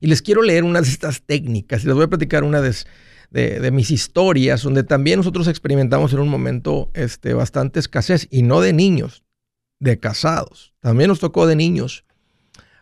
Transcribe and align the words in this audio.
Y 0.00 0.08
les 0.08 0.22
quiero 0.22 0.42
leer 0.42 0.64
una 0.64 0.80
de 0.80 0.88
estas 0.88 1.22
técnicas 1.22 1.84
y 1.84 1.86
les 1.86 1.94
voy 1.94 2.04
a 2.04 2.08
platicar 2.08 2.44
una 2.44 2.60
de, 2.60 3.70
mis 3.72 3.90
historias 3.90 4.62
donde 4.62 4.84
también 4.84 5.18
nosotros 5.18 5.48
experimentamos 5.48 6.12
en 6.12 6.20
un 6.20 6.28
momento 6.28 6.90
este, 6.94 7.34
bastante 7.34 7.80
escasez 7.80 8.28
y 8.30 8.42
no 8.42 8.60
de 8.60 8.72
niños, 8.72 9.24
de 9.78 9.98
casados. 9.98 10.74
También 10.80 11.08
nos 11.08 11.20
tocó 11.20 11.46
de 11.46 11.56
niños 11.56 12.04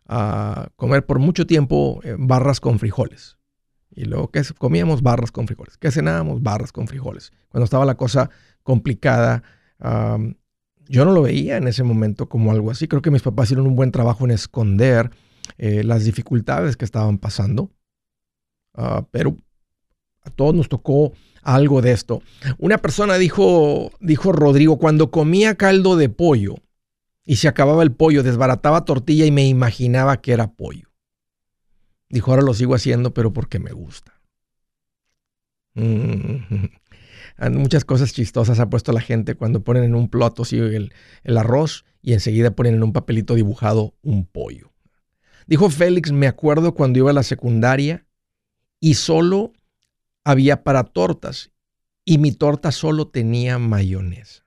a 0.07 0.69
comer 0.77 1.07
por 1.07 1.19
mucho 1.19 1.47
tiempo 1.47 2.01
eh, 2.05 2.17
barras 2.19 2.61
con 2.61 2.79
frijoles. 2.79 3.39
Y 3.97 4.05
luego 4.05 4.31
que 4.31 4.43
comíamos 4.59 5.03
barras 5.03 5.31
con 5.31 5.47
frijoles. 5.47 5.79
¿Qué 5.79 5.91
cenábamos? 5.91 6.43
Barras 6.43 6.73
con 6.73 6.89
frijoles. 6.89 7.33
Cuando 7.49 7.65
estaba 7.65 7.85
la 7.85 7.95
cosa 7.95 8.29
complicada, 8.65 9.45
yo 10.89 11.05
no 11.05 11.13
lo 11.13 11.23
veía 11.23 11.57
en 11.59 11.69
ese 11.69 11.85
momento 11.85 12.29
como 12.29 12.51
algo 12.51 12.71
así. 12.71 12.89
Creo 12.89 13.03
que 13.03 13.11
mis 13.11 13.23
papás 13.23 13.47
hicieron 13.47 13.67
un 13.67 13.77
buen 13.77 13.93
trabajo 13.93 14.25
en 14.25 14.33
esconder 14.33 15.11
eh, 15.59 15.85
las 15.85 16.05
dificultades 16.05 16.77
que 16.77 16.85
estaban 16.85 17.19
pasando. 17.19 17.71
Ah, 18.75 19.07
pero 19.11 19.37
a 20.23 20.31
todos 20.31 20.55
nos 20.55 20.69
tocó 20.69 21.13
algo 21.43 21.83
de 21.83 21.93
esto. 21.93 22.23
Una 22.59 22.79
persona 22.79 23.17
dijo, 23.17 23.93
dijo 24.01 24.33
Rodrigo, 24.33 24.79
cuando 24.79 25.11
comía 25.11 25.55
caldo 25.55 25.97
de 25.97 26.09
pollo 26.09 26.57
y 27.25 27.37
se 27.37 27.49
acababa 27.49 27.83
el 27.83 27.93
pollo, 27.93 28.23
desbarataba 28.23 28.85
tortilla 28.85 29.27
y 29.27 29.31
me 29.31 29.47
imaginaba 29.47 30.21
que 30.21 30.33
era 30.33 30.53
pollo. 30.53 30.91
Dijo, 32.09 32.31
ahora 32.31 32.43
lo 32.43 32.55
sigo 32.55 32.75
haciendo, 32.75 33.15
pero 33.15 33.33
porque 33.33 33.59
me 33.59 33.73
gusta. 33.73 34.21
Mm, 35.75 36.69
muchas 37.53 37.85
cosas 37.85 38.13
chistosas 38.13 38.61
ha 38.61 38.71
puesto 38.71 38.93
la 38.93 39.01
gente 39.01 39.35
cuando 39.35 39.65
ponen 39.65 39.85
en 39.85 39.95
un 39.95 40.09
plato 40.09 40.43
así 40.43 40.59
el, 40.59 40.93
el 41.25 41.37
arroz 41.37 41.85
y 42.03 42.13
enseguida 42.13 42.53
ponen 42.53 42.75
en 42.75 42.83
un 42.83 42.93
papelito 42.93 43.35
dibujado 43.35 43.95
un 44.03 44.27
pollo. 44.27 44.74
Dijo 45.47 45.71
Félix, 45.71 46.13
me 46.13 46.27
acuerdo 46.27 46.75
cuando 46.75 46.99
iba 46.99 47.11
a 47.11 47.15
la 47.15 47.23
secundaria 47.23 48.07
y 48.81 48.95
solo 48.95 49.53
había 50.25 50.65
para 50.65 50.85
tortas 50.85 51.51
y 52.05 52.19
mi 52.19 52.33
torta 52.33 52.73
solo 52.73 53.09
tenía 53.09 53.59
mayonesa. 53.59 54.45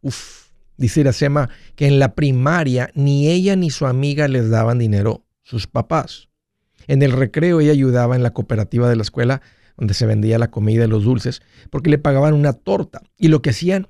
Uf, 0.00 0.50
dice 0.76 1.00
Iracema 1.00 1.50
que 1.74 1.86
en 1.86 1.98
la 1.98 2.14
primaria 2.14 2.90
ni 2.94 3.28
ella 3.28 3.56
ni 3.56 3.70
su 3.70 3.86
amiga 3.86 4.28
les 4.28 4.50
daban 4.50 4.78
dinero 4.78 5.26
sus 5.42 5.66
papás. 5.66 6.28
En 6.86 7.02
el 7.02 7.12
recreo 7.12 7.60
ella 7.60 7.72
ayudaba 7.72 8.16
en 8.16 8.22
la 8.22 8.32
cooperativa 8.32 8.88
de 8.88 8.96
la 8.96 9.02
escuela 9.02 9.42
donde 9.76 9.94
se 9.94 10.06
vendía 10.06 10.38
la 10.38 10.50
comida 10.50 10.84
y 10.84 10.88
los 10.88 11.04
dulces, 11.04 11.40
porque 11.70 11.88
le 11.88 11.98
pagaban 11.98 12.34
una 12.34 12.52
torta. 12.52 13.02
Y 13.16 13.28
lo 13.28 13.42
que 13.42 13.50
hacían 13.50 13.86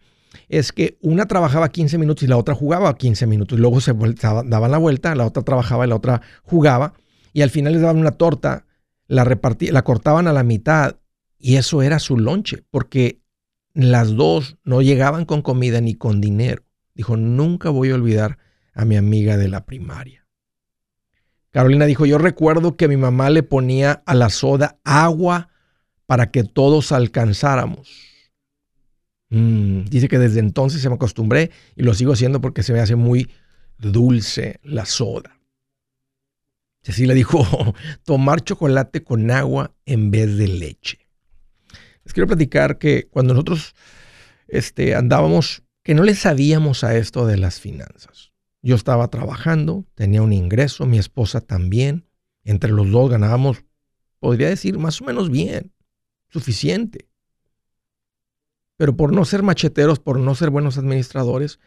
es 0.48 0.72
que 0.72 0.98
una 1.00 1.26
trabajaba 1.26 1.68
15 1.68 1.98
minutos 1.98 2.22
y 2.22 2.26
la 2.26 2.36
otra 2.36 2.54
jugaba 2.54 2.96
15 2.96 3.26
minutos. 3.26 3.58
Luego 3.58 3.80
se 3.80 3.92
daban 3.94 4.70
la 4.70 4.78
vuelta, 4.78 5.14
la 5.14 5.26
otra 5.26 5.42
trabajaba 5.42 5.86
y 5.86 5.88
la 5.88 5.96
otra 5.96 6.22
jugaba. 6.42 6.94
Y 7.32 7.42
al 7.42 7.50
final 7.50 7.72
les 7.72 7.82
daban 7.82 7.98
una 7.98 8.12
torta, 8.12 8.66
la, 9.06 9.24
la 9.24 9.82
cortaban 9.82 10.26
a 10.26 10.32
la 10.32 10.42
mitad 10.42 10.96
y 11.38 11.56
eso 11.56 11.82
era 11.82 11.98
su 11.98 12.18
lonche, 12.18 12.64
porque 12.70 13.20
las 13.74 14.14
dos 14.16 14.56
no 14.64 14.82
llegaban 14.82 15.24
con 15.24 15.42
comida 15.42 15.80
ni 15.80 15.94
con 15.94 16.20
dinero. 16.20 16.64
Dijo, 16.94 17.16
nunca 17.16 17.70
voy 17.70 17.90
a 17.90 17.94
olvidar 17.94 18.38
a 18.74 18.84
mi 18.84 18.96
amiga 18.96 19.36
de 19.36 19.48
la 19.48 19.64
primaria. 19.64 20.26
Carolina 21.50 21.86
dijo, 21.86 22.04
yo 22.04 22.18
recuerdo 22.18 22.76
que 22.76 22.88
mi 22.88 22.96
mamá 22.96 23.30
le 23.30 23.42
ponía 23.42 24.02
a 24.04 24.14
la 24.14 24.30
soda 24.30 24.78
agua 24.84 25.48
para 26.06 26.30
que 26.30 26.44
todos 26.44 26.92
alcanzáramos. 26.92 28.17
Mm, 29.30 29.84
dice 29.84 30.08
que 30.08 30.18
desde 30.18 30.40
entonces 30.40 30.80
se 30.80 30.88
me 30.88 30.94
acostumbré 30.94 31.50
y 31.76 31.82
lo 31.82 31.94
sigo 31.94 32.12
haciendo 32.12 32.40
porque 32.40 32.62
se 32.62 32.72
me 32.72 32.80
hace 32.80 32.96
muy 32.96 33.30
dulce 33.78 34.58
la 34.62 34.86
soda. 34.86 35.38
le 36.96 37.14
dijo, 37.14 37.74
tomar 38.04 38.42
chocolate 38.42 39.02
con 39.02 39.30
agua 39.30 39.74
en 39.84 40.10
vez 40.10 40.36
de 40.36 40.48
leche. 40.48 40.98
Les 42.04 42.14
quiero 42.14 42.26
platicar 42.26 42.78
que 42.78 43.06
cuando 43.10 43.34
nosotros 43.34 43.74
este, 44.48 44.94
andábamos, 44.94 45.62
que 45.82 45.94
no 45.94 46.02
le 46.02 46.14
sabíamos 46.14 46.82
a 46.84 46.96
esto 46.96 47.26
de 47.26 47.36
las 47.36 47.60
finanzas. 47.60 48.32
Yo 48.62 48.74
estaba 48.74 49.08
trabajando, 49.08 49.84
tenía 49.94 50.22
un 50.22 50.32
ingreso, 50.32 50.86
mi 50.86 50.98
esposa 50.98 51.40
también. 51.40 52.06
Entre 52.44 52.70
los 52.70 52.90
dos 52.90 53.10
ganábamos, 53.10 53.64
podría 54.20 54.48
decir, 54.48 54.78
más 54.78 55.00
o 55.00 55.04
menos 55.04 55.30
bien 55.30 55.72
suficiente. 56.30 57.07
Pero 58.78 58.96
por 58.96 59.12
no 59.12 59.26
ser 59.26 59.42
macheteros, 59.42 59.98
por 59.98 60.18
no 60.18 60.34
ser 60.34 60.48
buenos 60.48 60.78
administradores, 60.78 61.58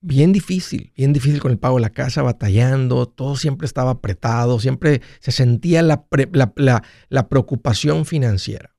bien 0.00 0.32
difícil, 0.32 0.92
bien 0.96 1.12
difícil 1.12 1.40
con 1.40 1.52
el 1.52 1.58
pago 1.58 1.76
de 1.76 1.82
la 1.82 1.90
casa, 1.90 2.20
batallando, 2.20 3.06
todo 3.06 3.36
siempre 3.36 3.64
estaba 3.64 3.92
apretado, 3.92 4.58
siempre 4.58 5.02
se 5.20 5.30
sentía 5.30 5.82
la, 5.82 6.04
la, 7.08 7.28
preocupación 7.28 8.06
financiera. 8.06 8.74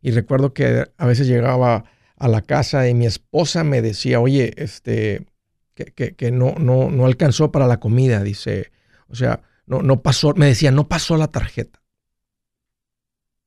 Y 0.00 0.12
recuerdo 0.12 0.54
que 0.54 0.90
a 0.96 1.06
veces 1.06 1.26
llegaba 1.26 1.84
a 2.16 2.28
la 2.28 2.40
casa 2.40 2.88
y 2.88 2.94
mi 2.94 3.04
esposa 3.04 3.62
me 3.62 3.82
decía, 3.82 4.18
oye, 4.18 4.54
este, 4.56 5.26
que, 5.74 6.14
que, 6.16 6.30
no, 6.30 6.54
no, 6.58 6.90
no 6.90 7.04
alcanzó 7.04 7.52
para 7.52 7.66
la 7.66 7.80
comida, 7.80 8.22
dice, 8.22 8.72
o 9.08 9.14
sea, 9.14 9.42
no, 9.66 9.82
no 9.82 10.00
pasó, 10.00 10.32
me 10.34 10.46
decía, 10.46 10.70
no 10.70 10.88
pasó 10.88 11.18
la 11.18 11.28
tarjeta. 11.28 11.82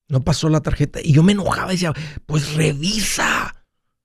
No 0.09 0.21
pasó 0.21 0.49
la 0.49 0.61
tarjeta. 0.61 0.99
Y 1.01 1.13
yo 1.13 1.23
me 1.23 1.31
enojaba 1.31 1.71
y 1.71 1.75
decía, 1.75 1.93
pues 2.25 2.55
revisa. 2.55 3.55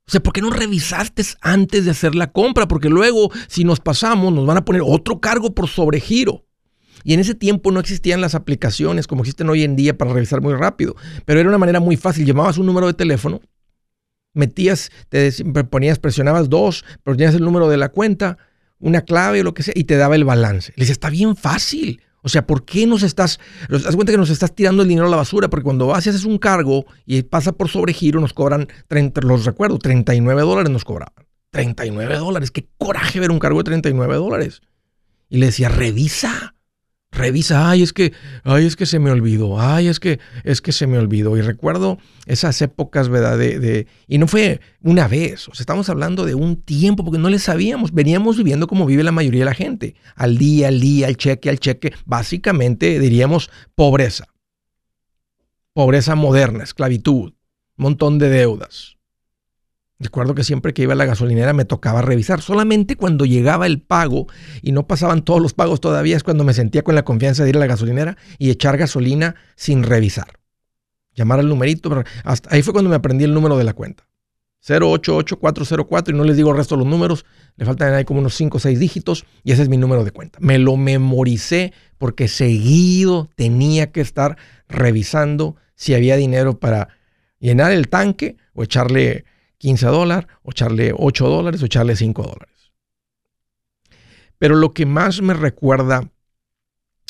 O 0.07 0.11
sea, 0.11 0.23
¿por 0.23 0.33
qué 0.33 0.43
no 0.43 0.51
revisaste 0.51 1.25
antes 1.41 1.87
de 1.87 1.91
hacer 1.91 2.15
la 2.15 2.31
compra? 2.31 2.69
Porque 2.69 2.91
luego, 2.91 3.31
si 3.49 3.65
nos 3.65 3.81
pasamos, 3.81 4.33
nos 4.33 4.47
van 4.47 4.59
a 4.59 4.65
poner 4.65 4.83
otro 4.85 5.21
cargo 5.21 5.55
por 5.55 5.69
sobregiro. 5.69 6.47
Y 7.03 7.15
en 7.15 7.21
ese 7.21 7.35
tiempo 7.35 7.73
no 7.73 7.81
existían 7.81 8.21
las 8.21 8.35
aplicaciones 8.35 9.07
como 9.07 9.23
existen 9.23 9.49
hoy 9.51 9.65
en 9.65 9.77
día 9.77 9.97
para 9.99 10.13
revisar 10.13 10.41
muy 10.41 10.55
rápido. 10.55 10.95
Pero 11.25 11.41
era 11.41 11.49
una 11.49 11.59
manera 11.59 11.81
muy 11.81 11.97
fácil. 11.97 12.25
Llamabas 12.27 12.59
un 12.59 12.67
número 12.67 12.87
de 12.87 12.95
teléfono 12.95 13.41
Metías, 14.35 14.91
te 15.09 15.31
ponías, 15.71 15.99
presionabas 16.01 16.51
dos, 16.51 16.85
ponías 17.05 17.35
el 17.35 17.43
número 17.43 17.69
de 17.69 17.77
la 17.77 17.89
cuenta, 17.91 18.37
una 18.81 19.03
clave 19.03 19.41
o 19.41 19.45
lo 19.45 19.55
que 19.55 19.63
sea, 19.63 19.75
y 19.77 19.85
te 19.85 19.97
daba 19.97 20.17
el 20.17 20.25
balance. 20.25 20.73
Le 20.77 20.83
dice, 20.83 20.93
está 20.93 21.09
bien 21.09 21.37
fácil. 21.37 22.03
O 22.25 22.31
sea, 22.31 22.47
¿por 22.47 22.65
qué 22.65 22.87
nos 22.87 23.03
estás, 23.03 23.39
das 23.69 23.95
cuenta 23.95 24.11
que 24.11 24.19
nos 24.19 24.31
estás 24.31 24.55
tirando 24.55 24.83
el 24.83 24.89
dinero 24.89 25.07
a 25.07 25.11
la 25.11 25.19
basura? 25.19 25.49
Porque 25.49 25.65
cuando 25.65 25.89
vas 25.89 26.07
y 26.07 26.09
haces 26.09 26.25
un 26.25 26.39
cargo 26.39 26.87
y 27.05 27.23
pasa 27.23 27.53
por 27.53 27.69
sobregiro, 27.69 28.19
nos 28.19 28.33
cobran, 28.33 28.67
30, 28.89 29.21
los 29.21 29.45
recuerdo, 29.45 29.79
39 29.79 30.41
dólares 30.41 30.71
nos 30.71 30.85
cobraban. 30.87 31.27
39 31.51 32.17
dólares, 32.17 32.51
qué 32.51 32.67
coraje 32.79 33.21
ver 33.21 33.31
un 33.31 33.39
cargo 33.39 33.59
de 33.59 33.65
39 33.65 34.15
dólares. 34.15 34.63
Y 35.29 35.37
le 35.37 35.47
decía, 35.47 35.69
revisa, 35.69 36.54
revisa, 37.15 37.71
ay, 37.71 37.83
es 37.83 37.93
que, 37.93 38.13
ay, 38.43 38.67
es 38.67 38.77
que 38.77 38.87
se 38.87 38.99
me 38.99 39.11
olvidó, 39.11 39.61
ay, 39.61 39.89
es 39.89 40.01
que, 40.01 40.19
es 40.43 40.61
que 40.61 40.73
se 40.73 40.87
me 40.87 40.99
olvidó. 40.99 41.37
Y 41.37 41.41
recuerdo 41.41 41.99
esas 42.27 42.61
épocas, 42.63 43.09
¿verdad? 43.09 43.39
De, 43.39 43.87
y 44.07 44.19
no 44.19 44.27
fue 44.27 44.61
una 44.83 45.09
vez, 45.09 45.49
o 45.49 45.55
sea, 45.55 45.63
estamos 45.63 45.89
hablando 45.89 46.25
de 46.25 46.35
un 46.35 46.57
tiempo, 46.63 47.05
porque 47.05 47.19
no 47.19 47.31
le 47.31 47.39
sabíamos, 47.39 47.93
veníamos 47.93 48.37
viviendo 48.37 48.67
como 48.67 48.87
vive 48.87 49.05
la 49.05 49.13
mayoría 49.13 49.41
de 49.41 49.47
la 49.47 49.55
gente, 49.55 49.95
al 50.17 50.39
día, 50.39 50.69
al 50.69 50.81
día, 50.81 51.07
al 51.07 51.17
cheque, 51.17 51.51
al 51.51 51.59
cheque, 51.59 51.93
básicamente 52.05 52.99
diríamos 52.99 53.51
pobreza. 53.75 54.27
Pobreza 55.73 56.15
moderna, 56.15 56.63
esclavitud, 56.63 57.33
montón 57.77 58.19
de 58.19 58.29
deudas. 58.29 58.97
Recuerdo 60.05 60.35
que 60.35 60.45
siempre 60.45 60.75
que 60.75 60.83
iba 60.83 60.93
a 60.93 60.97
la 60.97 61.07
gasolinera 61.07 61.55
me 61.55 61.65
tocaba 61.65 62.03
revisar. 62.03 62.43
Solamente 62.43 62.95
cuando 62.95 63.25
llegaba 63.25 63.67
el 63.67 63.81
pago 63.81 64.27
y 64.61 64.73
no 64.73 64.87
pasaban 64.87 65.25
todos 65.25 65.41
los 65.41 65.55
pagos 65.55 65.81
todavía 65.81 66.15
es 66.15 66.23
cuando 66.23 66.45
me 66.45 66.53
sentía 66.53 66.83
con 66.83 66.95
la 66.95 67.07
confianza 67.07 67.43
de 67.43 67.49
ir 67.49 67.57
a 67.57 67.61
la 67.61 67.67
gasolinera 67.67 68.19
y 68.39 68.51
echar 68.51 68.77
gasolina 68.77 69.35
sin 69.57 69.83
revisar. 69.83 70.39
Llamar 71.15 71.41
al 71.41 71.49
numerito. 71.49 72.05
Hasta 72.23 72.55
ahí 72.55 72.61
fue 72.61 72.75
cuando 72.75 72.91
me 72.91 72.97
aprendí 72.97 73.25
el 73.25 73.33
número 73.33 73.57
de 73.57 73.65
la 73.65 73.73
cuenta. 73.73 74.07
088404 74.69 76.15
y 76.15 76.19
no 76.19 76.25
les 76.25 76.37
digo 76.37 76.51
el 76.51 76.59
resto 76.59 76.75
de 76.75 76.81
los 76.81 76.91
números. 76.91 77.25
Le 77.57 77.65
faltan 77.65 77.95
ahí 77.95 78.05
como 78.05 78.21
unos 78.21 78.35
5 78.35 78.59
o 78.59 78.61
6 78.61 78.79
dígitos 78.79 79.25
y 79.43 79.53
ese 79.53 79.63
es 79.63 79.71
mi 79.71 79.79
número 79.79 80.05
de 80.05 80.11
cuenta. 80.11 80.39
Me 80.43 80.59
lo 80.59 80.77
memoricé 80.77 81.73
porque 81.97 82.29
seguido 82.29 83.31
tenía 83.37 83.91
que 83.91 84.03
estar 84.03 84.37
revisando 84.69 85.57
si 85.77 85.95
había 85.95 86.17
dinero 86.17 86.61
para 86.61 86.91
llenar 87.39 87.73
el 87.73 87.89
tanque 87.89 88.37
o 88.53 88.65
echarle 88.65 89.25
15 89.65 89.87
dólares, 89.87 90.29
o 90.43 90.51
echarle 90.51 90.93
8 90.95 91.27
dólares, 91.27 91.63
o 91.63 91.65
echarle 91.65 91.97
5 91.97 92.23
dólares. 92.23 92.73
Pero 94.37 94.57
lo 94.57 94.75
que 94.75 94.85
más 94.85 95.23
me 95.23 95.33
recuerda 95.33 96.11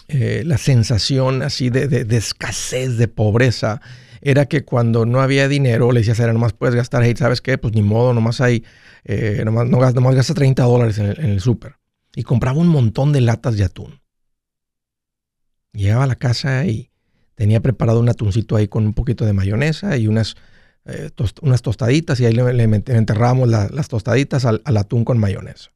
eh, 0.07 0.45
la 0.47 0.57
sensación 0.57 1.43
así 1.43 1.69
de, 1.69 2.07
escasez, 2.17 2.97
de 2.97 3.09
pobreza, 3.09 3.81
era 4.21 4.47
que 4.47 4.65
cuando 4.65 5.05
no 5.05 5.21
había 5.21 5.49
dinero, 5.49 5.91
le 5.91 6.05
decía 6.05 6.25
a 6.25 6.33
nomás 6.33 6.53
puedes 6.53 6.77
gastar, 6.77 7.03
ahí, 7.03 7.17
¿sabes 7.17 7.41
qué? 7.41 7.59
Pues 7.59 7.75
ni 7.75 7.83
modo, 7.83 8.15
nomás 8.15 8.41
hay, 8.41 8.63
eh, 9.03 9.43
nomás, 9.45 9.67
no, 9.67 9.81
nomás 9.91 10.15
gasta 10.15 10.35
30 10.35 10.63
dólares 10.63 10.99
en 10.99 11.07
el, 11.07 11.19
en 11.19 11.31
el 11.31 11.41
súper. 11.41 11.75
Y 12.15 12.23
compraba 12.23 12.61
un 12.61 12.69
montón 12.69 13.13
de 13.13 13.21
latas 13.21 13.57
de 13.57 13.65
atún. 13.65 14.01
Llegaba 15.73 16.05
a 16.05 16.07
la 16.07 16.15
casa 16.15 16.65
y 16.67 16.93
tenía 17.35 17.61
preparado 17.61 17.99
un 17.99 18.09
atuncito 18.09 18.55
ahí 18.55 18.69
con 18.69 18.87
un 18.87 18.95
poquito 18.95 19.27
de 19.27 19.33
mayonesa 19.33 19.97
y 19.97 20.07
unas 20.07 20.37
eh, 20.87 21.11
unas 21.43 21.63
tostaditas 21.63 22.21
y 22.21 22.27
ahí 22.27 22.35
le, 22.35 22.63
enterramos 22.63 23.49
las 23.49 23.89
tostaditas 23.89 24.45
al, 24.45 24.63
atún 24.65 25.05
con 25.05 25.19
mayonesa. 25.19 25.71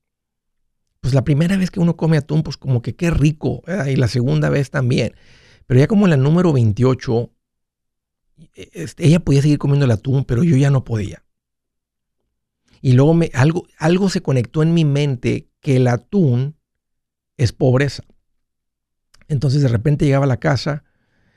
Pues 1.01 1.15
la 1.15 1.25
primera 1.25 1.57
vez 1.57 1.71
que 1.71 1.81
uno 1.81 1.97
come 1.97 2.17
atún, 2.17 2.43
pues 2.43 2.57
como 2.57 2.83
que 2.83 2.97
qué 2.97 3.11
rico, 3.11 3.63
y 3.87 3.97
la 3.97 4.09
segunda 4.09 4.51
vez 4.51 4.71
también. 4.71 5.15
Pero 5.67 5.81
ya 5.81 5.87
como 5.87 6.07
en 6.07 6.11
la 6.11 6.17
número 6.17 6.53
28, 6.53 7.31
e, 8.55 8.71
este, 8.73 9.07
ella 9.07 9.21
podía 9.21 9.43
seguir 9.43 9.59
comiendo 9.59 9.85
el 9.85 9.91
atún, 9.93 10.25
pero 10.25 10.43
yo 10.43 10.57
ya 10.57 10.71
no 10.71 10.85
podía. 10.85 11.25
Y 12.81 12.93
luego 12.93 13.19
algo, 13.33 13.67
algo 13.79 14.11
se 14.11 14.23
conectó 14.23 14.63
en 14.63 14.75
mi 14.75 14.85
mente 14.85 15.49
que 15.61 15.77
el 15.77 15.89
atún 15.89 16.57
es 17.37 17.53
pobreza. 17.53 18.03
Entonces 19.29 19.63
de 19.63 19.69
repente 19.69 20.05
llegaba 20.05 20.25
a 20.25 20.29
la 20.29 20.39
casa, 20.39 20.85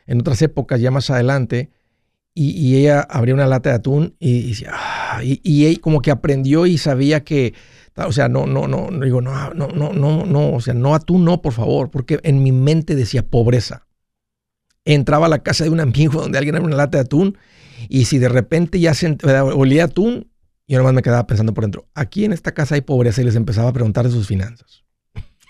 en 0.05 0.19
otras 0.19 0.41
épocas, 0.41 0.81
ya 0.81 0.91
más 0.91 1.09
adelante, 1.09 1.71
y, 2.33 2.77
ella 2.77 3.01
abría 3.01 3.33
una 3.33 3.45
lata 3.45 3.69
de 3.69 3.75
atún 3.75 4.15
y, 4.19 4.53
ah", 4.69 5.21
y, 5.23 5.41
y, 5.43 5.75
como 5.77 6.01
que 6.01 6.11
aprendió 6.11 6.65
y 6.65 6.77
sabía 6.77 7.23
que, 7.23 7.53
o 7.95 8.11
sea, 8.11 8.29
no, 8.29 8.45
no, 8.45 8.67
no, 8.67 8.89
digo, 9.03 9.21
no, 9.21 9.53
no, 9.53 9.67
no, 9.67 9.91
no, 9.93 10.25
no, 10.25 10.53
o 10.53 10.61
sea, 10.61 10.73
no 10.73 10.95
atún, 10.95 11.25
no, 11.25 11.41
por 11.41 11.53
favor, 11.53 11.91
porque 11.91 12.19
en 12.23 12.41
mi 12.41 12.51
mente 12.51 12.95
decía 12.95 13.23
pobreza. 13.23 13.85
Entraba 14.85 15.27
a 15.27 15.29
la 15.29 15.43
casa 15.43 15.63
de 15.63 15.69
un 15.69 15.79
amigo 15.79 16.21
donde 16.21 16.37
alguien 16.37 16.55
abría 16.55 16.67
una 16.67 16.77
lata 16.77 16.97
de 16.97 17.03
atún 17.03 17.37
y 17.89 18.05
si 18.05 18.17
de 18.17 18.29
repente 18.29 18.79
ya 18.79 18.93
se 18.93 19.17
olía 19.25 19.85
atún, 19.85 20.31
yo 20.67 20.77
nomás 20.77 20.93
me 20.93 21.01
quedaba 21.01 21.27
pensando 21.27 21.53
por 21.53 21.65
dentro, 21.65 21.87
aquí 21.93 22.23
en 22.25 22.33
esta 22.33 22.53
casa 22.53 22.75
hay 22.75 22.81
pobreza 22.81 23.21
y 23.21 23.25
les 23.25 23.35
empezaba 23.35 23.69
a 23.69 23.73
preguntar 23.73 24.09
sus 24.09 24.27
finanzas. 24.27 24.83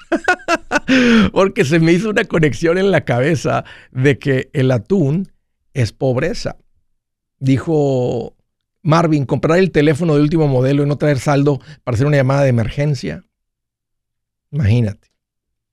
porque 1.31 1.63
se 1.63 1.79
me 1.79 1.93
hizo 1.93 2.09
una 2.09 2.25
conexión 2.25 2.77
en 2.77 2.91
la 2.91 3.05
cabeza 3.05 3.63
de 3.91 4.17
que 4.17 4.49
el 4.53 4.71
atún 4.71 5.31
es 5.73 5.93
pobreza 5.93 6.57
dijo 7.41 8.35
Marvin, 8.83 9.25
comprar 9.25 9.59
el 9.59 9.71
teléfono 9.71 10.15
de 10.15 10.21
último 10.21 10.47
modelo 10.47 10.83
y 10.83 10.85
no 10.85 10.97
traer 10.97 11.19
saldo 11.19 11.59
para 11.83 11.95
hacer 11.95 12.07
una 12.07 12.17
llamada 12.17 12.43
de 12.43 12.49
emergencia. 12.49 13.25
Imagínate. 14.51 15.09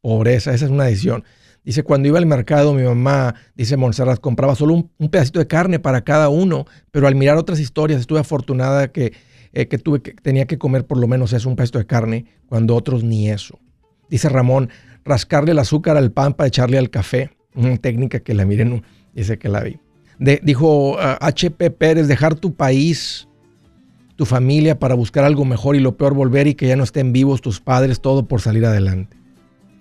Pobreza, 0.00 0.52
esa 0.54 0.64
es 0.64 0.70
una 0.70 0.84
decisión. 0.84 1.24
Dice, 1.64 1.82
cuando 1.82 2.08
iba 2.08 2.18
al 2.18 2.26
mercado, 2.26 2.72
mi 2.72 2.82
mamá, 2.82 3.34
dice 3.54 3.76
Montserrat, 3.76 4.20
compraba 4.20 4.54
solo 4.54 4.74
un, 4.74 5.08
pedacito 5.10 5.38
de 5.38 5.46
carne 5.46 5.78
para 5.78 6.02
cada 6.02 6.28
uno, 6.28 6.64
pero 6.90 7.06
al 7.06 7.14
mirar 7.14 7.36
otras 7.36 7.60
historias 7.60 8.00
estuve 8.00 8.20
afortunada 8.20 8.90
que, 8.90 9.12
eh, 9.52 9.68
que, 9.68 9.76
tuve 9.78 10.00
que 10.00 10.12
tenía 10.12 10.46
que 10.46 10.56
comer 10.56 10.86
por 10.86 10.98
lo 10.98 11.06
menos 11.06 11.32
eso, 11.32 11.48
un 11.48 11.56
pedacito 11.56 11.78
de 11.78 11.86
carne, 11.86 12.24
cuando 12.46 12.74
otros 12.74 13.04
ni 13.04 13.28
eso. 13.28 13.58
Dice 14.08 14.30
Ramón, 14.30 14.70
rascarle 15.04 15.50
el 15.50 15.58
azúcar 15.58 15.98
al 15.98 16.12
pan 16.12 16.32
para 16.32 16.48
echarle 16.48 16.78
al 16.78 16.88
café. 16.88 17.30
Una 17.54 17.76
técnica 17.76 18.20
que 18.20 18.32
la 18.34 18.46
miren, 18.46 18.82
dice 19.12 19.38
que 19.38 19.48
la 19.48 19.62
vi 19.62 19.78
dijo 20.18 20.98
H.P. 20.98 21.66
Ah, 21.66 21.70
Pérez, 21.70 22.08
dejar 22.08 22.34
tu 22.34 22.54
país, 22.54 23.28
tu 24.16 24.24
familia 24.24 24.78
para 24.78 24.94
buscar 24.94 25.24
algo 25.24 25.44
mejor 25.44 25.76
y 25.76 25.80
lo 25.80 25.96
peor 25.96 26.14
volver 26.14 26.46
y 26.46 26.54
que 26.54 26.66
ya 26.66 26.76
no 26.76 26.84
estén 26.84 27.12
vivos 27.12 27.40
tus 27.40 27.60
padres, 27.60 28.00
todo 28.00 28.26
por 28.26 28.40
salir 28.40 28.66
adelante. 28.66 29.16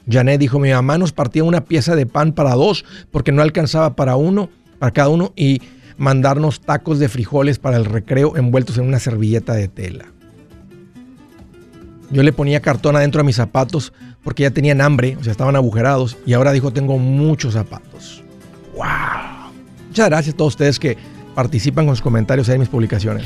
Janet 0.10 0.40
dijo, 0.40 0.60
mi 0.60 0.72
mamá 0.72 0.98
nos 0.98 1.12
partía 1.12 1.44
una 1.44 1.66
pieza 1.66 1.96
de 1.96 2.06
pan 2.06 2.34
para 2.34 2.56
dos 2.56 2.86
porque 3.12 3.32
no 3.32 3.42
alcanzaba 3.42 3.96
para 3.96 4.16
uno, 4.16 4.50
para 4.80 4.92
cada 4.92 5.10
uno 5.10 5.34
y 5.36 5.62
mandarnos 5.98 6.62
tacos 6.62 7.00
de 7.00 7.10
frijoles 7.10 7.60
para 7.60 7.78
el 7.78 7.86
recreo 7.86 8.38
envueltos 8.38 8.78
en 8.78 8.86
una 8.86 9.00
servilleta 9.00 9.54
de 9.54 9.68
tela. 9.68 10.06
Yo 12.10 12.24
le 12.24 12.32
ponía 12.32 12.62
cartón 12.62 12.96
adentro 12.96 13.22
a 13.22 13.24
mis 13.24 13.36
zapatos 13.36 13.92
porque 14.24 14.44
ya 14.44 14.52
tenían 14.52 14.82
hambre, 14.82 15.18
o 15.20 15.24
sea, 15.24 15.32
estaban 15.32 15.56
agujerados 15.56 16.18
y 16.26 16.34
ahora 16.34 16.54
dijo, 16.54 16.72
tengo 16.72 16.98
muchos 16.98 17.54
zapatos. 17.54 18.24
¡Wow! 18.76 19.37
Muchas 19.98 20.10
gracias 20.12 20.36
a 20.36 20.38
todos 20.38 20.54
ustedes 20.54 20.78
que 20.78 20.96
participan 21.34 21.88
con 21.88 21.96
sus 21.96 22.04
comentarios 22.04 22.48
en 22.50 22.60
mis 22.60 22.70
publicaciones. 22.70 23.26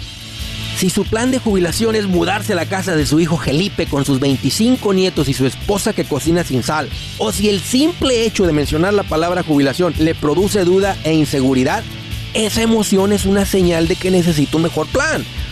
Si 0.77 0.89
su 0.89 1.03
plan 1.03 1.29
de 1.29 1.37
jubilación 1.37 1.97
es 1.97 2.07
mudarse 2.07 2.53
a 2.53 2.55
la 2.55 2.65
casa 2.65 2.95
de 2.95 3.05
su 3.05 3.19
hijo 3.19 3.35
Felipe 3.35 3.87
con 3.87 4.05
sus 4.05 4.21
25 4.21 4.93
nietos 4.93 5.27
y 5.27 5.33
su 5.33 5.45
esposa 5.45 5.91
que 5.91 6.05
cocina 6.05 6.45
sin 6.45 6.63
sal, 6.63 6.87
o 7.17 7.33
si 7.33 7.49
el 7.49 7.59
simple 7.59 8.25
hecho 8.25 8.47
de 8.47 8.53
mencionar 8.53 8.93
la 8.93 9.03
palabra 9.03 9.43
jubilación 9.43 9.93
le 9.99 10.15
produce 10.15 10.63
duda 10.63 10.95
e 11.03 11.13
inseguridad, 11.13 11.83
esa 12.33 12.61
emoción 12.61 13.11
es 13.11 13.25
una 13.25 13.45
señal 13.45 13.89
de 13.89 13.97
que 13.97 14.09
necesita 14.09 14.55
un 14.55 14.63
mejor 14.63 14.87
plan. 14.87 15.25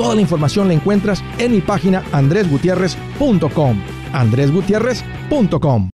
Toda 0.00 0.14
la 0.14 0.22
información 0.22 0.68
la 0.68 0.72
encuentras 0.72 1.22
en 1.36 1.52
mi 1.52 1.60
página 1.60 2.02
andresgutierrez.com. 2.12 3.82
andresgutierrez.com. 4.14 5.90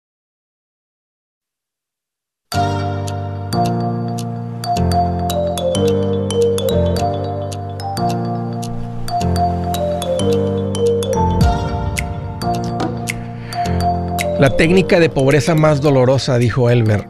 La 14.39 14.55
técnica 14.55 15.00
de 15.00 15.09
pobreza 15.09 15.55
más 15.55 15.81
dolorosa, 15.81 16.38
dijo 16.38 16.69
Elber, 16.69 17.09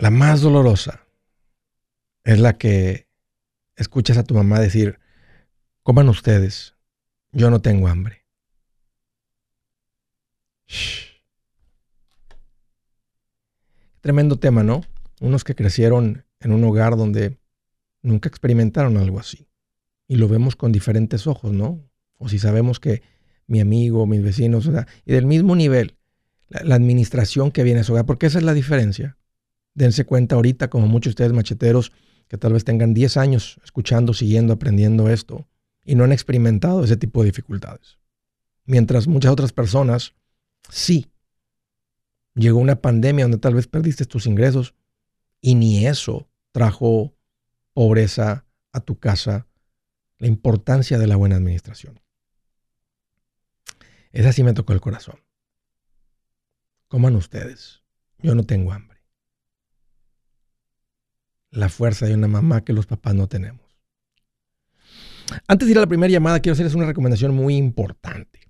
la 0.00 0.10
más 0.10 0.40
dolorosa, 0.40 1.06
es 2.24 2.40
la 2.40 2.54
que 2.58 3.06
escuchas 3.76 4.18
a 4.18 4.24
tu 4.24 4.34
mamá 4.34 4.58
decir, 4.58 4.98
Coman 5.86 6.08
ustedes, 6.08 6.74
yo 7.30 7.48
no 7.48 7.62
tengo 7.62 7.86
hambre. 7.86 8.24
Tremendo 14.00 14.36
tema, 14.36 14.64
¿no? 14.64 14.82
Unos 15.20 15.44
que 15.44 15.54
crecieron 15.54 16.24
en 16.40 16.50
un 16.50 16.64
hogar 16.64 16.96
donde 16.96 17.38
nunca 18.02 18.28
experimentaron 18.28 18.96
algo 18.96 19.20
así. 19.20 19.46
Y 20.08 20.16
lo 20.16 20.26
vemos 20.26 20.56
con 20.56 20.72
diferentes 20.72 21.28
ojos, 21.28 21.52
¿no? 21.52 21.88
O 22.18 22.28
si 22.28 22.40
sabemos 22.40 22.80
que 22.80 23.02
mi 23.46 23.60
amigo, 23.60 24.06
mis 24.06 24.24
vecinos, 24.24 24.66
o 24.66 24.72
sea, 24.72 24.88
y 25.04 25.12
del 25.12 25.26
mismo 25.26 25.54
nivel, 25.54 25.98
la, 26.48 26.64
la 26.64 26.74
administración 26.74 27.52
que 27.52 27.62
viene 27.62 27.78
a 27.78 27.84
su 27.84 27.92
hogar, 27.92 28.06
porque 28.06 28.26
esa 28.26 28.38
es 28.38 28.44
la 28.44 28.54
diferencia. 28.54 29.18
Dense 29.74 30.04
cuenta 30.04 30.34
ahorita, 30.34 30.68
como 30.68 30.88
muchos 30.88 31.12
de 31.12 31.22
ustedes 31.22 31.32
macheteros, 31.32 31.92
que 32.26 32.38
tal 32.38 32.54
vez 32.54 32.64
tengan 32.64 32.92
10 32.92 33.16
años 33.18 33.60
escuchando, 33.62 34.14
siguiendo, 34.14 34.52
aprendiendo 34.52 35.08
esto, 35.10 35.46
y 35.86 35.94
no 35.94 36.04
han 36.04 36.12
experimentado 36.12 36.84
ese 36.84 36.96
tipo 36.96 37.22
de 37.22 37.30
dificultades. 37.30 37.98
Mientras 38.64 39.06
muchas 39.06 39.32
otras 39.32 39.52
personas 39.52 40.14
sí. 40.68 41.10
Llegó 42.34 42.58
una 42.58 42.82
pandemia 42.82 43.24
donde 43.24 43.38
tal 43.38 43.54
vez 43.54 43.68
perdiste 43.68 44.04
tus 44.04 44.26
ingresos 44.26 44.74
y 45.40 45.54
ni 45.54 45.86
eso 45.86 46.28
trajo 46.50 47.14
pobreza 47.72 48.44
a 48.72 48.80
tu 48.80 48.98
casa, 48.98 49.46
la 50.18 50.26
importancia 50.26 50.98
de 50.98 51.06
la 51.06 51.16
buena 51.16 51.36
administración. 51.36 52.00
Esa 54.12 54.32
sí 54.32 54.42
me 54.42 54.54
tocó 54.54 54.72
el 54.72 54.80
corazón. 54.80 55.22
Coman 56.88 57.16
ustedes. 57.16 57.82
Yo 58.18 58.34
no 58.34 58.44
tengo 58.44 58.72
hambre. 58.72 58.98
La 61.50 61.68
fuerza 61.68 62.06
de 62.06 62.14
una 62.14 62.28
mamá 62.28 62.64
que 62.64 62.72
los 62.72 62.86
papás 62.86 63.14
no 63.14 63.28
tenemos. 63.28 63.65
Antes 65.46 65.66
de 65.66 65.72
ir 65.72 65.78
a 65.78 65.82
la 65.82 65.86
primera 65.86 66.10
llamada, 66.10 66.40
quiero 66.40 66.54
hacerles 66.54 66.74
una 66.74 66.86
recomendación 66.86 67.34
muy 67.34 67.56
importante. 67.56 68.40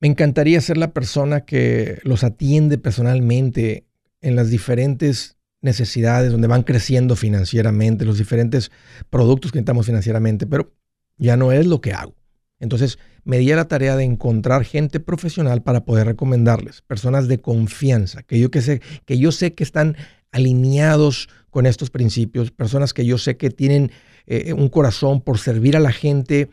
Me 0.00 0.08
encantaría 0.08 0.60
ser 0.60 0.76
la 0.76 0.92
persona 0.92 1.42
que 1.42 1.98
los 2.02 2.24
atiende 2.24 2.78
personalmente 2.78 3.86
en 4.20 4.36
las 4.36 4.50
diferentes 4.50 5.36
necesidades 5.60 6.30
donde 6.30 6.46
van 6.46 6.62
creciendo 6.62 7.16
financieramente, 7.16 8.04
los 8.04 8.18
diferentes 8.18 8.70
productos 9.08 9.50
que 9.50 9.56
necesitamos 9.56 9.86
financieramente, 9.86 10.46
pero 10.46 10.74
ya 11.16 11.36
no 11.36 11.52
es 11.52 11.66
lo 11.66 11.80
que 11.80 11.92
hago. 11.92 12.14
Entonces 12.60 12.98
me 13.24 13.38
di 13.38 13.50
a 13.50 13.56
la 13.56 13.66
tarea 13.66 13.96
de 13.96 14.04
encontrar 14.04 14.64
gente 14.64 15.00
profesional 15.00 15.62
para 15.62 15.84
poder 15.84 16.06
recomendarles, 16.06 16.82
personas 16.82 17.28
de 17.28 17.40
confianza, 17.40 18.22
que 18.22 18.38
yo, 18.38 18.50
que 18.50 18.60
sé, 18.60 18.82
que 19.06 19.18
yo 19.18 19.32
sé 19.32 19.54
que 19.54 19.64
están 19.64 19.96
alineados 20.32 21.28
con 21.50 21.66
estos 21.66 21.90
principios, 21.90 22.50
personas 22.50 22.92
que 22.92 23.06
yo 23.06 23.16
sé 23.16 23.36
que 23.36 23.50
tienen 23.50 23.90
eh, 24.26 24.52
un 24.52 24.68
corazón 24.68 25.20
por 25.20 25.38
servir 25.38 25.76
a 25.76 25.80
la 25.80 25.92
gente, 25.92 26.48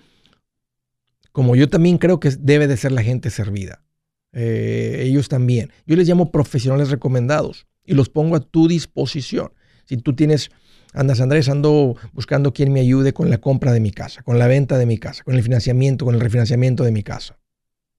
como 1.32 1.56
yo 1.56 1.70
también 1.70 1.98
creo 1.98 2.20
que 2.20 2.30
debe 2.32 2.68
de 2.68 2.78
ser 2.78 2.92
la 2.92 3.04
gente 3.04 3.30
servida. 3.30 3.84
Eh, 4.34 5.04
ellos 5.06 5.28
también. 5.30 5.72
Yo 5.86 5.96
les 5.96 6.08
llamo 6.08 6.32
profesionales 6.32 6.90
recomendados 6.90 7.68
y 7.86 7.94
los 7.94 8.10
pongo 8.10 8.36
a 8.36 8.40
tu 8.40 8.68
disposición. 8.68 9.54
Si 9.86 9.98
tú 9.98 10.14
tienes, 10.14 10.52
andas 10.94 11.20
Andrés, 11.20 11.50
ando 11.50 11.96
buscando 12.14 12.54
quien 12.54 12.72
me 12.72 12.80
ayude 12.80 13.14
con 13.14 13.30
la 13.30 13.40
compra 13.40 13.74
de 13.74 13.80
mi 13.80 13.92
casa, 13.92 14.24
con 14.24 14.40
la 14.40 14.48
venta 14.48 14.78
de 14.78 14.86
mi 14.86 14.98
casa, 14.98 15.24
con 15.24 15.36
el 15.36 15.44
financiamiento, 15.44 16.06
con 16.06 16.16
el 16.16 16.22
refinanciamiento 16.22 16.84
de 16.84 16.92
mi 16.92 17.04
casa. 17.04 17.38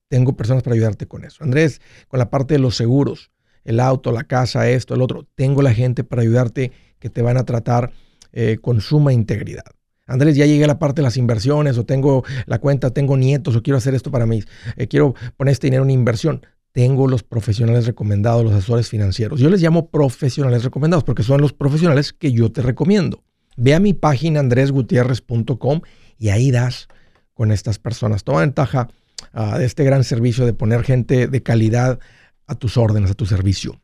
Tengo 0.08 0.36
personas 0.36 0.62
para 0.62 0.74
ayudarte 0.74 1.06
con 1.06 1.24
eso. 1.24 1.42
Andrés, 1.42 1.80
con 2.08 2.18
la 2.18 2.30
parte 2.30 2.54
de 2.54 2.60
los 2.60 2.76
seguros, 2.76 3.30
el 3.64 3.80
auto, 3.80 4.12
la 4.12 4.24
casa, 4.24 4.68
esto, 4.68 4.94
el 4.94 5.02
otro. 5.02 5.26
Tengo 5.34 5.62
la 5.62 5.72
gente 5.72 6.04
para 6.04 6.22
ayudarte 6.22 6.72
que 6.98 7.10
te 7.10 7.22
van 7.22 7.36
a 7.36 7.44
tratar 7.44 7.92
eh, 8.32 8.58
con 8.60 8.80
suma 8.80 9.12
integridad. 9.12 9.64
Andrés, 10.06 10.36
ya 10.36 10.46
llegué 10.46 10.64
a 10.64 10.68
la 10.68 10.78
parte 10.78 11.00
de 11.00 11.04
las 11.04 11.16
inversiones 11.16 11.78
o 11.78 11.84
tengo 11.84 12.24
la 12.46 12.58
cuenta, 12.58 12.90
tengo 12.90 13.16
nietos 13.16 13.56
o 13.56 13.62
quiero 13.62 13.78
hacer 13.78 13.94
esto 13.94 14.10
para 14.10 14.26
mí, 14.26 14.42
eh, 14.76 14.88
quiero 14.88 15.14
poner 15.36 15.52
este 15.52 15.68
dinero 15.68 15.84
en 15.84 15.90
inversión. 15.90 16.44
Tengo 16.72 17.06
los 17.06 17.22
profesionales 17.22 17.86
recomendados, 17.86 18.44
los 18.44 18.54
asesores 18.54 18.88
financieros. 18.88 19.38
Yo 19.38 19.50
les 19.50 19.60
llamo 19.60 19.88
profesionales 19.88 20.64
recomendados 20.64 21.04
porque 21.04 21.22
son 21.22 21.40
los 21.40 21.52
profesionales 21.52 22.12
que 22.12 22.32
yo 22.32 22.50
te 22.50 22.62
recomiendo. 22.62 23.22
Ve 23.56 23.74
a 23.74 23.80
mi 23.80 23.92
página 23.92 24.40
andresgutierrez.com 24.40 25.82
y 26.18 26.30
ahí 26.30 26.50
das 26.50 26.88
con 27.34 27.52
estas 27.52 27.78
personas. 27.78 28.24
Toma 28.24 28.40
ventaja 28.40 28.88
ah, 29.34 29.58
de 29.58 29.66
este 29.66 29.84
gran 29.84 30.02
servicio 30.04 30.46
de 30.46 30.54
poner 30.54 30.82
gente 30.82 31.26
de 31.26 31.42
calidad 31.42 32.00
a 32.46 32.54
tus 32.54 32.78
órdenes, 32.78 33.10
a 33.10 33.14
tu 33.14 33.26
servicio. 33.26 33.80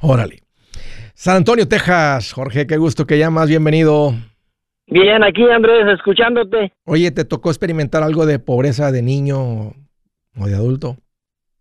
Órale. 0.00 0.41
San 1.14 1.36
Antonio, 1.36 1.68
Texas. 1.68 2.32
Jorge, 2.32 2.66
qué 2.66 2.76
gusto 2.76 3.06
que 3.06 3.18
llamas. 3.18 3.48
Bienvenido. 3.48 4.12
Bien, 4.86 5.22
aquí 5.22 5.42
Andrés, 5.48 5.86
escuchándote. 5.94 6.72
Oye, 6.84 7.10
¿te 7.10 7.24
tocó 7.24 7.50
experimentar 7.50 8.02
algo 8.02 8.26
de 8.26 8.38
pobreza 8.38 8.90
de 8.90 9.02
niño 9.02 9.38
o 10.36 10.46
de 10.46 10.54
adulto? 10.54 10.96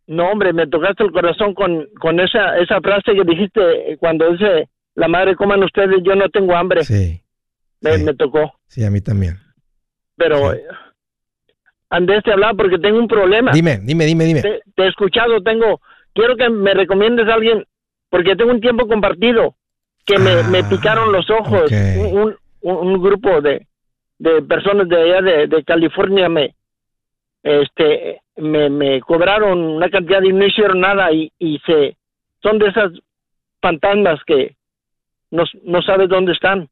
No, 0.08 0.30
hombre, 0.30 0.52
me 0.52 0.68
tocaste 0.68 1.04
el 1.04 1.12
corazón 1.12 1.54
con, 1.54 1.88
con 2.00 2.20
esa, 2.20 2.58
esa 2.58 2.82
frase 2.82 3.14
que 3.14 3.24
dijiste 3.24 3.98
cuando 4.00 4.32
dice, 4.32 4.68
la 4.96 5.08
madre 5.08 5.36
coman 5.36 5.64
ustedes, 5.64 5.98
yo 6.04 6.16
no 6.16 6.28
tengo 6.30 6.56
hambre. 6.56 6.84
Sí. 6.84 7.22
Me, 7.82 8.14
tocó. 8.16 8.52
Sí, 8.68 8.84
a 8.84 8.92
mí 8.92 9.02
también. 9.02 9.38
Pero, 10.18 10.54
Andrés, 11.90 12.24
te 12.24 12.32
hablaba 12.32 12.54
porque 12.54 12.78
tengo 12.78 13.00
un 13.00 13.08
problema. 13.08 13.52
Dime, 13.52 13.80
dime, 13.82 14.06
dime, 14.06 14.26
dime. 14.26 14.42
Te, 14.42 14.60
te, 14.76 14.84
he 14.84 14.88
escuchado, 14.88 15.42
tengo, 15.42 15.82
quiero 16.14 16.36
que 16.36 16.50
me 16.50 16.74
recomiendes 16.74 17.28
a 17.28 17.34
alguien 17.34 17.66
porque 18.12 18.36
tengo 18.36 18.52
un 18.52 18.62
tiempo 18.62 18.88
compartido 18.88 19.56
que 20.06 20.20
me, 20.20 20.44
me 20.44 20.60
ah, 20.60 20.70
picaron 20.70 21.12
los 21.12 21.28
ojos. 21.30 21.72
Un, 21.72 22.36
un, 22.62 23.02
grupo 23.02 23.42
de, 23.42 23.66
de 24.20 24.42
personas 24.44 24.88
de 24.88 25.02
allá 25.02 25.22
de, 25.22 25.48
de 25.48 25.64
California 25.64 26.30
me 26.30 26.54
este 27.42 28.22
me, 28.38 28.70
me 28.70 29.02
cobraron 29.02 29.58
una 29.58 29.90
cantidad 29.90 30.22
y 30.22 30.32
no 30.32 30.46
hicieron 30.46 30.80
nada 30.80 31.12
y, 31.12 31.32
y 31.40 31.58
se 31.66 31.98
son 32.44 32.60
de 32.60 32.68
esas 32.68 32.92
fantasmas 33.62 34.20
que 34.28 34.56
no, 35.32 35.44
no 35.64 35.82
sabes 35.82 36.10
dónde 36.10 36.34
están 36.34 36.70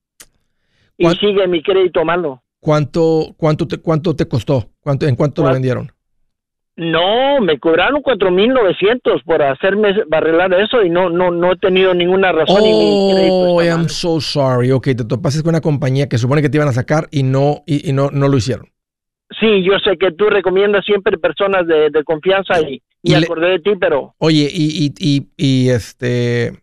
y 0.97 1.07
sigue 1.15 1.47
mi 1.47 1.63
crédito 1.63 2.03
malo. 2.03 2.43
¿Cuánto 2.59 3.33
cuánto 3.37 3.67
te 3.67 3.77
cuánto 3.79 4.15
te 4.15 4.27
costó? 4.27 4.69
¿Cuánto 4.81 5.07
en 5.07 5.15
cuánto 5.15 5.41
lo 5.43 5.53
vendieron? 5.53 5.91
No, 6.79 7.41
me 7.41 7.59
cobraron 7.59 8.01
4.900 8.01 9.23
por 9.25 9.43
hacerme 9.43 9.93
arreglar 10.11 10.53
eso 10.53 10.81
y 10.81 10.89
no 10.89 11.09
no 11.09 11.29
no 11.29 11.51
he 11.51 11.57
tenido 11.57 11.93
ninguna 11.93 12.31
razón. 12.31 12.61
Oh, 12.63 13.61
I'm 13.61 13.89
so 13.89 14.21
sorry. 14.21 14.71
Ok, 14.71 14.85
te 14.85 15.03
topaste 15.03 15.43
con 15.43 15.49
una 15.49 15.59
compañía 15.59 16.07
que 16.07 16.17
supone 16.17 16.41
que 16.41 16.49
te 16.49 16.55
iban 16.55 16.69
a 16.69 16.73
sacar 16.73 17.09
y 17.11 17.23
no 17.23 17.63
y, 17.65 17.91
no 17.91 18.11
no 18.11 18.29
lo 18.29 18.37
hicieron. 18.37 18.69
Sí, 19.41 19.61
yo 19.61 19.77
sé 19.79 19.97
que 19.97 20.13
tú 20.13 20.29
recomiendas 20.29 20.85
siempre 20.85 21.17
personas 21.17 21.67
de, 21.67 21.91
confianza 22.05 22.61
y, 22.61 22.81
y, 23.03 23.13
acordé 23.13 23.49
de 23.49 23.59
ti, 23.59 23.71
pero... 23.79 24.15
Oye, 24.17 24.49
y, 24.51 24.91
y, 24.97 25.27
y, 25.37 25.69
este... 25.69 26.53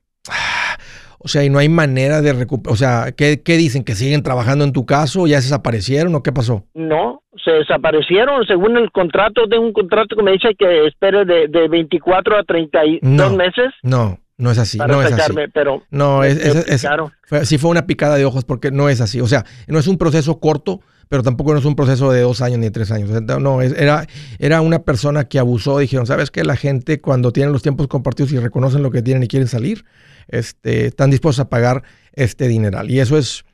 O 1.26 1.28
sea, 1.28 1.42
y 1.42 1.50
no 1.50 1.58
hay 1.58 1.68
manera 1.68 2.22
de 2.22 2.32
recuperar. 2.32 2.72
O 2.72 2.76
sea, 2.76 3.10
¿qué, 3.10 3.36
dicen? 3.44 3.82
¿Que 3.82 3.96
siguen 3.96 4.22
trabajando 4.22 4.64
en 4.64 4.72
tu 4.72 4.86
caso? 4.86 5.26
¿Ya 5.26 5.40
se 5.40 5.48
desaparecieron 5.48 6.14
o 6.14 6.22
qué 6.22 6.30
pasó? 6.30 6.62
No, 6.72 7.24
se 7.44 7.50
desaparecieron. 7.50 8.46
Según 8.46 8.76
el 8.76 8.92
contrato, 8.92 9.48
tengo 9.48 9.64
un 9.64 9.72
contrato 9.72 10.14
que 10.14 10.22
me 10.22 10.30
dice 10.30 10.54
que 10.56 10.86
espere 10.86 11.24
de, 11.24 11.48
de 11.48 11.66
24 11.66 12.38
a 12.38 12.44
32 12.44 13.36
meses. 13.36 13.74
No, 13.82 14.20
no 14.38 14.52
es 14.52 14.58
así. 14.58 14.78
no 14.78 15.02
es 15.02 15.14
así. 15.14 15.34
Pero 15.52 15.82
no, 15.90 16.22
es, 16.22 16.36
es, 16.36 16.86
fue, 17.24 17.44
sí 17.44 17.58
fue 17.58 17.72
una 17.72 17.88
picada 17.88 18.14
de 18.14 18.24
ojos 18.24 18.44
porque 18.44 18.70
no 18.70 18.88
es 18.88 19.00
así. 19.00 19.20
O 19.20 19.26
sea, 19.26 19.44
no 19.66 19.80
es 19.80 19.88
un 19.88 19.98
proceso 19.98 20.38
corto, 20.38 20.78
pero 21.08 21.24
tampoco 21.24 21.54
no 21.54 21.58
es 21.58 21.64
un 21.64 21.74
proceso 21.74 22.12
de 22.12 22.20
dos 22.20 22.40
años 22.40 22.60
ni 22.60 22.66
de 22.66 22.70
tres 22.70 22.92
años. 22.92 23.10
No, 23.40 23.62
era, 23.62 24.06
era 24.38 24.60
una 24.60 24.84
persona 24.84 25.24
que 25.24 25.40
abusó. 25.40 25.80
Dijeron, 25.80 26.06
¿sabes 26.06 26.30
qué? 26.30 26.44
La 26.44 26.54
gente 26.54 27.00
cuando 27.00 27.32
tienen 27.32 27.52
los 27.52 27.62
tiempos 27.62 27.88
compartidos 27.88 28.30
y 28.30 28.38
reconocen 28.38 28.84
lo 28.84 28.92
que 28.92 29.02
tienen 29.02 29.24
y 29.24 29.26
quieren 29.26 29.48
salir, 29.48 29.84
este, 30.28 30.86
están 30.86 31.10
dispuestos 31.10 31.44
a 31.44 31.48
pagar 31.48 31.82
este 32.12 32.48
dineral. 32.48 32.90
Y 32.90 33.00
eso 33.00 33.16
es 33.18 33.44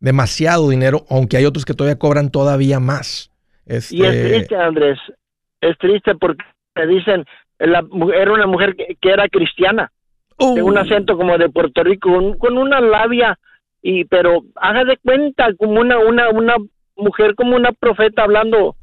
demasiado 0.00 0.68
dinero, 0.68 1.04
aunque 1.10 1.36
hay 1.36 1.44
otros 1.44 1.64
que 1.64 1.74
todavía 1.74 1.98
cobran 1.98 2.30
todavía 2.30 2.80
más. 2.80 3.30
Este... 3.66 3.96
Y 3.96 4.04
es 4.04 4.22
triste, 4.22 4.56
Andrés. 4.56 4.98
Es 5.60 5.76
triste 5.78 6.14
porque 6.14 6.44
me 6.74 6.86
dicen, 6.86 7.24
la, 7.58 7.84
era 8.14 8.32
una 8.32 8.46
mujer 8.46 8.76
que, 8.76 9.10
era 9.10 9.28
cristiana, 9.28 9.90
de 10.38 10.62
un 10.62 10.76
uh. 10.76 10.80
acento 10.80 11.16
como 11.16 11.36
de 11.38 11.48
Puerto 11.48 11.82
Rico, 11.82 12.10
con, 12.38 12.58
una 12.58 12.80
labia, 12.80 13.38
y 13.82 14.04
pero 14.04 14.44
haga 14.56 14.84
de 14.84 14.96
cuenta 14.98 15.48
como 15.56 15.80
una, 15.80 15.98
una, 15.98 16.28
una 16.30 16.56
mujer, 16.96 17.34
como 17.34 17.56
una 17.56 17.72
profeta 17.72 18.22
hablando, 18.22 18.76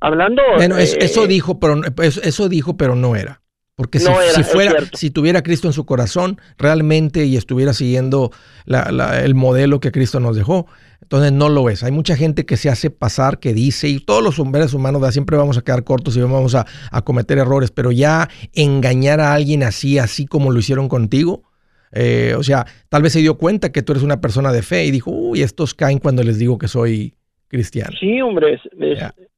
hablando. 0.00 0.42
Bueno, 0.56 0.78
eso 0.78 1.24
eh, 1.24 1.28
dijo, 1.28 1.58
pero 1.58 1.80
eso 1.96 2.48
dijo, 2.48 2.76
pero 2.76 2.94
no 2.94 3.16
era. 3.16 3.40
Porque 3.80 3.98
si, 3.98 4.42
fuera, 4.42 4.74
si 4.92 5.10
tuviera 5.10 5.42
Cristo 5.42 5.66
en 5.66 5.72
su 5.72 5.86
corazón 5.86 6.38
realmente 6.58 7.24
y 7.24 7.38
estuviera 7.38 7.72
siguiendo 7.72 8.30
el 8.66 9.34
modelo 9.34 9.80
que 9.80 9.90
Cristo 9.90 10.20
nos 10.20 10.36
dejó, 10.36 10.66
entonces 11.00 11.32
no 11.32 11.48
lo 11.48 11.70
es. 11.70 11.82
Hay 11.82 11.90
mucha 11.90 12.14
gente 12.14 12.44
que 12.44 12.58
se 12.58 12.68
hace 12.68 12.90
pasar, 12.90 13.38
que 13.38 13.54
dice, 13.54 13.88
y 13.88 13.98
todos 13.98 14.22
los 14.22 14.38
hombres 14.38 14.74
humanos 14.74 15.00
siempre 15.14 15.38
vamos 15.38 15.56
a 15.56 15.62
quedar 15.62 15.82
cortos 15.82 16.14
y 16.14 16.20
vamos 16.20 16.54
a, 16.54 16.66
cometer 17.04 17.38
errores, 17.38 17.70
pero 17.70 17.90
ya 17.90 18.28
engañar 18.52 19.18
a 19.18 19.32
alguien 19.32 19.62
así, 19.62 19.98
así 19.98 20.26
como 20.26 20.52
lo 20.52 20.58
hicieron 20.58 20.86
contigo, 20.86 21.44
eh, 21.92 22.34
o 22.36 22.42
sea, 22.42 22.66
tal 22.90 23.00
vez 23.00 23.14
se 23.14 23.20
dio 23.20 23.38
cuenta 23.38 23.72
que 23.72 23.80
tú 23.80 23.92
eres 23.92 24.04
una 24.04 24.20
persona 24.20 24.52
de 24.52 24.60
fe 24.60 24.84
y 24.84 24.90
dijo, 24.90 25.10
uy, 25.10 25.40
estos 25.40 25.72
caen 25.72 26.00
cuando 26.00 26.22
les 26.22 26.38
digo 26.38 26.58
que 26.58 26.68
soy 26.68 27.14
cristiano. 27.48 27.96
Sí, 27.98 28.20
hombre, 28.20 28.56
es, 28.56 28.60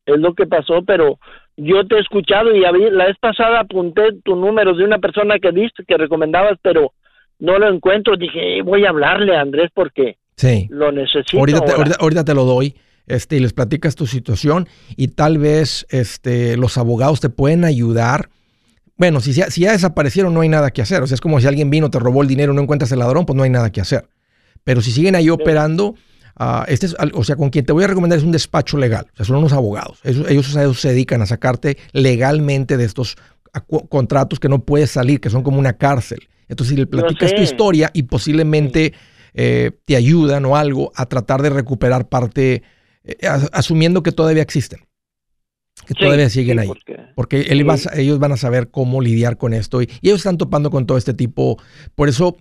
es 0.06 0.18
lo 0.18 0.34
que 0.34 0.49
pasó, 0.49 0.82
pero 0.84 1.20
yo 1.56 1.87
te 1.87 1.97
he 1.97 2.00
escuchado 2.00 2.54
y 2.54 2.61
la 2.61 3.06
vez 3.06 3.16
pasada 3.21 3.61
apunté 3.61 4.02
tu 4.25 4.37
número 4.37 4.75
de 4.75 4.85
una 4.85 4.99
persona 4.99 5.38
que 5.38 5.52
diste, 5.52 5.85
que 5.87 5.97
recomendabas, 5.97 6.59
pero 6.62 6.92
no 7.38 7.59
lo 7.59 7.68
encuentro. 7.68 8.16
Dije, 8.16 8.62
voy 8.62 8.85
a 8.85 8.90
hablarle 8.90 9.37
a 9.37 9.42
Andrés 9.42 9.71
porque 9.75 10.16
lo 10.71 10.92
necesito. 10.92 11.38
Ahorita 11.38 12.25
te, 12.25 12.35
lo 12.35 12.44
doy. 12.44 12.75
Este, 13.06 13.37
y 13.37 13.40
les 13.40 13.52
platicas 13.52 13.97
tu 13.97 14.06
situación 14.06 14.68
y 14.97 15.09
tal 15.09 15.38
vez 15.38 15.87
este, 15.90 16.56
los 16.56 16.78
abogados 16.78 17.21
te 17.21 17.28
pueden 17.30 17.64
ayudar. 17.64 18.28
Bueno, 18.97 19.21
si, 19.21 19.32
si 19.32 19.61
ya 19.62 19.73
desaparecieron 19.73 20.32
no 20.32 20.40
hay 20.40 20.49
nada 20.49 20.71
que 20.71 20.82
hacer. 20.82 21.02
O 21.02 21.06
sea, 21.06 21.16
es 21.16 21.21
como 21.21 21.40
si 21.40 21.49
alguien 21.49 21.68
vino, 21.68 21.90
te 21.90 21.99
robó 21.99 22.23
el 22.23 22.28
dinero, 22.28 22.52
no 22.52 22.62
encuentras 22.62 22.92
el 22.92 23.00
ladrón, 23.00 23.26
pues 23.26 23.37
no 23.37 23.42
hay 23.42 23.50
nada 23.50 23.73
que 23.73 23.80
hacer. 23.80 24.09
Pero 24.64 24.80
si 24.80 24.92
siguen 24.92 25.16
ahí 25.16 25.30
operando, 25.30 25.97
Ah, 26.36 26.64
este 26.68 26.86
es, 26.86 26.96
o 27.12 27.24
sea, 27.24 27.36
con 27.36 27.50
quien 27.50 27.64
te 27.64 27.72
voy 27.72 27.84
a 27.84 27.86
recomendar 27.86 28.18
es 28.18 28.24
un 28.24 28.32
despacho 28.32 28.78
legal. 28.78 29.06
O 29.12 29.16
sea, 29.16 29.26
son 29.26 29.36
unos 29.36 29.52
abogados. 29.52 30.00
Ellos, 30.04 30.46
se 30.78 30.88
dedican 30.88 31.22
a 31.22 31.26
sacarte 31.26 31.76
legalmente 31.92 32.76
de 32.76 32.84
estos 32.84 33.16
contratos 33.88 34.40
que 34.40 34.48
no 34.48 34.64
puedes 34.64 34.90
salir, 34.90 35.20
que 35.20 35.30
son 35.30 35.42
como 35.42 35.58
una 35.58 35.74
cárcel. 35.74 36.28
Entonces, 36.48 36.74
si 36.74 36.80
le 36.80 36.86
platicas 36.86 37.34
tu 37.34 37.42
historia 37.42 37.90
y 37.92 38.04
posiblemente 38.04 38.94
eh, 39.34 39.72
te 39.84 39.96
ayudan 39.96 40.44
o 40.44 40.56
algo 40.56 40.92
a 40.94 41.06
tratar 41.06 41.42
de 41.42 41.50
recuperar 41.50 42.08
parte, 42.08 42.62
eh, 43.04 43.16
asumiendo 43.52 44.02
que 44.02 44.12
todavía 44.12 44.42
existen, 44.42 44.80
que 45.86 45.94
todavía 45.94 46.28
siguen 46.30 46.58
ahí. 46.58 46.70
Porque, 47.14 47.46
ellos 47.94 48.18
van 48.18 48.32
a 48.32 48.36
saber 48.36 48.70
cómo 48.70 49.00
lidiar 49.00 49.36
con 49.36 49.54
esto 49.54 49.82
y, 49.82 49.88
ellos 50.02 50.18
están 50.18 50.38
topando 50.38 50.70
con 50.70 50.86
todo 50.86 50.98
este 50.98 51.14
tipo. 51.14 51.58
Por 51.94 52.08
eso, 52.08 52.36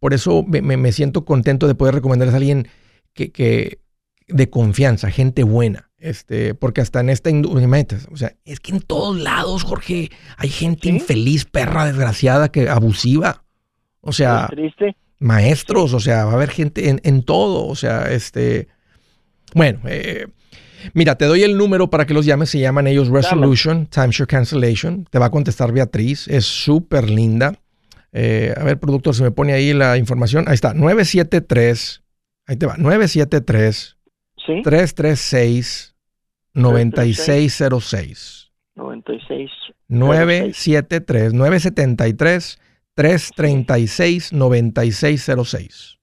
por 0.00 0.14
eso 0.14 0.44
me, 0.44 0.60
me 0.60 0.92
siento 0.92 1.24
contento 1.24 1.66
de 1.66 1.74
poder 1.74 1.94
recomendarles 1.94 2.34
a 2.34 2.38
alguien 2.38 2.68
que, 3.16 3.80
de 4.28 4.50
confianza, 4.50 5.10
gente 5.10 5.42
buena. 5.42 5.90
Este, 5.98 6.54
porque 6.54 6.82
hasta 6.82 7.00
en 7.00 7.08
esta 7.08 7.30
industria, 7.30 7.68
o 8.12 8.16
sea, 8.16 8.36
es 8.44 8.60
que 8.60 8.72
en 8.72 8.80
todos 8.80 9.18
lados, 9.18 9.64
Jorge, 9.64 10.10
hay 10.36 10.48
gente 10.50 10.88
infeliz, 10.88 11.46
perra 11.46 11.86
desgraciada, 11.86 12.50
que 12.50 12.68
abusiva. 12.68 13.44
O 14.02 14.12
sea, 14.12 14.48
maestros, 15.18 15.94
o 15.94 16.00
sea, 16.00 16.26
va 16.26 16.32
a 16.32 16.34
haber 16.34 16.50
gente 16.50 16.96
en, 17.02 17.22
todo. 17.22 17.66
O 17.66 17.74
sea, 17.74 18.12
este, 18.12 18.68
bueno, 19.54 19.80
eh, 19.86 20.26
mira, 20.92 21.16
te 21.16 21.24
doy 21.24 21.42
el 21.42 21.56
número 21.56 21.90
para 21.90 22.06
que 22.06 22.14
los 22.14 22.26
llames. 22.26 22.50
Se 22.50 22.60
llaman 22.60 22.86
ellos 22.86 23.08
Resolution, 23.08 23.86
Timeshare 23.86 24.28
Cancellation. 24.28 25.08
Te 25.10 25.18
va 25.18 25.26
a 25.26 25.30
contestar 25.30 25.72
Beatriz. 25.72 26.28
Es 26.28 26.44
súper 26.44 27.10
linda. 27.10 27.58
Eh, 28.12 28.54
a 28.56 28.62
ver, 28.62 28.78
productor, 28.78 29.14
se 29.14 29.22
me 29.22 29.30
pone 29.30 29.54
ahí 29.54 29.72
la 29.72 29.96
información. 29.96 30.44
Ahí 30.46 30.54
está, 30.54 30.72
973 30.72 32.02
Ahí 32.46 32.56
te 32.56 32.66
va. 32.66 32.76
973 32.76 33.96
¿Sí? 34.46 34.62
336 34.62 35.96
9606. 36.54 38.52
96. 38.74 39.50
973 39.88 41.32
973 41.34 42.60
336 42.94 44.32
9606. 44.32 45.98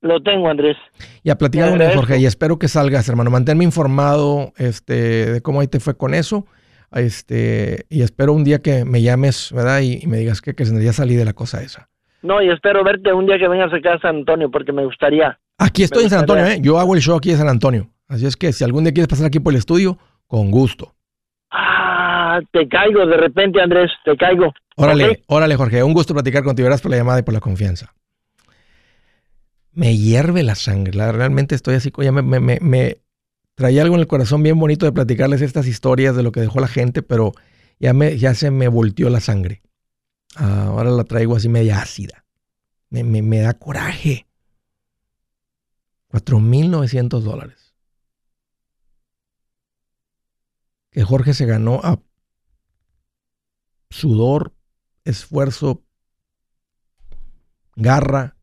Lo 0.00 0.22
tengo, 0.22 0.48
Andrés. 0.48 0.76
Y 1.24 1.30
a 1.30 1.36
platicar 1.36 1.76
con 1.76 1.90
Jorge, 1.90 2.18
y 2.18 2.26
espero 2.26 2.58
que 2.58 2.68
salgas, 2.68 3.08
hermano. 3.08 3.30
Manténme 3.30 3.64
informado 3.64 4.52
este, 4.56 5.32
de 5.32 5.40
cómo 5.40 5.60
ahí 5.60 5.66
te 5.66 5.80
fue 5.80 5.96
con 5.96 6.14
eso. 6.14 6.46
Este, 6.92 7.84
y 7.88 8.02
espero 8.02 8.32
un 8.32 8.44
día 8.44 8.62
que 8.62 8.84
me 8.84 9.02
llames, 9.02 9.52
¿verdad? 9.52 9.80
Y, 9.80 10.06
me 10.06 10.18
digas 10.18 10.40
que, 10.40 10.54
que 10.54 10.64
ya 10.64 10.92
salí 10.92 11.16
de 11.16 11.24
la 11.24 11.32
cosa 11.32 11.62
esa. 11.62 11.90
No, 12.22 12.42
y 12.42 12.50
espero 12.50 12.82
verte 12.82 13.12
un 13.12 13.26
día 13.26 13.38
que 13.38 13.48
vengas 13.48 13.72
acá 13.72 13.94
a 13.94 14.00
San 14.00 14.16
Antonio, 14.16 14.50
porque 14.50 14.72
me 14.72 14.84
gustaría. 14.84 15.38
Aquí 15.58 15.82
estoy 15.82 16.04
en 16.04 16.10
San 16.10 16.20
Antonio, 16.20 16.46
¿eh? 16.46 16.58
Yo 16.60 16.78
hago 16.78 16.94
el 16.94 17.00
show 17.00 17.16
aquí 17.16 17.30
en 17.30 17.38
San 17.38 17.48
Antonio. 17.48 17.88
Así 18.08 18.26
es 18.26 18.36
que 18.36 18.52
si 18.52 18.64
algún 18.64 18.84
día 18.84 18.92
quieres 18.92 19.08
pasar 19.08 19.26
aquí 19.26 19.38
por 19.38 19.52
el 19.52 19.58
estudio, 19.58 19.98
con 20.26 20.50
gusto. 20.50 20.94
Ah, 21.50 22.40
te 22.52 22.68
caigo 22.68 23.06
de 23.06 23.16
repente, 23.16 23.60
Andrés, 23.60 23.90
te 24.04 24.16
caigo. 24.16 24.52
Órale, 24.76 25.22
órale, 25.26 25.56
Jorge. 25.56 25.82
Un 25.82 25.92
gusto 25.92 26.14
platicar 26.14 26.44
contigo. 26.44 26.66
Gracias 26.66 26.82
por 26.82 26.90
la 26.90 26.96
llamada 26.96 27.18
y 27.18 27.22
por 27.22 27.34
la 27.34 27.40
confianza. 27.40 27.94
Me 29.72 29.96
hierve 29.96 30.42
la 30.42 30.54
sangre. 30.54 30.92
realmente 31.12 31.54
estoy 31.54 31.76
así, 31.76 31.92
ya 31.98 32.12
me, 32.12 32.22
me, 32.22 32.58
me, 32.60 32.96
traía 33.54 33.82
algo 33.82 33.94
en 33.94 34.00
el 34.00 34.06
corazón 34.06 34.42
bien 34.42 34.58
bonito 34.58 34.86
de 34.86 34.92
platicarles 34.92 35.42
estas 35.42 35.66
historias 35.66 36.16
de 36.16 36.22
lo 36.22 36.32
que 36.32 36.40
dejó 36.40 36.60
la 36.60 36.68
gente, 36.68 37.02
pero 37.02 37.32
ya, 37.78 37.92
me, 37.92 38.16
ya 38.16 38.34
se 38.34 38.50
me 38.50 38.68
volteó 38.68 39.10
la 39.10 39.20
sangre. 39.20 39.62
Ahora 40.36 40.90
la 40.90 41.04
traigo 41.04 41.36
así 41.36 41.48
media 41.48 41.80
ácida. 41.80 42.24
Me, 42.90 43.04
me, 43.04 43.22
me 43.22 43.40
da 43.40 43.54
coraje. 43.54 44.26
4.900 46.10 47.20
dólares. 47.20 47.74
Que 50.90 51.04
Jorge 51.04 51.34
se 51.34 51.44
ganó 51.44 51.80
a 51.84 52.00
sudor, 53.90 54.54
esfuerzo, 55.04 55.84
garra. 57.76 58.36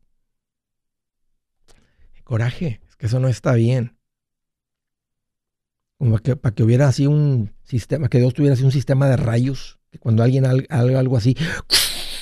Coraje, 2.24 2.80
es 2.88 2.96
que 2.96 3.06
eso 3.06 3.20
no 3.20 3.28
está 3.28 3.52
bien. 3.54 3.96
Como 5.98 6.18
que, 6.18 6.36
para 6.36 6.54
que 6.54 6.62
hubiera 6.62 6.88
así 6.88 7.06
un 7.06 7.54
sistema, 7.62 8.08
que 8.08 8.18
Dios 8.18 8.34
tuviera 8.34 8.54
así 8.54 8.64
un 8.64 8.72
sistema 8.72 9.08
de 9.08 9.16
rayos, 9.16 9.75
cuando 10.00 10.22
alguien 10.22 10.46
haga 10.46 10.98
algo 10.98 11.16
así, 11.16 11.36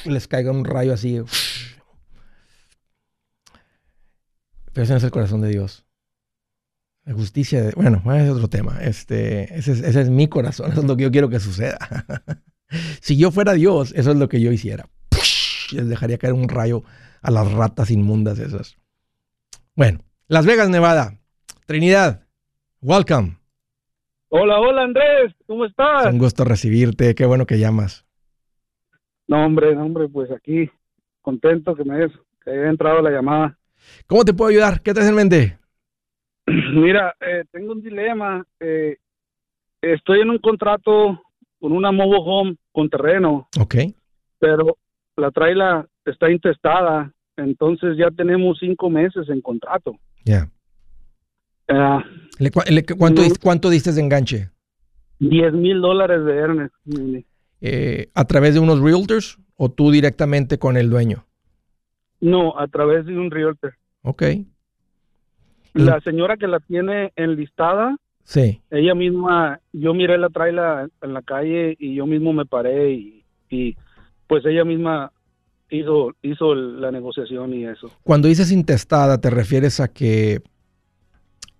les 0.04 0.28
caiga 0.28 0.50
un 0.50 0.64
rayo 0.64 0.92
así. 0.92 1.22
Pero 4.72 4.84
ese 4.84 4.92
no 4.92 4.98
es 4.98 5.04
el 5.04 5.10
corazón 5.10 5.40
de 5.40 5.48
Dios. 5.48 5.84
La 7.04 7.12
justicia, 7.12 7.70
bueno, 7.76 8.02
es 8.14 8.30
otro 8.30 8.48
tema. 8.48 8.78
Este, 8.82 9.58
ese, 9.58 9.72
es, 9.72 10.08
mi 10.08 10.26
corazón, 10.26 10.72
eso 10.72 10.80
es 10.80 10.86
lo 10.86 10.96
que 10.96 11.04
yo 11.04 11.10
quiero 11.10 11.28
que 11.28 11.38
suceda. 11.38 11.78
si 13.00 13.16
yo 13.16 13.30
fuera 13.30 13.52
Dios, 13.52 13.92
eso 13.94 14.10
es 14.10 14.16
lo 14.16 14.28
que 14.28 14.40
yo 14.40 14.50
hiciera. 14.50 14.88
Les 15.70 15.88
dejaría 15.88 16.18
caer 16.18 16.32
un 16.32 16.48
rayo 16.48 16.82
a 17.20 17.30
las 17.30 17.50
ratas 17.52 17.90
inmundas 17.90 18.38
esas. 18.38 18.76
Bueno, 19.74 20.00
Las 20.28 20.46
Vegas, 20.46 20.70
Nevada. 20.70 21.18
Trinidad, 21.66 22.26
welcome. 22.80 23.38
Hola, 24.36 24.58
hola 24.58 24.82
Andrés, 24.82 25.32
¿cómo 25.46 25.64
estás? 25.64 26.06
Es 26.06 26.12
un 26.12 26.18
gusto 26.18 26.44
recibirte, 26.44 27.14
qué 27.14 27.24
bueno 27.24 27.46
que 27.46 27.60
llamas. 27.60 28.04
No, 29.28 29.46
hombre, 29.46 29.76
no, 29.76 29.84
hombre, 29.84 30.08
pues 30.08 30.28
aquí 30.32 30.68
contento 31.22 31.76
que 31.76 31.84
me 31.84 32.08
que 32.44 32.50
haya 32.50 32.68
entrado 32.68 33.00
la 33.00 33.12
llamada. 33.12 33.56
¿Cómo 34.08 34.24
te 34.24 34.34
puedo 34.34 34.50
ayudar? 34.50 34.82
¿Qué 34.82 34.92
te 34.92 35.06
en 35.06 35.14
mente? 35.14 35.56
Mira, 36.46 37.14
eh, 37.20 37.44
tengo 37.52 37.74
un 37.74 37.80
dilema. 37.80 38.44
Eh, 38.58 38.96
estoy 39.80 40.22
en 40.22 40.30
un 40.30 40.38
contrato 40.38 41.22
con 41.60 41.70
una 41.70 41.92
mobile 41.92 42.22
home 42.24 42.56
con 42.72 42.90
terreno. 42.90 43.48
Ok. 43.60 43.76
Pero 44.40 44.78
la 45.16 45.30
traila 45.30 45.86
está 46.04 46.28
intestada 46.28 47.14
entonces 47.36 47.96
ya 47.96 48.10
tenemos 48.10 48.58
cinco 48.58 48.90
meses 48.90 49.28
en 49.28 49.40
contrato. 49.40 49.96
Ya. 50.24 50.48
Ah, 51.68 52.04
¿cuánto, 52.98 53.22
¿Cuánto 53.40 53.70
diste 53.70 53.92
de 53.92 54.00
enganche? 54.00 54.50
10 55.20 55.52
mil 55.54 55.80
dólares 55.80 56.24
de 56.24 56.36
Ernest. 56.36 56.74
Eh, 57.60 58.08
¿A 58.14 58.24
través 58.24 58.54
de 58.54 58.60
unos 58.60 58.80
realtors 58.80 59.38
o 59.56 59.70
tú 59.70 59.90
directamente 59.90 60.58
con 60.58 60.76
el 60.76 60.90
dueño? 60.90 61.26
No, 62.20 62.58
a 62.58 62.66
través 62.68 63.06
de 63.06 63.16
un 63.18 63.30
realtor. 63.30 63.74
Ok. 64.02 64.22
La 65.72 66.00
señora 66.00 66.36
que 66.36 66.46
la 66.46 66.60
tiene 66.60 67.12
enlistada, 67.16 67.96
sí. 68.22 68.60
ella 68.70 68.94
misma, 68.94 69.60
yo 69.72 69.92
miré 69.92 70.18
la 70.18 70.28
traila 70.28 70.88
en 71.02 71.14
la 71.14 71.22
calle 71.22 71.76
y 71.78 71.96
yo 71.96 72.06
mismo 72.06 72.32
me 72.32 72.46
paré 72.46 72.92
y, 72.92 73.24
y 73.50 73.76
pues 74.28 74.44
ella 74.46 74.64
misma 74.64 75.10
hizo, 75.70 76.14
hizo 76.22 76.54
la 76.54 76.92
negociación 76.92 77.54
y 77.54 77.64
eso. 77.64 77.90
Cuando 78.04 78.28
dices 78.28 78.52
intestada, 78.52 79.20
¿te 79.20 79.30
refieres 79.30 79.80
a 79.80 79.88
que 79.88 80.42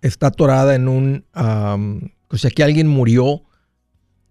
está 0.01 0.27
atorada 0.27 0.75
en 0.75 0.87
un... 0.87 1.25
o 1.33 2.37
sea, 2.37 2.51
que 2.51 2.63
alguien 2.63 2.87
murió 2.87 3.43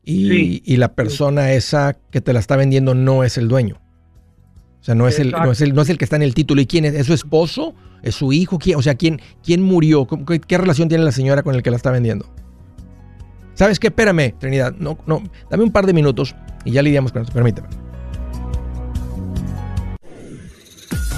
y, 0.03 0.77
la 0.77 0.94
persona 0.94 1.53
esa 1.53 1.96
que 2.11 2.20
te 2.20 2.33
la 2.33 2.40
está 2.40 2.57
vendiendo 2.57 2.94
no 2.94 3.24
es 3.24 3.38
el 3.38 3.48
dueño? 3.48 3.81
O 4.81 4.85
sea, 4.85 4.94
no 4.94 5.09
es, 5.09 5.18
el, 5.18 5.31
no 5.31 5.50
es, 5.50 5.62
el, 5.62 5.74
no, 5.74 5.81
es 5.81 5.88
el, 5.88 5.96
que 5.96 6.05
está 6.05 6.16
en 6.16 6.22
el 6.22 6.35
título. 6.35 6.61
¿Y 6.61 6.66
quién 6.66 6.85
es? 6.85 6.92
¿Es 6.92 7.07
su 7.07 7.14
esposo? 7.14 7.74
¿Es 8.03 8.16
su 8.16 8.35
hijo? 8.35 8.59
O 8.77 8.83
sea, 8.83 8.94
¿quién, 8.96 9.18
quién 9.42 9.62
murió? 9.62 10.07
¿Qué, 10.07 10.40
¿Qué, 10.40 10.59
relación 10.59 10.90
tiene 10.90 11.05
la 11.05 11.12
señora 11.12 11.42
con 11.42 11.55
el 11.55 11.62
que 11.62 11.70
la 11.70 11.77
está 11.77 11.90
vendiendo? 11.90 12.27
¿Sabes 13.55 13.79
qué? 13.79 13.87
Espérame, 13.87 14.35
Trinidad. 14.38 14.74
No, 14.79 14.98
no, 15.07 15.22
dame 15.50 15.64
un 15.64 15.70
par 15.70 15.87
de 15.87 15.94
minutos 15.94 16.35
y 16.66 16.72
ya 16.72 16.83
lidiamos 16.83 17.12
con. 17.12 17.24
Permíteme. 17.24 17.68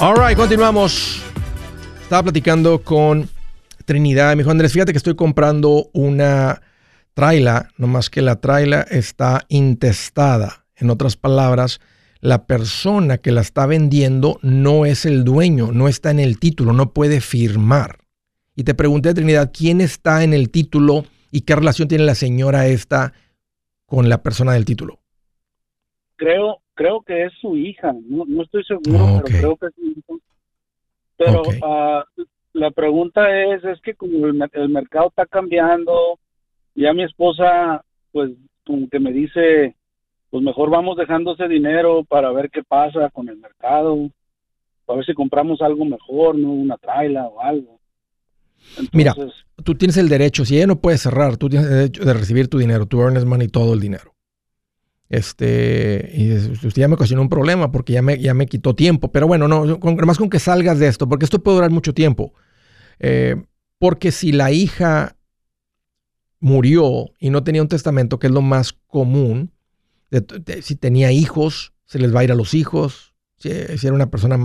Alright, 0.00 0.36
continuamos. 0.36 1.22
Estaba 2.02 2.24
platicando 2.24 2.82
con 2.82 3.28
Trinidad. 3.84 4.30
Me 4.30 4.42
dijo, 4.42 4.50
Andrés, 4.50 4.72
fíjate 4.72 4.90
que 4.90 4.98
estoy 4.98 5.14
comprando 5.14 5.88
una 5.92 6.60
traila, 7.14 7.68
nomás 7.76 8.10
que 8.10 8.22
la 8.22 8.40
traila 8.40 8.82
está 8.90 9.44
intestada. 9.48 10.64
En 10.74 10.90
otras 10.90 11.16
palabras, 11.16 11.80
la 12.20 12.46
persona 12.46 13.18
que 13.18 13.32
la 13.32 13.40
está 13.40 13.66
vendiendo 13.66 14.38
no 14.42 14.84
es 14.84 15.06
el 15.06 15.24
dueño, 15.24 15.72
no 15.72 15.88
está 15.88 16.10
en 16.10 16.20
el 16.20 16.38
título, 16.38 16.72
no 16.72 16.92
puede 16.92 17.20
firmar. 17.20 17.98
Y 18.54 18.64
te 18.64 18.74
pregunté, 18.74 19.14
Trinidad, 19.14 19.52
¿quién 19.56 19.80
está 19.80 20.22
en 20.22 20.34
el 20.34 20.50
título 20.50 21.04
y 21.30 21.42
qué 21.42 21.56
relación 21.56 21.88
tiene 21.88 22.04
la 22.04 22.14
señora 22.14 22.66
esta 22.66 23.12
con 23.86 24.08
la 24.08 24.22
persona 24.22 24.52
del 24.52 24.64
título? 24.64 24.98
Creo, 26.16 26.58
creo 26.74 27.00
que 27.00 27.24
es 27.24 27.32
su 27.40 27.56
hija, 27.56 27.94
no, 28.08 28.42
estoy 28.42 28.64
seguro, 28.64 29.22
pero 29.24 29.38
creo 29.38 29.56
que 29.56 29.66
es 29.66 29.74
su 29.74 29.86
hija. 29.86 30.24
Pero 31.16 31.42
ah, 31.62 32.04
la 32.52 32.70
pregunta 32.70 33.42
es, 33.44 33.64
es 33.64 33.80
que 33.80 33.94
como 33.94 34.26
el, 34.26 34.34
mercado 34.70 35.08
está 35.08 35.26
cambiando, 35.26 36.18
ya 36.74 36.92
mi 36.92 37.04
esposa, 37.04 37.84
pues 38.12 38.32
como 38.66 38.88
que 38.88 39.00
me 39.00 39.12
dice, 39.12 39.76
pues 40.30 40.42
mejor 40.42 40.70
vamos 40.70 40.96
dejando 40.96 41.34
ese 41.34 41.48
dinero 41.48 42.04
para 42.04 42.30
ver 42.32 42.50
qué 42.50 42.62
pasa 42.62 43.10
con 43.10 43.28
el 43.28 43.36
mercado, 43.36 44.10
para 44.86 44.98
ver 44.98 45.06
si 45.06 45.14
compramos 45.14 45.60
algo 45.60 45.84
mejor, 45.84 46.36
no 46.36 46.52
una 46.52 46.76
traila 46.78 47.26
o 47.26 47.40
algo. 47.40 47.80
Mira, 48.92 49.14
tú 49.64 49.74
tienes 49.74 49.96
el 49.96 50.08
derecho, 50.08 50.44
si 50.44 50.56
ella 50.56 50.66
no 50.66 50.80
puede 50.80 50.98
cerrar, 50.98 51.36
tú 51.36 51.48
tienes 51.48 51.68
el 51.68 51.74
derecho 51.74 52.04
de 52.04 52.14
recibir 52.14 52.48
tu 52.48 52.58
dinero, 52.58 52.86
tú 52.86 53.00
earnes 53.00 53.24
money 53.24 53.48
todo 53.48 53.74
el 53.74 53.80
dinero. 53.80 54.14
Este, 55.08 56.08
y 56.14 56.32
usted 56.32 56.70
ya 56.82 56.86
me 56.86 56.94
ocasionó 56.94 57.20
un 57.22 57.28
problema 57.28 57.72
porque 57.72 57.94
ya 57.94 58.02
me, 58.02 58.18
ya 58.18 58.32
me 58.32 58.46
quitó 58.46 58.76
tiempo. 58.76 59.10
Pero 59.10 59.26
bueno, 59.26 59.48
no, 59.48 59.80
con, 59.80 59.96
más 59.96 60.18
con 60.18 60.30
que 60.30 60.38
salgas 60.38 60.78
de 60.78 60.86
esto, 60.86 61.08
porque 61.08 61.24
esto 61.24 61.42
puede 61.42 61.56
durar 61.56 61.70
mucho 61.70 61.92
tiempo. 61.92 62.32
Eh, 63.00 63.34
porque 63.78 64.12
si 64.12 64.30
la 64.30 64.52
hija 64.52 65.16
murió 66.38 67.06
y 67.18 67.30
no 67.30 67.42
tenía 67.42 67.62
un 67.62 67.68
testamento, 67.68 68.20
que 68.20 68.28
es 68.28 68.32
lo 68.32 68.40
más 68.40 68.72
común, 68.72 69.50
si 70.62 70.76
tenía 70.76 71.12
hijos, 71.12 71.72
se 71.84 71.98
les 71.98 72.14
va 72.14 72.20
a 72.20 72.24
ir 72.24 72.32
a 72.32 72.36
los 72.36 72.54
hijos. 72.54 73.14
Si, 73.36 73.50
era 73.50 73.94
una 73.94 74.10
persona. 74.10 74.36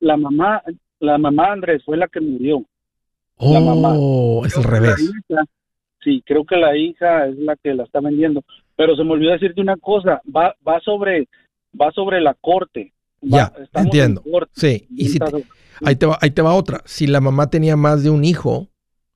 la, 0.00 0.16
mamá, 0.16 0.62
la 1.00 1.18
mamá, 1.18 1.52
Andrés, 1.52 1.82
fue 1.84 1.96
la 1.96 2.08
que 2.08 2.20
murió. 2.20 2.64
Oh, 3.36 4.44
es 4.44 4.56
al 4.56 4.64
revés. 4.64 5.12
sí, 6.04 6.22
creo 6.26 6.44
que 6.44 6.56
la 6.56 6.76
hija 6.76 7.26
es 7.26 7.38
la 7.38 7.56
que 7.56 7.74
la 7.74 7.84
está 7.84 8.00
vendiendo. 8.00 8.44
Pero 8.76 8.94
se 8.96 9.04
me 9.04 9.12
olvidó 9.12 9.32
decirte 9.32 9.60
una 9.60 9.76
cosa, 9.76 10.20
va, 10.34 10.54
va 10.66 10.80
sobre, 10.80 11.28
va 11.78 11.90
sobre 11.92 12.20
la 12.20 12.34
corte. 12.34 12.92
ya, 13.20 13.52
entiendo. 13.74 14.22
sí, 14.52 14.86
y 14.90 15.08
si 15.08 15.18
ahí, 15.84 15.96
te 15.96 16.06
va, 16.06 16.18
ahí 16.20 16.30
te 16.30 16.42
va 16.42 16.54
otra. 16.54 16.82
Si 16.84 17.06
la 17.06 17.20
mamá 17.20 17.50
tenía 17.50 17.76
más 17.76 18.04
de 18.04 18.10
un 18.10 18.24
hijo, 18.24 18.68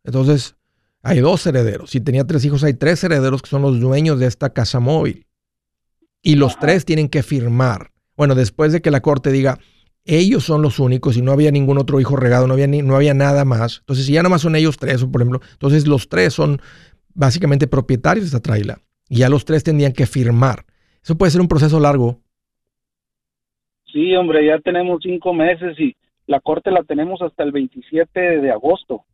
entonces 0.02 0.56
hay 1.04 1.20
dos 1.20 1.46
herederos. 1.46 1.90
Si 1.90 2.00
tenía 2.00 2.26
tres 2.26 2.44
hijos, 2.44 2.64
hay 2.64 2.74
tres 2.74 3.04
herederos 3.04 3.42
que 3.42 3.50
son 3.50 3.62
los 3.62 3.78
dueños 3.78 4.18
de 4.18 4.26
esta 4.26 4.52
casa 4.52 4.80
móvil. 4.80 5.26
Y 6.22 6.36
los 6.36 6.58
tres 6.58 6.84
tienen 6.84 7.08
que 7.08 7.22
firmar. 7.22 7.90
Bueno, 8.16 8.34
después 8.34 8.72
de 8.72 8.80
que 8.80 8.90
la 8.90 9.02
corte 9.02 9.30
diga, 9.30 9.58
ellos 10.06 10.44
son 10.44 10.62
los 10.62 10.78
únicos 10.78 11.16
y 11.16 11.22
no 11.22 11.32
había 11.32 11.50
ningún 11.50 11.78
otro 11.78 12.00
hijo 12.00 12.16
regado, 12.16 12.46
no 12.46 12.54
había, 12.54 12.66
ni, 12.66 12.80
no 12.80 12.96
había 12.96 13.12
nada 13.12 13.44
más. 13.44 13.80
Entonces, 13.80 14.06
si 14.06 14.14
ya 14.14 14.22
más 14.22 14.40
son 14.42 14.56
ellos 14.56 14.78
tres, 14.78 15.04
por 15.04 15.20
ejemplo, 15.20 15.40
entonces 15.52 15.86
los 15.86 16.08
tres 16.08 16.32
son 16.32 16.60
básicamente 17.14 17.66
propietarios 17.66 18.24
de 18.24 18.28
esta 18.28 18.40
traila. 18.40 18.78
Y 19.08 19.18
ya 19.18 19.28
los 19.28 19.44
tres 19.44 19.62
tendrían 19.62 19.92
que 19.92 20.06
firmar. 20.06 20.64
Eso 21.02 21.18
puede 21.18 21.30
ser 21.30 21.42
un 21.42 21.48
proceso 21.48 21.78
largo. 21.78 22.20
Sí, 23.92 24.14
hombre, 24.16 24.46
ya 24.46 24.58
tenemos 24.60 25.00
cinco 25.02 25.34
meses 25.34 25.78
y 25.78 25.94
la 26.26 26.40
corte 26.40 26.70
la 26.70 26.82
tenemos 26.82 27.20
hasta 27.20 27.42
el 27.44 27.52
27 27.52 28.40
de 28.40 28.50
agosto. 28.50 29.04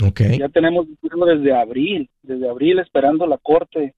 Ok. 0.00 0.20
Ya 0.38 0.48
tenemos 0.48 0.86
desde 1.26 1.52
abril, 1.52 2.08
desde 2.22 2.48
abril 2.48 2.78
esperando 2.78 3.26
la 3.26 3.38
corte. 3.38 3.94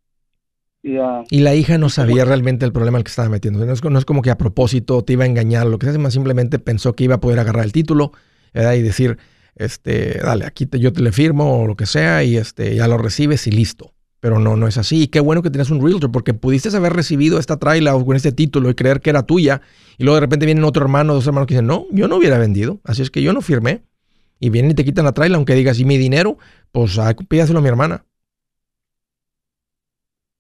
Y, 0.83 1.41
la 1.41 1.55
hija 1.55 1.79
no 1.79 1.89
sabía 1.89 2.27
realmente 2.27 2.67
el 2.67 2.73
problema 2.73 2.99
al 2.99 3.05
que 3.05 3.09
estaba 3.09 3.31
metiendo. 3.31 3.65
No 3.65 3.73
es, 3.73 4.05
como 4.05 4.21
que 4.21 4.31
a 4.31 4.37
propósito 4.37 5.03
te 5.03 5.15
iba 5.15 5.25
a 5.25 5.27
engañar, 5.27 5.67
lo 5.67 5.79
que 5.79 5.87
más 5.99 6.13
simplemente 6.13 6.59
pensó 6.59 6.93
que 6.93 7.05
iba 7.05 7.15
a 7.15 7.21
poder 7.21 7.39
agarrar 7.39 7.65
el 7.65 7.73
título 7.73 8.13
y 8.53 8.83
decir, 8.83 9.17
este, 9.57 10.19
dale, 10.23 10.45
aquí 10.45 10.67
te, 10.67 10.79
yo 10.79 10.93
te 10.93 11.01
le 11.01 11.11
firmo 11.11 11.63
o 11.63 11.67
lo 11.67 11.75
que 11.75 11.87
sea 11.87 12.23
y 12.23 12.37
este, 12.37 12.75
ya 12.75 12.87
lo 12.87 12.99
recibes 12.99 13.47
y 13.47 13.51
listo. 13.51 13.93
Pero 14.21 14.39
no, 14.39 14.57
no 14.57 14.67
es 14.67 14.77
así. 14.77 15.03
Y 15.03 15.09
qué 15.09 15.21
bueno 15.21 15.43
que 15.43 15.51
tienes 15.51 15.71
un 15.71 15.83
realtor, 15.83 16.11
porque 16.11 16.35
pudiste 16.35 16.75
haber 16.77 16.93
recibido 16.93 17.39
esta 17.39 17.59
traila 17.59 17.95
o 17.95 18.05
con 18.05 18.17
este 18.17 18.33
título 18.33 18.71
y 18.71 18.75
creer 18.75 19.01
que 19.01 19.11
era 19.11 19.23
tuya. 19.23 19.63
Y 19.99 20.05
luego 20.05 20.17
de 20.17 20.21
repente 20.21 20.47
vienen 20.47 20.65
otro 20.65 20.83
hermano, 20.83 21.15
dos 21.15 21.27
hermanos 21.27 21.47
que 21.47 21.55
dicen, 21.55 21.67
no, 21.67 21.87
yo 21.91 22.09
no 22.09 22.17
hubiera 22.17 22.39
vendido. 22.39 22.81
Así 22.85 23.03
es 23.03 23.11
que 23.11 23.23
yo 23.23 23.33
no 23.33 23.43
firmé. 23.43 23.83
Y 24.45 24.51
vienen 24.51 24.73
y 24.73 24.75
te 24.75 24.85
quitan 24.85 25.07
la 25.07 25.13
traila, 25.13 25.37
aunque 25.37 25.55
digas, 25.55 25.81
y 25.81 25.87
mi 25.87 25.97
dinero, 25.97 26.37
pues 26.71 26.99
ah, 26.99 27.15
pídaselo 27.27 27.61
a 27.61 27.63
mi 27.63 27.69
hermana. 27.69 28.05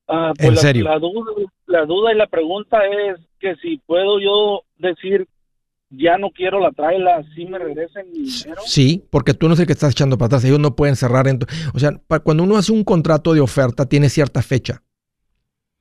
Ah, 0.06 0.34
pues 0.36 0.50
en 0.50 0.56
serio. 0.58 0.84
La 0.84 0.98
duda, 0.98 1.32
la 1.64 1.86
duda 1.86 2.12
y 2.12 2.16
la 2.16 2.26
pregunta 2.26 2.80
es 2.84 3.18
que 3.40 3.56
si 3.62 3.78
puedo 3.78 4.20
yo 4.20 4.60
decir 4.76 5.26
ya 5.88 6.18
no 6.18 6.32
quiero 6.32 6.60
la 6.60 6.72
traila, 6.72 7.24
¿sí 7.34 7.46
me 7.46 7.58
regresen 7.58 8.10
mi 8.12 8.24
dinero? 8.24 8.60
Sí, 8.66 9.06
porque 9.08 9.32
tú 9.32 9.48
no 9.48 9.54
es 9.54 9.60
el 9.60 9.66
que 9.66 9.72
estás 9.72 9.92
echando 9.92 10.18
para 10.18 10.26
atrás, 10.26 10.44
ellos 10.44 10.60
no 10.60 10.76
pueden 10.76 10.96
cerrar. 10.96 11.26
En 11.26 11.38
o 11.72 11.78
sea, 11.78 11.98
cuando 12.22 12.42
uno 12.42 12.58
hace 12.58 12.72
un 12.72 12.84
contrato 12.84 13.32
de 13.32 13.40
oferta, 13.40 13.86
tiene 13.86 14.10
cierta 14.10 14.42
fecha. 14.42 14.82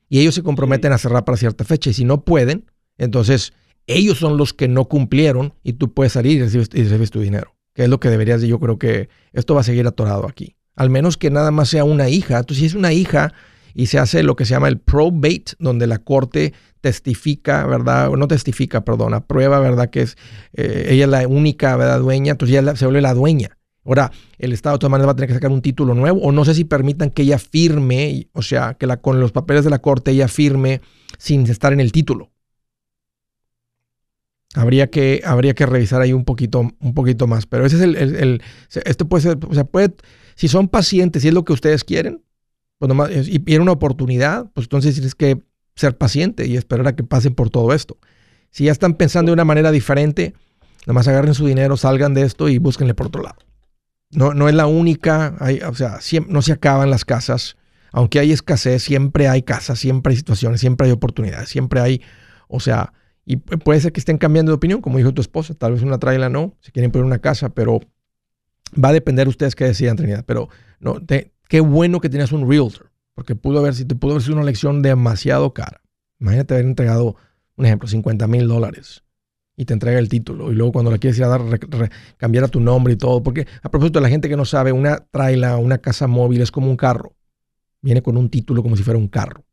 Y 0.07 0.21
ellos 0.21 0.35
se 0.35 0.43
comprometen 0.43 0.93
a 0.93 0.97
cerrar 0.97 1.25
para 1.25 1.35
cierta 1.35 1.65
fecha. 1.65 1.89
Y 1.89 1.93
si 1.93 2.05
no 2.05 2.23
pueden, 2.23 2.71
entonces 2.97 3.51
ellos 3.85 4.17
son 4.17 4.37
los 4.37 4.53
que 4.53 4.69
no 4.69 4.85
cumplieron 4.85 5.55
y 5.61 5.73
tú 5.73 5.93
puedes 5.93 6.13
salir 6.13 6.37
y 6.37 6.41
recibes, 6.43 7.11
tu 7.11 7.19
dinero. 7.19 7.53
Que 7.73 7.83
es 7.83 7.89
lo 7.89 7.99
que 7.99 8.09
deberías 8.09 8.41
de, 8.41 8.47
yo 8.47 8.59
creo 8.59 8.77
que 8.77 9.09
esto 9.31 9.55
va 9.55 9.61
a 9.61 9.63
seguir 9.63 9.87
atorado 9.87 10.27
aquí. 10.27 10.55
Al 10.75 10.89
menos 10.89 11.17
que 11.17 11.29
nada 11.29 11.51
más 11.51 11.69
sea 11.69 11.83
una 11.83 12.09
hija. 12.09 12.39
Entonces, 12.39 12.59
si 12.59 12.65
es 12.65 12.75
una 12.75 12.93
hija 12.93 13.33
y 13.73 13.87
se 13.87 13.99
hace 13.99 14.23
lo 14.23 14.35
que 14.35 14.45
se 14.45 14.51
llama 14.51 14.67
el 14.67 14.79
probate, 14.79 15.53
donde 15.59 15.87
la 15.87 15.99
corte 15.99 16.53
testifica, 16.81 17.65
¿verdad? 17.65 18.09
O 18.09 18.17
no 18.17 18.27
testifica, 18.27 18.83
perdón, 18.83 19.13
aprueba, 19.13 19.59
¿verdad? 19.59 19.89
Que 19.89 20.01
es 20.01 20.17
eh, 20.53 20.87
ella 20.89 21.05
es 21.05 21.09
la 21.09 21.27
única, 21.27 21.75
¿verdad? 21.75 21.99
Dueña, 21.99 22.31
entonces 22.31 22.57
ella 22.57 22.75
se 22.75 22.85
vuelve 22.85 23.01
la 23.01 23.13
dueña. 23.13 23.57
Ahora, 23.85 24.11
el 24.37 24.53
Estado 24.53 24.75
de 24.75 24.79
todas 24.79 24.91
maneras 24.91 25.07
va 25.07 25.11
a 25.11 25.15
tener 25.15 25.27
que 25.27 25.33
sacar 25.33 25.51
un 25.51 25.61
título 25.61 25.93
nuevo, 25.93 26.21
o 26.21 26.31
no 26.31 26.45
sé 26.45 26.53
si 26.53 26.63
permitan 26.63 27.09
que 27.09 27.23
ella 27.23 27.37
firme, 27.37 28.27
o 28.33 28.41
sea, 28.41 28.75
que 28.75 28.87
con 29.01 29.19
los 29.19 29.31
papeles 29.31 29.63
de 29.63 29.69
la 29.69 29.79
corte 29.79 30.11
ella 30.11 30.27
firme 30.27 30.81
sin 31.17 31.45
estar 31.47 31.73
en 31.73 31.79
el 31.79 31.91
título. 31.91 32.32
Habría 34.55 34.87
que, 34.89 35.21
habría 35.25 35.53
que 35.53 35.65
revisar 35.65 36.01
ahí 36.01 36.13
un 36.13 36.25
poquito, 36.25 36.59
un 36.59 36.93
poquito 36.93 37.27
más. 37.27 37.45
Pero 37.45 37.65
ese 37.65 37.77
es 37.77 37.81
el, 37.81 37.95
el, 37.95 38.41
esto 38.85 39.07
puede 39.07 39.37
o 39.49 39.53
sea, 39.53 39.63
puede, 39.63 39.93
si 40.35 40.47
son 40.47 40.67
pacientes 40.67 41.25
y 41.25 41.29
es 41.29 41.33
lo 41.33 41.43
que 41.43 41.53
ustedes 41.53 41.83
quieren, 41.83 42.21
pues 42.77 43.27
y 43.27 43.39
quieren 43.39 43.63
una 43.63 43.71
oportunidad, 43.71 44.51
pues 44.53 44.65
entonces 44.65 44.95
tienes 44.95 45.15
que 45.15 45.41
ser 45.75 45.97
paciente 45.97 46.47
y 46.47 46.57
esperar 46.57 46.87
a 46.87 46.95
que 46.95 47.03
pasen 47.03 47.33
por 47.33 47.49
todo 47.49 47.73
esto. 47.73 47.97
Si 48.51 48.65
ya 48.65 48.71
están 48.71 48.95
pensando 48.95 49.31
de 49.31 49.33
una 49.33 49.45
manera 49.45 49.71
diferente, 49.71 50.33
nada 50.81 50.93
más 50.93 51.07
agarren 51.07 51.33
su 51.33 51.47
dinero, 51.47 51.77
salgan 51.77 52.13
de 52.13 52.23
esto 52.23 52.49
y 52.49 52.57
búsquenle 52.57 52.93
por 52.93 53.07
otro 53.07 53.23
lado. 53.23 53.37
No, 54.11 54.33
no 54.33 54.47
es 54.47 54.53
la 54.53 54.67
única, 54.67 55.35
o 55.67 55.73
sea, 55.73 55.99
no 56.27 56.41
se 56.41 56.51
acaban 56.51 56.91
las 56.91 57.05
casas. 57.05 57.57
Aunque 57.91 58.19
hay 58.19 58.31
escasez, 58.31 58.83
siempre 58.83 59.27
hay 59.27 59.43
casas, 59.43 59.79
siempre 59.79 60.11
hay 60.11 60.17
situaciones, 60.17 60.59
siempre 60.59 60.87
hay 60.87 60.93
oportunidades, 60.93 61.49
siempre 61.49 61.79
hay, 61.79 62.01
o 62.47 62.59
sea, 62.59 62.93
y 63.25 63.37
puede 63.37 63.79
ser 63.79 63.91
que 63.93 63.99
estén 63.99 64.17
cambiando 64.17 64.51
de 64.51 64.55
opinión, 64.55 64.81
como 64.81 64.97
dijo 64.97 65.13
tu 65.13 65.21
esposa, 65.21 65.53
tal 65.53 65.73
vez 65.73 65.81
una 65.81 65.97
traila 65.97 66.29
no, 66.29 66.57
si 66.59 66.71
quieren 66.71 66.91
poner 66.91 67.05
una 67.05 67.19
casa, 67.19 67.49
pero 67.49 67.79
va 68.73 68.89
a 68.89 68.93
depender 68.93 69.25
de 69.25 69.29
ustedes 69.29 69.55
que 69.55 69.65
decidan, 69.65 69.95
Trinidad. 69.95 70.25
Pero 70.25 70.49
no, 70.79 70.97
qué 71.47 71.59
bueno 71.61 72.01
que 72.01 72.09
tienes 72.09 72.31
un 72.31 72.49
realtor, 72.49 72.91
porque 73.13 73.35
pudo 73.35 73.59
haber, 73.59 73.75
si 73.75 73.85
te 73.85 73.95
pudo 73.95 74.11
haber 74.13 74.23
sido 74.23 74.35
una 74.35 74.45
lección 74.45 74.81
demasiado 74.81 75.53
cara. 75.53 75.81
Imagínate 76.19 76.53
haber 76.53 76.65
entregado, 76.65 77.15
un 77.55 77.65
ejemplo, 77.65 77.87
50 77.87 78.27
mil 78.27 78.47
dólares 78.47 79.03
y 79.55 79.65
te 79.65 79.73
entrega 79.73 79.99
el 79.99 80.09
título. 80.09 80.51
Y 80.51 80.55
luego 80.55 80.71
cuando 80.71 80.91
la 80.91 80.97
quieres 80.97 81.17
ir 81.17 81.25
a 81.25 81.27
dar, 81.27 81.41
cambiar 82.17 82.45
a 82.45 82.47
tu 82.47 82.59
nombre 82.59 82.93
y 82.93 82.95
todo. 82.95 83.21
Porque 83.21 83.47
a 83.61 83.69
propósito 83.69 83.99
la 83.99 84.09
gente 84.09 84.29
que 84.29 84.35
no 84.35 84.45
sabe, 84.45 84.71
una 84.71 84.97
traila, 85.11 85.57
una 85.57 85.77
casa 85.77 86.07
móvil 86.07 86.41
es 86.41 86.51
como 86.51 86.69
un 86.69 86.77
carro. 86.77 87.15
Viene 87.81 88.01
con 88.01 88.17
un 88.17 88.29
título 88.29 88.63
como 88.63 88.75
si 88.75 88.83
fuera 88.83 88.97
un 88.97 89.07
carro. 89.07 89.43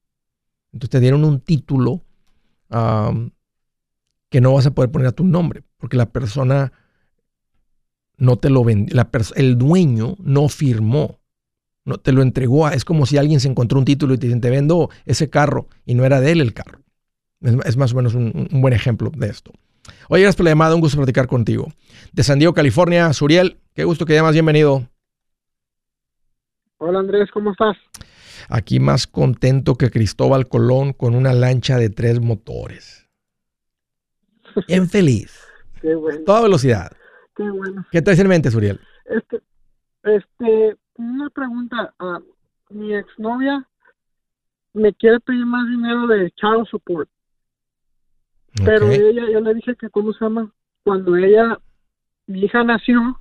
Entonces 0.72 0.90
te 0.90 1.00
dieron 1.00 1.24
un 1.24 1.40
título 1.40 2.02
que 4.30 4.40
no 4.40 4.54
vas 4.54 4.66
a 4.66 4.70
poder 4.70 4.90
poner 4.90 5.08
a 5.08 5.12
tu 5.12 5.24
nombre, 5.24 5.62
porque 5.76 5.96
la 5.96 6.06
persona 6.06 6.72
no 8.16 8.36
te 8.36 8.48
lo 8.48 8.62
vendió, 8.64 8.96
el 9.34 9.58
dueño 9.58 10.16
no 10.20 10.48
firmó, 10.48 11.18
no 11.84 11.98
te 11.98 12.12
lo 12.12 12.22
entregó. 12.22 12.68
es 12.68 12.84
como 12.84 13.06
si 13.06 13.18
alguien 13.18 13.40
se 13.40 13.48
encontró 13.48 13.78
un 13.78 13.84
título 13.84 14.14
y 14.14 14.18
te 14.18 14.26
dicen, 14.26 14.40
te 14.40 14.50
vendo 14.50 14.88
ese 15.04 15.28
carro 15.28 15.66
y 15.84 15.94
no 15.94 16.04
era 16.04 16.20
de 16.20 16.32
él 16.32 16.40
el 16.40 16.54
carro. 16.54 16.80
Es, 17.40 17.76
más 17.76 17.92
o 17.92 17.96
menos 17.96 18.14
un, 18.14 18.48
buen 18.52 18.74
ejemplo 18.74 19.10
de 19.16 19.28
esto. 19.28 19.52
Oye, 20.08 20.22
gracias 20.22 20.36
por 20.36 20.44
la 20.44 20.50
llamada, 20.50 20.74
un 20.74 20.80
gusto 20.80 20.98
platicar 20.98 21.26
contigo. 21.26 21.72
De 22.12 22.22
San 22.22 22.38
Diego, 22.38 22.54
California, 22.54 23.12
Suriel, 23.12 23.58
qué 23.74 23.84
gusto 23.84 24.04
que 24.06 24.14
llamas, 24.14 24.34
bienvenido. 24.34 24.86
Hola 26.76 27.00
Andrés, 27.00 27.30
¿cómo 27.32 27.50
estás? 27.50 27.76
Aquí 28.48 28.78
más 28.78 29.06
contento 29.06 29.74
que 29.74 29.90
Cristóbal 29.90 30.48
Colón 30.48 30.92
con 30.92 31.14
una 31.14 31.32
lancha 31.32 31.78
de 31.78 31.90
tres 31.90 32.20
motores. 32.20 33.09
Bien 34.66 34.88
feliz. 34.88 35.46
Qué 35.80 35.94
bueno. 35.94 36.24
Toda 36.24 36.42
velocidad. 36.42 36.90
Qué 37.34 37.48
bueno. 37.48 37.86
¿Qué 37.90 38.02
traes 38.02 38.18
en 38.20 38.28
mente, 38.28 38.50
Suriel? 38.50 38.80
Este, 39.04 39.40
este, 40.02 40.76
una 40.96 41.30
pregunta. 41.30 41.94
a 41.98 42.20
mi 42.70 42.94
exnovia 42.94 43.66
me 44.72 44.94
quiere 44.94 45.20
pedir 45.20 45.44
más 45.44 45.68
dinero 45.68 46.06
de 46.06 46.30
child 46.32 46.66
support. 46.70 47.08
Pero 48.64 48.88
ella, 48.90 49.30
yo 49.30 49.40
le 49.40 49.54
dije 49.54 49.74
que, 49.76 49.90
¿cómo 49.90 50.12
se 50.12 50.24
llama? 50.24 50.52
Cuando 50.82 51.16
ella, 51.16 51.58
mi 52.26 52.44
hija 52.44 52.64
nació, 52.64 53.20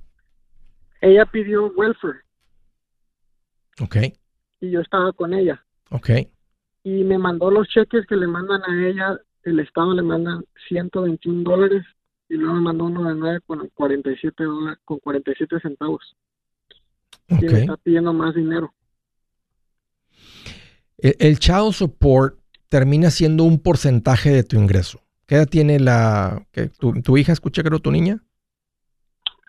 ella 1.00 1.24
pidió 1.26 1.72
welfare. 1.76 2.20
Ok. 3.80 3.96
Y 4.60 4.70
yo 4.70 4.80
estaba 4.80 5.12
con 5.12 5.34
ella. 5.34 5.64
Ok. 5.90 6.10
Y 6.82 7.04
me 7.04 7.18
mandó 7.18 7.50
los 7.50 7.68
cheques 7.68 8.06
que 8.06 8.16
le 8.16 8.26
mandan 8.26 8.62
a 8.62 8.88
ella 8.88 9.18
el 9.44 9.60
Estado 9.60 9.94
le 9.94 10.02
manda 10.02 10.40
121 10.68 11.42
dólares 11.42 11.84
y 12.28 12.34
luego 12.34 12.54
me 12.54 12.60
mandó 12.60 12.84
uno 12.84 13.08
de 13.08 13.14
9 13.14 13.40
con 13.46 13.68
47 13.74 14.44
dólares, 14.44 14.78
con 14.84 14.98
47 14.98 15.60
centavos. 15.60 16.16
Y 17.28 17.44
me 17.44 17.60
está 17.60 17.76
pidiendo 17.76 18.12
más 18.12 18.34
dinero. 18.34 18.72
El, 20.98 21.38
child 21.38 21.72
support 21.72 22.38
termina 22.68 23.10
siendo 23.10 23.44
un 23.44 23.58
porcentaje 23.58 24.30
de 24.30 24.44
tu 24.44 24.56
ingreso. 24.56 25.00
¿Qué 25.26 25.36
edad 25.36 25.48
tiene 25.48 25.80
la 25.80 26.46
que 26.52 26.68
tu, 26.68 27.16
hija? 27.16 27.32
Escucha, 27.32 27.62
creo, 27.62 27.78
tu 27.78 27.90
niña. 27.90 28.22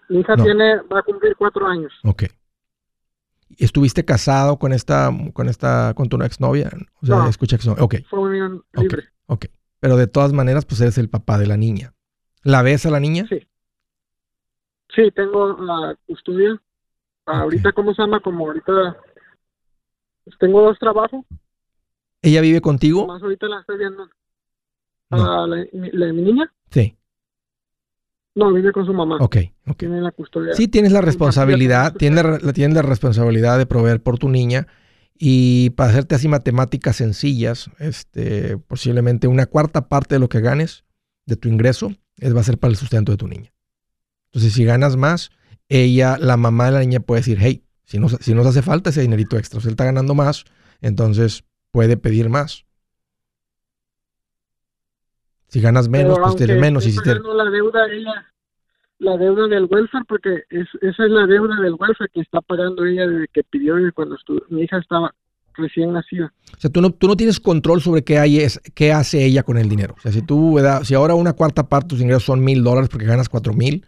Mi 0.10 0.20
hija 0.20 0.36
tiene, 0.36 0.78
va 0.84 1.00
a 1.00 1.04
cumplir 1.04 1.36
cuatro 1.36 1.68
años. 1.68 1.92
Ok. 2.04 2.24
¿Estuviste 3.58 4.06
casado 4.06 4.58
con 4.58 4.74
esta, 4.74 5.12
con 5.34 5.50
esta, 5.50 5.94
con 5.94 6.08
tu 6.08 6.22
exnovia? 6.22 6.72
O 7.02 7.06
sea, 7.06 7.28
escucha 7.28 7.58
que 7.58 7.70
Ok. 7.70 7.96
Fue 8.10 8.20
unión 8.20 8.64
libre. 8.74 9.04
Ok. 9.26 9.48
Pero 9.82 9.98
de 9.98 10.08
todas 10.08 10.32
maneras, 10.32 10.64
pues 10.64 10.80
eres 10.80 10.98
el 11.00 11.10
papá 11.10 11.38
de 11.38 11.48
la 11.48 11.58
niña. 11.58 11.94
¿La 12.44 12.62
ves 12.62 12.86
a 12.86 12.92
la 12.92 13.00
niña? 13.00 13.26
Sí. 13.28 13.46
Sí, 14.96 15.12
tengo 15.14 15.58
la 15.58 15.98
custodia. 16.06 16.62
Ahorita, 17.26 17.72
¿cómo 17.74 17.94
se 17.94 18.02
llama? 18.02 18.20
Como 18.20 18.46
ahorita 18.46 18.98
pues, 20.24 20.38
tengo 20.40 20.62
dos 20.62 20.78
trabajos. 20.78 21.26
¿Ella 22.22 22.42
vive 22.42 22.62
contigo? 22.62 23.08
Más 23.08 23.24
ahorita 23.24 23.48
la 23.48 23.62
estoy 23.62 23.80
viendo. 23.80 24.08
la, 25.10 25.48
de 25.48 26.14
mi 26.14 26.22
niña? 26.22 26.54
Sí. 26.70 26.96
No, 28.36 28.54
vive 28.54 28.72
con 28.72 28.86
su 28.86 28.94
mamá. 28.94 29.18
Ok, 29.20 29.38
ok. 29.68 29.78
Tiene 29.78 30.00
la 30.00 30.12
custodia. 30.12 30.54
Sí, 30.54 30.68
tienes 30.68 30.92
la 30.92 31.02
responsabilidad, 31.02 31.96
tienes 31.96 32.24
la, 32.44 32.54
tienes 32.54 32.76
la 32.76 32.84
responsabilidad 32.84 33.58
de 33.58 33.66
proveer 33.66 34.02
por 34.02 34.20
tu 34.20 34.30
niña 34.30 34.68
y 35.24 35.70
para 35.70 35.92
hacerte 35.92 36.16
así 36.16 36.28
matemáticas 36.28 36.96
sencillas, 36.96 37.70
este, 37.78 38.58
posiblemente 38.58 39.28
una 39.28 39.46
cuarta 39.46 39.88
parte 39.88 40.16
de 40.16 40.20
lo 40.20 40.30
que 40.30 40.42
ganes 40.42 40.84
de 41.28 41.36
tu 41.36 41.48
ingreso 41.48 41.94
es, 42.18 42.36
va 42.36 42.40
a 42.40 42.44
ser 42.44 42.58
para 42.58 42.72
el 42.72 42.76
sustento 42.76 43.12
de 43.12 43.20
tu 43.20 43.28
niña. 43.28 43.54
Entonces, 44.32 44.52
si 44.54 44.66
ganas 44.66 44.98
más, 44.98 45.30
ella, 45.70 46.18
la 46.18 46.38
mamá 46.38 46.66
de 46.66 46.72
la 46.72 46.80
niña 46.80 47.02
puede 47.02 47.20
decir, 47.20 47.38
hey, 47.40 47.64
si 47.84 48.00
nos, 48.00 48.14
si 48.20 48.34
nos 48.34 48.48
hace 48.48 48.64
falta 48.64 48.90
ese 48.90 49.02
dinerito 49.02 49.38
extra, 49.38 49.62
si 49.62 49.68
él 49.68 49.74
está 49.74 49.86
ganando 49.86 50.16
más, 50.16 50.44
entonces 50.82 51.44
puede 51.70 51.98
pedir 51.98 52.28
más. 52.30 52.66
Si 55.50 55.62
ganas 55.62 55.88
menos, 55.88 56.18
pues 56.20 56.36
tienes 56.36 56.60
menos. 56.60 56.88
Y 56.88 56.94
si 56.94 57.04
te... 57.04 57.14
la 57.14 57.46
deuda 57.52 57.86
ella 57.92 58.31
la 59.02 59.18
deuda 59.18 59.48
del 59.48 59.66
welfare 59.66 60.06
porque 60.08 60.44
es, 60.50 60.68
esa 60.82 61.06
es 61.06 61.12
la 61.12 61.26
deuda 61.26 61.56
del 61.60 61.74
welfare 61.74 62.10
que 62.14 62.22
está 62.22 62.40
pagando 62.42 62.86
ella 62.86 63.08
desde 63.08 63.28
que 63.34 63.44
pidió 63.44 63.76
cuando 63.96 64.16
mi 64.50 64.62
hija 64.62 64.78
estaba 64.78 65.14
recién 65.56 65.92
nacida. 65.92 66.32
O 66.56 66.60
sea, 66.60 66.70
tú 66.70 66.82
no, 66.82 66.92
tú 66.92 67.08
no 67.08 67.18
tienes 67.18 67.40
control 67.40 67.82
sobre 67.82 68.04
qué, 68.04 68.20
hay, 68.20 68.40
es, 68.40 68.62
qué 68.76 68.94
hace 68.94 69.26
ella 69.26 69.42
con 69.42 69.58
el 69.58 69.68
dinero. 69.68 69.96
O 69.98 70.02
sea, 70.02 70.12
si 70.12 70.22
tú, 70.22 70.60
si 70.84 70.94
ahora 70.94 71.16
una 71.16 71.34
cuarta 71.34 71.68
parte 71.68 71.88
de 71.88 71.90
tus 71.90 72.02
ingresos 72.02 72.24
son 72.24 72.44
mil 72.44 72.64
dólares 72.64 72.90
porque 72.90 73.08
ganas 73.08 73.28
cuatro 73.28 73.54
mil, 73.54 73.86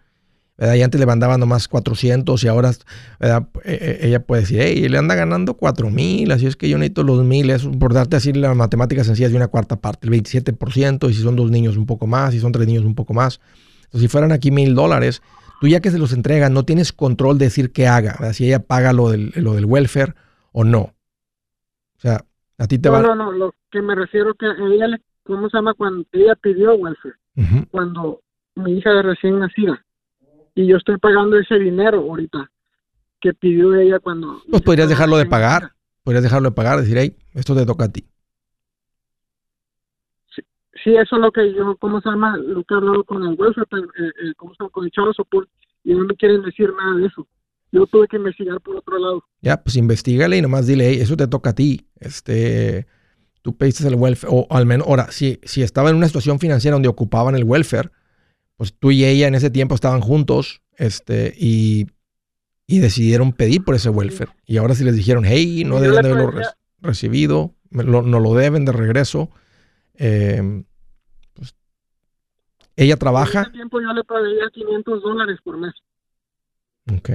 ¿verdad? 0.58 0.74
Y 0.76 0.82
antes 0.82 1.00
le 1.00 1.06
mandaban 1.06 1.40
nomás 1.40 1.68
400 1.68 2.44
y 2.44 2.48
ahora 2.48 2.72
¿verdad? 3.20 3.48
E, 3.66 3.74
e, 3.74 4.08
ella 4.08 4.26
puede 4.26 4.42
decir, 4.42 4.62
hey, 4.62 4.90
le 4.90 4.98
anda 4.98 5.14
ganando 5.14 5.54
cuatro 5.54 5.92
mil, 5.92 6.32
así 6.32 6.48
es 6.48 6.56
que 6.56 6.68
yo 6.68 6.80
necesito 6.80 7.04
los 7.04 7.24
mil. 7.24 7.52
Es 7.52 7.68
por 7.68 7.94
darte 7.94 8.16
así 8.16 8.34
la 8.34 8.56
matemática 8.56 9.04
sencilla 9.04 9.30
de 9.30 9.36
una 9.36 9.48
cuarta 9.48 9.76
parte, 9.76 10.08
el 10.08 10.14
27%, 10.14 11.08
y 11.08 11.14
si 11.14 11.22
son 11.22 11.36
dos 11.36 11.52
niños 11.52 11.78
un 11.78 11.86
poco 11.86 12.08
más, 12.08 12.34
si 12.34 12.40
son 12.40 12.52
tres 12.52 12.66
niños 12.66 12.84
un 12.84 12.96
poco 12.96 13.14
más 13.14 13.40
si 14.00 14.08
fueran 14.08 14.32
aquí 14.32 14.52
mil 14.52 14.76
dólares, 14.76 15.22
tú 15.62 15.68
ya 15.68 15.80
que 15.80 15.92
se 15.92 16.00
los 16.00 16.14
entregas, 16.14 16.52
no 16.52 16.64
tienes 16.64 16.94
control 16.94 17.38
de 17.38 17.46
decir 17.46 17.72
qué 17.72 17.88
haga, 17.88 18.34
si 18.34 18.46
ella 18.46 18.60
paga 18.60 18.94
lo 18.94 19.10
del, 19.10 19.32
lo 19.36 19.54
del 19.54 19.66
welfare 19.66 20.14
o 20.52 20.64
no. 20.64 20.80
O 20.80 22.00
sea, 22.00 22.26
a 22.58 22.68
ti 22.68 22.80
te 22.80 22.90
no, 22.90 22.94
va... 22.96 23.02
No, 23.02 23.16
no, 23.16 23.32
lo 23.32 23.54
que 23.72 23.82
me 23.82 23.96
refiero 23.96 24.34
que 24.36 24.46
ella, 24.46 24.88
le, 24.88 25.02
¿cómo 25.24 25.50
se 25.50 25.58
llama? 25.58 25.74
Cuando 25.74 26.06
ella 26.12 26.36
pidió 26.36 26.76
welfare, 26.76 27.16
cuando 27.72 28.22
mi 28.56 28.78
hija 28.78 28.92
de 28.92 29.02
recién 29.04 29.40
nacida, 29.40 29.84
y 30.56 30.68
yo 30.68 30.78
estoy 30.78 30.98
pagando 30.98 31.38
ese 31.38 31.58
dinero 31.58 32.00
ahorita 32.00 32.52
que 33.20 33.34
pidió 33.34 33.74
ella 33.76 34.00
cuando... 34.00 34.42
Pues 34.50 34.62
podrías 34.62 34.90
dejarlo 34.90 35.18
de 35.18 35.26
pagar, 35.26 35.72
podrías 36.04 36.24
dejarlo 36.24 36.50
de 36.50 36.56
pagar, 36.56 36.80
decir, 36.80 36.98
hey, 36.98 37.16
esto 37.34 37.56
te 37.56 37.66
toca 37.66 37.86
a 37.86 37.90
ti. 37.90 38.06
Sí, 40.84 40.96
eso 40.96 41.16
es 41.16 41.22
lo 41.22 41.32
que 41.32 41.54
yo, 41.54 41.76
¿cómo 41.78 42.02
se 42.02 42.10
llama? 42.10 42.38
Lo 42.38 42.64
que 42.64 42.74
he 42.74 42.78
hablado 42.78 43.04
con 43.04 43.24
el 43.24 43.36
welfare, 43.38 43.68
eh, 43.72 44.12
eh, 44.24 44.34
¿cómo 44.38 44.54
se 44.54 44.64
llama? 44.64 44.72
Con 44.72 44.86
el 44.86 44.92
Child 44.92 45.14
Support, 45.16 45.50
y 45.84 45.94
no 45.94 46.06
me 46.06 46.16
quieren 46.16 46.42
decir 46.44 46.70
nada 46.74 46.98
de 46.98 47.08
eso. 47.08 47.28
Yo 47.72 47.88
tuve 47.88 48.08
que 48.08 48.18
investigar 48.18 48.62
por 48.62 48.78
otro 48.78 49.00
lado. 49.00 49.24
Ya, 49.42 49.62
pues 49.62 49.76
investigale 49.76 50.38
y 50.38 50.42
nomás 50.42 50.68
dile, 50.68 50.90
hey, 50.90 51.00
eso 51.02 51.18
te 51.18 51.28
toca 51.28 51.52
a 51.52 51.56
ti. 51.56 51.88
Este, 52.00 52.86
tú 53.42 53.58
pediste 53.58 53.88
el 53.88 53.96
welfare, 53.96 54.32
o 54.32 54.48
al 54.50 54.66
menos, 54.66 54.88
ahora, 54.88 55.12
si, 55.12 55.40
si 55.44 55.64
estaba 55.64 55.90
en 55.90 55.96
una 55.96 56.08
situación 56.08 56.40
financiera 56.40 56.76
donde 56.76 56.90
ocupaban 56.90 57.36
el 57.36 57.44
welfare, 57.44 57.90
pues 58.58 58.76
tú 58.78 58.92
y 58.92 59.04
ella 59.04 59.28
en 59.28 59.36
ese 59.36 59.50
tiempo 59.50 59.74
estaban 59.74 60.02
juntos, 60.02 60.62
este, 60.78 61.34
y, 61.38 61.88
y 62.68 62.80
decidieron 62.80 63.34
pedir 63.34 63.64
por 63.64 63.76
ese 63.76 63.90
welfare. 63.90 64.32
Y 64.46 64.58
ahora 64.58 64.76
si 64.76 64.84
les 64.84 64.96
dijeron, 64.96 65.24
hey, 65.26 65.64
no 65.66 65.80
deben 65.80 66.04
de 66.04 66.12
haberlo 66.12 66.42
recibido, 66.80 67.56
no 67.72 68.20
lo 68.20 68.34
deben 68.36 68.66
de 68.66 68.72
regreso, 68.72 69.32
eh, 69.96 70.64
ella 72.76 72.98
trabaja. 72.98 73.40
En 73.40 73.46
ese 73.46 73.52
tiempo 73.52 73.82
yo 73.82 73.94
le 73.94 74.04
pagaría 74.04 74.50
500 74.52 75.04
dólares 75.04 75.40
por 75.44 75.58
mes. 75.58 75.74
Ok. 76.96 77.10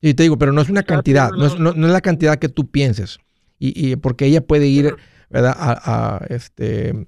Y 0.00 0.14
te 0.14 0.24
digo, 0.24 0.38
pero 0.38 0.52
no 0.52 0.60
es 0.60 0.68
una 0.68 0.82
cantidad, 0.82 1.30
no 1.30 1.46
es, 1.46 1.58
no, 1.58 1.70
es 1.70 1.76
la 1.76 2.00
cantidad 2.00 2.38
que 2.38 2.48
tú 2.48 2.70
pienses. 2.70 3.18
Y, 3.58 3.92
y 3.92 3.96
porque 3.96 4.26
ella 4.26 4.44
puede 4.44 4.66
ir, 4.66 4.96
¿verdad? 5.30 5.54
A, 5.56 6.16
a, 6.16 6.26
este, 6.26 7.06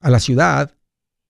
a 0.00 0.10
la 0.10 0.18
ciudad 0.18 0.74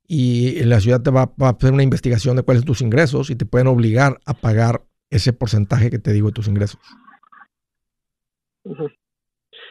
y 0.06 0.62
la 0.64 0.80
ciudad 0.80 1.02
te 1.02 1.10
va, 1.10 1.32
va, 1.40 1.48
a 1.48 1.50
hacer 1.50 1.72
una 1.72 1.82
investigación 1.82 2.36
de 2.36 2.42
cuáles 2.42 2.60
son 2.60 2.66
tus 2.66 2.80
ingresos 2.82 3.30
y 3.30 3.36
te 3.36 3.46
pueden 3.46 3.66
obligar 3.66 4.20
a 4.24 4.34
pagar 4.34 4.84
ese 5.08 5.32
porcentaje 5.32 5.90
que 5.90 5.98
te 5.98 6.12
digo 6.12 6.28
de 6.28 6.34
tus 6.34 6.46
ingresos. 6.46 6.80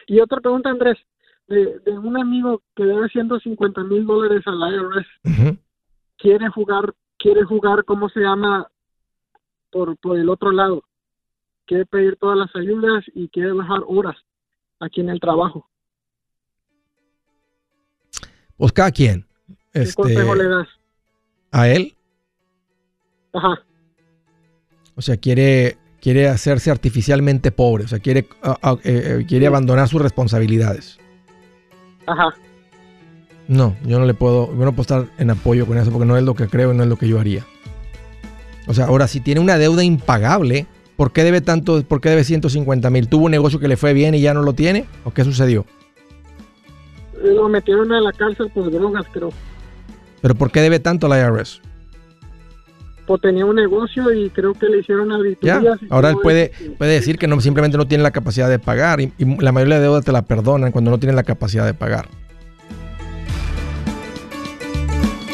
Y 0.06 0.20
otra 0.20 0.40
pregunta, 0.40 0.68
Andrés 0.68 0.98
de, 1.50 1.80
de 1.80 1.98
un 1.98 2.16
amigo 2.16 2.62
que 2.76 2.84
debe 2.84 3.08
150 3.08 3.82
mil 3.82 4.06
dólares 4.06 4.42
al 4.46 4.72
IRS, 4.72 5.58
quiere 6.16 6.48
jugar, 6.48 6.94
quiere 7.18 7.44
jugar, 7.44 7.84
¿cómo 7.84 8.08
se 8.08 8.20
llama? 8.20 8.68
Por, 9.70 9.96
por 9.98 10.16
el 10.16 10.28
otro 10.28 10.52
lado. 10.52 10.84
Quiere 11.66 11.86
pedir 11.86 12.16
todas 12.16 12.38
las 12.38 12.54
ayudas 12.54 13.04
y 13.14 13.28
quiere 13.28 13.52
bajar 13.52 13.80
horas 13.86 14.16
aquí 14.78 15.00
en 15.00 15.10
el 15.10 15.20
trabajo. 15.20 15.68
Pues 18.56 18.72
cada 18.72 18.92
quien. 18.92 19.26
¿Qué 19.72 19.82
este, 19.82 19.94
consejo 19.94 20.34
le 20.36 20.48
das? 20.48 20.68
¿A 21.50 21.68
él? 21.68 21.94
Ajá. 23.32 23.60
O 24.94 25.02
sea, 25.02 25.16
quiere, 25.16 25.78
quiere 26.00 26.28
hacerse 26.28 26.70
artificialmente 26.70 27.50
pobre, 27.50 27.84
o 27.84 27.88
sea, 27.88 27.98
quiere, 27.98 28.28
uh, 28.44 28.76
eh, 28.84 29.24
quiere 29.26 29.46
abandonar 29.46 29.88
sus 29.88 30.02
responsabilidades. 30.02 30.99
Ajá. 32.10 32.34
No, 33.46 33.74
yo 33.84 33.98
no 33.98 34.04
le 34.04 34.14
puedo, 34.14 34.48
yo 34.48 34.64
no 34.64 34.72
puedo 34.72 34.82
estar 34.82 35.06
en 35.18 35.30
apoyo 35.30 35.66
con 35.66 35.78
eso 35.78 35.90
porque 35.90 36.06
no 36.06 36.16
es 36.16 36.22
lo 36.22 36.34
que 36.34 36.48
creo 36.48 36.72
y 36.72 36.76
no 36.76 36.82
es 36.82 36.88
lo 36.88 36.96
que 36.96 37.08
yo 37.08 37.18
haría. 37.18 37.44
O 38.66 38.74
sea, 38.74 38.86
ahora 38.86 39.08
si 39.08 39.20
tiene 39.20 39.40
una 39.40 39.58
deuda 39.58 39.82
impagable, 39.82 40.66
¿por 40.96 41.12
qué 41.12 41.24
debe 41.24 41.40
tanto, 41.40 41.82
por 41.82 42.00
qué 42.00 42.10
debe 42.10 42.24
150 42.24 42.90
mil? 42.90 43.08
¿Tuvo 43.08 43.24
un 43.24 43.30
negocio 43.30 43.58
que 43.58 43.68
le 43.68 43.76
fue 43.76 43.92
bien 43.92 44.14
y 44.14 44.20
ya 44.20 44.34
no 44.34 44.42
lo 44.42 44.52
tiene? 44.52 44.86
¿O 45.04 45.12
qué 45.12 45.24
sucedió? 45.24 45.66
Lo 47.22 47.48
metieron 47.48 47.92
a 47.92 48.00
la 48.00 48.12
cárcel 48.12 48.50
por 48.50 48.70
drogas, 48.70 49.06
creo. 49.12 49.30
¿Pero 50.20 50.34
por 50.34 50.50
qué 50.50 50.60
debe 50.60 50.78
tanto 50.78 51.08
la 51.08 51.18
IRS? 51.18 51.60
Pues 53.10 53.22
tenía 53.22 53.44
un 53.44 53.56
negocio 53.56 54.14
y 54.14 54.30
creo 54.30 54.54
que 54.54 54.68
le 54.68 54.78
hicieron 54.78 55.10
auditorías. 55.10 55.80
Ahora 55.90 56.10
él 56.10 56.16
puede, 56.22 56.52
puede 56.78 56.92
decir 56.92 57.18
que 57.18 57.26
no, 57.26 57.40
simplemente 57.40 57.76
no 57.76 57.88
tiene 57.88 58.04
la 58.04 58.12
capacidad 58.12 58.48
de 58.48 58.60
pagar 58.60 59.00
y, 59.00 59.12
y 59.18 59.24
la 59.42 59.50
mayoría 59.50 59.78
de 59.78 59.80
deudas 59.80 60.04
te 60.04 60.12
la 60.12 60.22
perdonan 60.22 60.70
cuando 60.70 60.92
no 60.92 60.98
tienen 61.00 61.16
la 61.16 61.24
capacidad 61.24 61.66
de 61.66 61.74
pagar. 61.74 62.06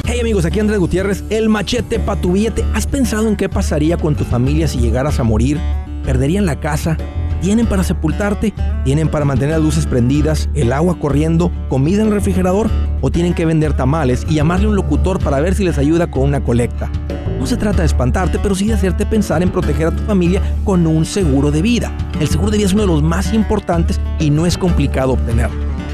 Hey 0.07 0.21
amigos, 0.21 0.47
aquí 0.47 0.59
Andrés 0.59 0.79
Gutiérrez, 0.79 1.23
el 1.29 1.51
machete 1.51 1.99
para 1.99 2.19
tu 2.19 2.33
billete. 2.33 2.65
¿Has 2.73 2.87
pensado 2.87 3.29
en 3.29 3.37
qué 3.37 3.51
pasaría 3.51 3.99
con 3.99 4.15
tu 4.15 4.25
familia 4.25 4.69
si 4.69 4.79
llegaras 4.79 5.21
a 5.21 5.23
morir? 5.23 5.59
¿Perderían 6.03 6.47
la 6.47 6.59
casa? 6.59 6.97
¿Tienen 7.43 7.67
para 7.67 7.85
sepultarte? 7.85 8.55
¿Tienen 8.85 9.11
para 9.11 9.27
mantener 9.27 9.57
las 9.57 9.63
luces 9.63 9.85
prendidas, 9.85 10.49
el 10.55 10.73
agua 10.73 10.99
corriendo, 10.99 11.53
comida 11.69 12.01
en 12.01 12.09
el 12.09 12.15
refrigerador? 12.15 12.71
¿O 13.03 13.11
tienen 13.11 13.35
que 13.35 13.45
vender 13.45 13.75
tamales 13.75 14.25
y 14.31 14.37
llamarle 14.37 14.65
a 14.65 14.71
un 14.71 14.77
locutor 14.77 15.23
para 15.23 15.41
ver 15.41 15.55
si 15.55 15.63
les 15.63 15.77
ayuda 15.77 16.11
con 16.11 16.23
una 16.23 16.43
colecta? 16.43 16.91
No 17.39 17.47
se 17.47 17.57
trata 17.57 17.79
de 17.79 17.87
espantarte, 17.87 18.39
pero 18.39 18.55
sí 18.55 18.67
de 18.67 18.75
hacerte 18.75 19.07
pensar 19.07 19.43
en 19.43 19.51
proteger 19.51 19.89
a 19.89 19.91
tu 19.91 20.03
familia 20.05 20.43
con 20.65 20.87
un 20.87 21.05
seguro 21.05 21.51
de 21.51 21.63
vida. 21.63 21.93
El 22.19 22.29
seguro 22.29 22.51
de 22.51 22.59
vida 22.59 22.67
es 22.67 22.73
uno 22.73 22.83
de 22.83 22.89
los 22.89 23.03
más 23.03 23.33
importantes 23.33 24.01
y 24.19 24.31
no 24.31 24.47
es 24.47 24.57
complicado 24.59 25.13
obtenerlo. 25.13 25.76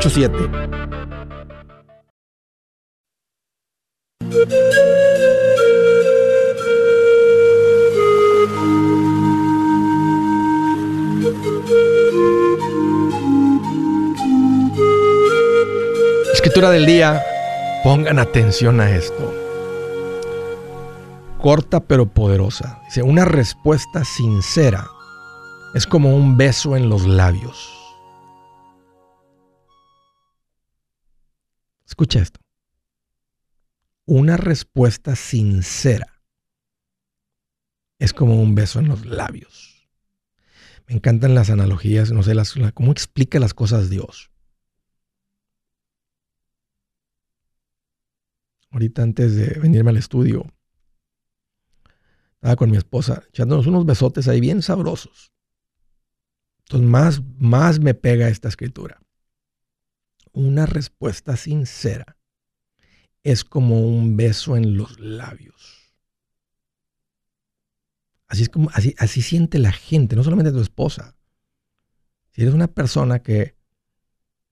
844-748-8887. 0.00 0.68
Escritura 16.32 16.70
del 16.70 16.86
día, 16.86 17.22
pongan 17.82 18.18
atención 18.18 18.80
a 18.80 18.90
esto 18.90 19.48
corta 21.38 21.80
pero 21.80 22.06
poderosa. 22.06 22.80
Dice, 22.86 23.02
una 23.02 23.24
respuesta 23.24 24.04
sincera 24.04 24.86
es 25.74 25.86
como 25.86 26.14
un 26.14 26.36
beso 26.36 26.76
en 26.76 26.88
los 26.88 27.06
labios. 27.06 27.77
Escucha 31.98 32.20
esto. 32.20 32.38
Una 34.06 34.36
respuesta 34.36 35.16
sincera 35.16 36.22
es 37.98 38.12
como 38.12 38.40
un 38.40 38.54
beso 38.54 38.78
en 38.78 38.86
los 38.86 39.04
labios. 39.04 39.90
Me 40.86 40.94
encantan 40.94 41.34
las 41.34 41.50
analogías, 41.50 42.12
no 42.12 42.22
sé, 42.22 42.36
las, 42.36 42.54
cómo 42.72 42.92
explica 42.92 43.40
las 43.40 43.52
cosas 43.52 43.90
Dios. 43.90 44.30
Ahorita 48.70 49.02
antes 49.02 49.34
de 49.34 49.58
venirme 49.58 49.90
al 49.90 49.96
estudio, 49.96 50.46
estaba 52.34 52.54
con 52.54 52.70
mi 52.70 52.76
esposa 52.76 53.24
echándonos 53.30 53.66
unos 53.66 53.84
besotes 53.84 54.28
ahí 54.28 54.38
bien 54.38 54.62
sabrosos. 54.62 55.32
Entonces 56.60 56.88
más, 56.88 57.22
más 57.40 57.80
me 57.80 57.94
pega 57.94 58.28
esta 58.28 58.46
escritura. 58.46 59.00
Una 60.32 60.66
respuesta 60.66 61.36
sincera 61.36 62.16
es 63.22 63.44
como 63.44 63.80
un 63.80 64.16
beso 64.16 64.56
en 64.56 64.76
los 64.76 64.98
labios. 65.00 65.94
Así 68.26 68.42
es 68.42 68.48
como, 68.48 68.70
así, 68.74 68.94
así 68.98 69.22
siente 69.22 69.58
la 69.58 69.72
gente, 69.72 70.16
no 70.16 70.22
solamente 70.22 70.52
tu 70.52 70.60
esposa. 70.60 71.16
Si 72.30 72.42
eres 72.42 72.54
una 72.54 72.68
persona 72.68 73.20
que 73.20 73.56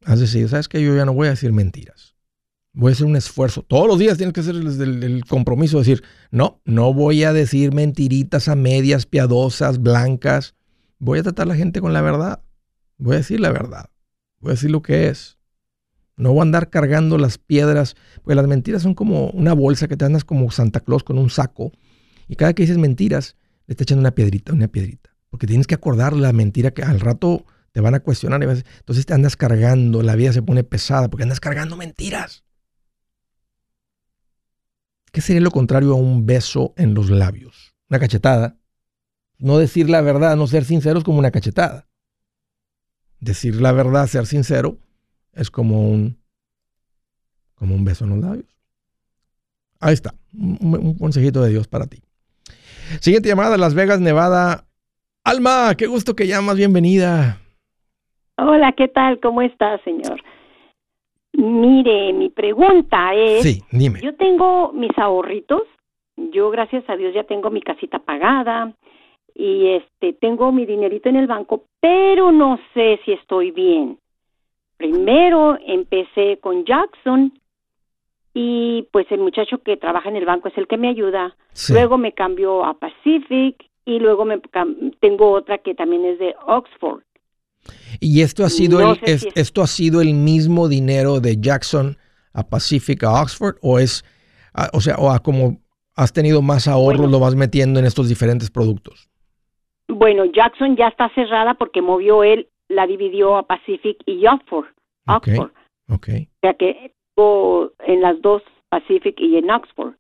has 0.05 0.21
decidido, 0.21 0.49
sabes 0.49 0.69
que 0.69 0.83
yo 0.83 0.97
ya 0.97 1.05
no 1.05 1.13
voy 1.13 1.29
a 1.29 1.31
decir 1.31 1.53
mentiras 1.53 2.17
voy 2.77 2.91
a 2.91 2.93
hacer 2.93 3.07
un 3.07 3.17
esfuerzo. 3.17 3.63
Todos 3.63 3.89
los 3.89 3.99
días 3.99 4.19
tienes 4.19 4.35
que 4.35 4.41
hacer 4.41 4.55
el, 4.55 5.25
compromiso 5.27 5.79
de 5.79 5.85
decir, 5.85 6.05
no, 6.31 6.61
no 6.65 6.93
voy 6.93 7.25
a 7.25 7.33
decir 7.33 7.73
mentiritas 7.73 8.49
a 8.49 8.55
medias, 8.55 9.07
piadosas, 9.07 9.81
blancas. 9.81 10.55
Voy 10.99 11.19
a 11.19 11.23
tratar 11.23 11.47
a 11.47 11.49
la 11.49 11.57
gente 11.57 11.81
con 11.81 11.95
la 11.95 12.03
verdad. 12.03 12.43
Voy 12.99 13.15
a 13.15 13.19
decir 13.19 13.41
la 13.41 13.51
verdad. 13.51 13.91
Voy 14.41 14.51
a 14.51 14.55
decir 14.55 14.71
lo 14.71 14.83
que 14.83 15.09
es. 15.09 15.36
No 16.17 16.33
voy 16.33 16.41
a 16.41 16.43
andar 16.43 16.71
cargando 16.71 17.19
las 17.19 17.37
piedras, 17.37 17.95
porque 18.23 18.35
las 18.35 18.47
mentiras 18.47 18.83
son 18.83 18.95
como 18.95 19.29
una 19.31 19.53
bolsa 19.53 19.87
que 19.87 19.97
te 19.97 20.07
andas 20.07 20.25
como 20.25 20.51
Santa 20.51 20.81
Claus 20.81 21.05
con 21.05 21.19
un 21.19 21.29
saco. 21.29 21.73
Y 22.27 22.37
cada 22.37 22.55
que 22.55 22.63
dices 22.63 22.79
mentiras, 22.79 23.37
le 23.67 23.73
está 23.73 23.85
echando 23.85 24.01
una 24.01 24.13
piedrita, 24.13 24.53
una 24.53 24.69
piedrita. 24.69 25.11
Porque 25.29 25.47
tienes 25.47 25.67
que 25.67 25.75
acordar 25.75 26.15
la 26.15 26.33
mentira 26.33 26.71
que 26.71 26.83
al 26.83 27.01
rato 27.01 27.45
te 27.73 27.83
van 27.83 27.95
a 27.95 28.01
cuestionar. 28.01 28.43
Y 28.43 28.47
entonces 28.47 29.05
te 29.05 29.13
andas 29.13 29.37
cargando, 29.37 30.03
la 30.03 30.17
vida 30.17 30.33
se 30.33 30.41
pone 30.41 30.65
pesada 30.65 31.09
porque 31.09 31.25
andas 31.25 31.41
cargando 31.41 31.77
mentiras. 31.77 32.45
¿Qué 35.13 35.21
sería 35.21 35.43
lo 35.43 35.51
contrario 35.51 35.93
a 35.93 35.97
un 35.97 36.25
beso 36.25 36.73
en 36.77 36.95
los 36.95 37.11
labios? 37.11 37.75
Una 37.91 37.99
cachetada. 37.99 38.57
No 39.39 39.59
decir 39.59 39.91
la 39.91 40.01
verdad, 40.01 40.37
no 40.37 40.47
ser 40.47 40.65
sincero 40.65 40.99
es 40.99 41.05
como 41.05 41.19
una 41.19 41.31
cachetada. 41.31 41.89
Decir 43.21 43.61
la 43.61 43.73
verdad, 43.73 44.07
ser 44.07 44.27
sincero, 44.27 44.79
es 45.37 45.51
como 45.51 45.89
un 45.89 46.17
como 47.55 47.75
un 47.75 47.85
beso 47.85 48.05
en 48.05 48.11
los 48.11 48.19
labios. 48.19 48.47
Ahí 49.81 49.95
está, 49.95 50.15
un, 50.35 50.95
consejito 50.99 51.43
de 51.43 51.51
Dios 51.51 51.69
para 51.69 51.87
ti. 51.87 51.99
Siguiente 53.01 53.29
llamada 53.29 53.53
de 53.53 53.59
Las 53.59 53.75
Vegas, 53.75 54.01
Nevada. 54.01 54.65
Alma, 55.25 55.75
qué 55.77 55.87
gusto 55.87 56.15
que 56.15 56.27
llamas, 56.27 56.57
bienvenida. 56.57 57.39
Hola, 58.39 58.73
¿qué 58.73 58.89
tal? 58.89 59.21
¿Cómo 59.21 59.43
estás, 59.43 59.81
señor? 59.83 60.23
Mire, 61.33 62.13
mi 62.13 62.31
pregunta 62.31 63.15
es, 63.15 63.43
sí, 63.43 63.63
dime. 63.71 64.01
yo 64.03 64.15
tengo 64.15 64.73
mis 64.73 64.97
ahorritos, 64.97 65.63
yo 66.17 66.51
gracias 66.51 66.85
a 66.89 66.97
Dios 66.97 67.15
ya 67.15 67.25
tengo 67.25 67.51
mi 67.51 67.61
casita 67.61 67.99
pagada 67.99 68.73
y 69.35 69.69
este 69.69 70.15
tengo 70.15 70.53
mi 70.53 70.65
dinerito 70.65 71.09
en 71.11 71.17
el 71.17 71.27
banco, 71.27 71.65
pero 71.81 72.33
no 72.33 72.59
sé 72.73 73.01
si 73.05 73.13
estoy 73.13 73.51
bien. 73.51 73.99
Primero 74.77 75.59
empecé 75.67 76.39
con 76.41 76.65
Jackson 76.65 77.33
y 78.35 78.87
pues 78.93 79.07
el 79.11 79.21
muchacho 79.21 79.59
que 79.59 79.77
trabaja 79.77 80.09
en 80.09 80.17
el 80.17 80.27
banco 80.27 80.49
es 80.49 80.59
el 80.59 80.67
que 80.67 80.77
me 80.77 80.89
ayuda. 80.89 81.37
Luego 81.71 81.97
me 81.97 82.13
cambió 82.13 82.65
a 82.65 82.75
Pacific 82.75 83.57
y 83.85 83.99
luego 83.99 84.25
me 84.25 84.41
tengo 85.01 85.33
otra 85.33 85.59
que 85.59 85.75
también 85.75 86.05
es 86.05 86.19
de 86.19 86.35
Oxford. 86.47 87.03
¿Y 88.01 88.21
esto 88.21 88.45
ha 88.45 88.51
sido 88.51 88.81
el, 88.81 88.99
esto 89.35 89.63
ha 89.63 89.67
sido 89.67 90.01
el 90.01 90.13
mismo 90.13 90.69
dinero 90.69 91.21
de 91.21 91.37
Jackson 91.41 91.97
a 92.35 92.47
Pacific 92.47 93.03
a 93.05 93.23
Oxford 93.23 93.57
o 93.63 93.79
es 93.79 94.05
o 94.73 94.81
sea, 94.81 94.97
o 94.97 95.11
a 95.11 95.19
como 95.21 95.59
has 95.95 96.13
tenido 96.13 96.43
más 96.43 96.69
ahorros 96.69 97.11
lo 97.11 97.19
vas 97.19 97.35
metiendo 97.35 97.81
en 97.81 97.87
estos 97.87 98.09
diferentes 98.09 98.51
productos? 98.51 99.09
Bueno, 99.89 100.25
Jackson 100.27 100.77
ya 100.77 100.89
está 100.89 101.09
cerrada 101.15 101.55
porque 101.55 101.81
movió 101.81 102.23
él, 102.23 102.49
la 102.69 102.87
dividió 102.87 103.37
a 103.37 103.47
Pacific 103.47 103.99
y 104.07 104.27
Oxford. 104.27 104.67
Oxford. 105.07 105.53
Okay. 105.89 106.25
O 106.25 106.39
sea 106.41 106.55
que 106.55 106.93
en 107.87 108.03
las 108.03 108.21
dos 108.21 108.43
Pacific 108.69 109.19
y 109.19 109.37
en 109.37 109.51
Oxford. 109.51 109.95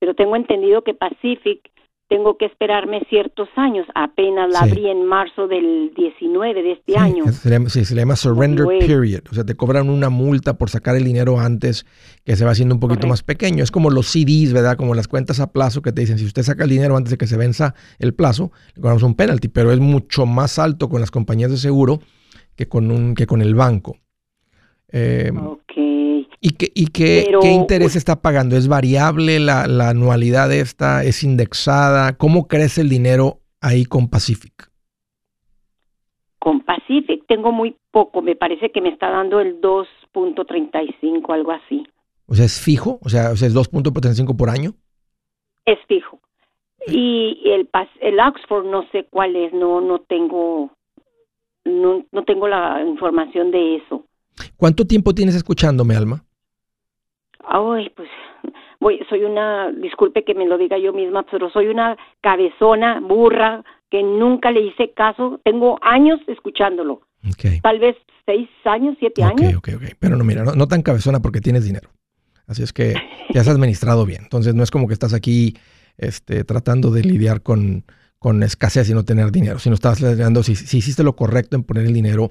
Pero 0.00 0.14
tengo 0.14 0.36
entendido 0.36 0.82
que 0.82 0.94
Pacific 0.94 1.70
tengo 2.08 2.38
que 2.38 2.46
esperarme 2.46 3.02
ciertos 3.08 3.48
años. 3.56 3.86
Apenas 3.94 4.50
la 4.50 4.60
abrí 4.60 4.88
en 4.88 5.04
marzo 5.04 5.46
del 5.46 5.92
19 5.94 6.62
de 6.62 6.72
este 6.72 6.96
año. 6.96 7.30
Se 7.30 7.50
llama, 7.50 7.68
sí, 7.68 7.84
se 7.84 7.94
llama 7.94 8.16
surrender 8.16 8.66
period. 8.80 9.22
O 9.30 9.34
sea, 9.34 9.44
te 9.44 9.54
cobran 9.54 9.90
una 9.90 10.08
multa 10.08 10.56
por 10.56 10.70
sacar 10.70 10.96
el 10.96 11.04
dinero 11.04 11.38
antes 11.38 11.86
que 12.24 12.34
se 12.36 12.44
va 12.44 12.52
haciendo 12.52 12.74
un 12.74 12.80
poquito 12.80 13.06
más 13.06 13.22
pequeño. 13.22 13.62
Es 13.62 13.70
como 13.70 13.90
los 13.90 14.06
CDs, 14.06 14.52
¿verdad? 14.52 14.76
Como 14.76 14.94
las 14.94 15.06
cuentas 15.06 15.38
a 15.38 15.52
plazo 15.52 15.82
que 15.82 15.92
te 15.92 16.00
dicen, 16.00 16.18
si 16.18 16.24
usted 16.24 16.42
saca 16.42 16.64
el 16.64 16.70
dinero 16.70 16.96
antes 16.96 17.10
de 17.10 17.18
que 17.18 17.26
se 17.26 17.36
venza 17.36 17.74
el 17.98 18.14
plazo, 18.14 18.52
le 18.74 18.80
cobramos 18.80 19.02
un 19.02 19.14
penalty. 19.14 19.48
Pero 19.48 19.70
es 19.70 19.78
mucho 19.78 20.24
más 20.24 20.58
alto 20.58 20.88
con 20.88 21.00
las 21.00 21.10
compañías 21.10 21.50
de 21.50 21.58
seguro 21.58 22.00
que 22.56 22.66
con, 22.66 22.90
un, 22.90 23.14
que 23.14 23.26
con 23.26 23.42
el 23.42 23.54
banco. 23.54 23.98
Eh, 24.90 25.30
¿Y, 26.40 26.50
qué, 26.50 26.70
y 26.74 26.86
qué, 26.86 27.30
interés 27.42 27.96
está 27.96 28.22
pagando? 28.22 28.56
¿Es 28.56 28.68
variable 28.68 29.40
la, 29.40 29.66
la, 29.66 29.90
anualidad 29.90 30.52
esta? 30.52 31.02
¿Es 31.02 31.24
indexada? 31.24 32.16
¿Cómo 32.16 32.46
crece 32.46 32.82
el 32.82 32.88
dinero 32.88 33.40
ahí 33.60 33.84
con 33.84 34.08
Pacific? 34.08 34.70
Con 36.38 36.60
Pacific 36.60 37.24
tengo 37.26 37.50
muy 37.50 37.76
poco, 37.90 38.22
me 38.22 38.36
parece 38.36 38.70
que 38.70 38.80
me 38.80 38.90
está 38.90 39.10
dando 39.10 39.40
el 39.40 39.60
2.35, 39.60 41.34
algo 41.34 41.50
así. 41.50 41.84
O 42.26 42.34
sea, 42.34 42.44
¿es 42.44 42.60
fijo? 42.60 43.00
O 43.02 43.08
sea, 43.08 43.32
¿es 43.32 43.54
2.35 43.54 44.36
por 44.36 44.50
año? 44.50 44.74
Es 45.64 45.78
fijo. 45.88 46.20
Y 46.86 47.42
el, 47.46 47.68
el 48.00 48.20
Oxford 48.20 48.64
no 48.66 48.84
sé 48.92 49.06
cuál 49.10 49.34
es, 49.34 49.52
no, 49.52 49.80
no 49.80 49.98
tengo, 50.00 50.70
no, 51.64 52.04
no 52.12 52.22
tengo 52.24 52.46
la 52.46 52.84
información 52.86 53.50
de 53.50 53.76
eso. 53.76 54.04
¿Cuánto 54.56 54.86
tiempo 54.86 55.14
tienes 55.14 55.34
escuchándome, 55.34 55.96
Alma? 55.96 56.24
Ay, 57.48 57.90
pues 57.96 58.08
voy, 58.80 59.00
soy 59.08 59.24
una, 59.24 59.72
disculpe 59.72 60.24
que 60.24 60.34
me 60.34 60.46
lo 60.46 60.58
diga 60.58 60.78
yo 60.78 60.92
misma, 60.92 61.24
pero 61.30 61.50
soy 61.50 61.68
una 61.68 61.96
cabezona, 62.20 63.00
burra, 63.00 63.64
que 63.90 64.02
nunca 64.02 64.50
le 64.50 64.60
hice 64.60 64.92
caso. 64.92 65.40
Tengo 65.44 65.78
años 65.82 66.20
escuchándolo. 66.26 67.02
Tal 67.62 67.78
vez 67.78 67.96
seis 68.26 68.48
años, 68.64 68.96
siete 68.98 69.22
años. 69.22 69.54
Ok, 69.56 69.68
ok, 69.68 69.82
ok. 69.82 69.96
Pero 69.98 70.16
no, 70.16 70.24
mira, 70.24 70.44
no, 70.44 70.68
tan 70.68 70.82
cabezona 70.82 71.20
porque 71.20 71.40
tienes 71.40 71.64
dinero. 71.64 71.90
Así 72.46 72.62
es 72.62 72.72
que 72.72 72.94
ya 73.30 73.40
has 73.40 73.48
administrado 73.48 74.04
bien. 74.06 74.22
Entonces 74.22 74.54
no 74.54 74.62
es 74.62 74.70
como 74.70 74.86
que 74.86 74.94
estás 74.94 75.14
aquí 75.14 75.56
este, 75.96 76.44
tratando 76.44 76.90
de 76.90 77.02
lidiar 77.02 77.42
con, 77.42 77.84
con 78.18 78.42
escasez 78.42 78.88
y 78.90 78.94
no 78.94 79.04
tener 79.04 79.32
dinero, 79.32 79.58
sino 79.58 79.74
estás 79.74 80.00
lidiando 80.00 80.42
si, 80.42 80.54
si 80.54 80.78
hiciste 80.78 81.02
lo 81.02 81.16
correcto 81.16 81.56
en 81.56 81.64
poner 81.64 81.86
el 81.86 81.94
dinero. 81.94 82.28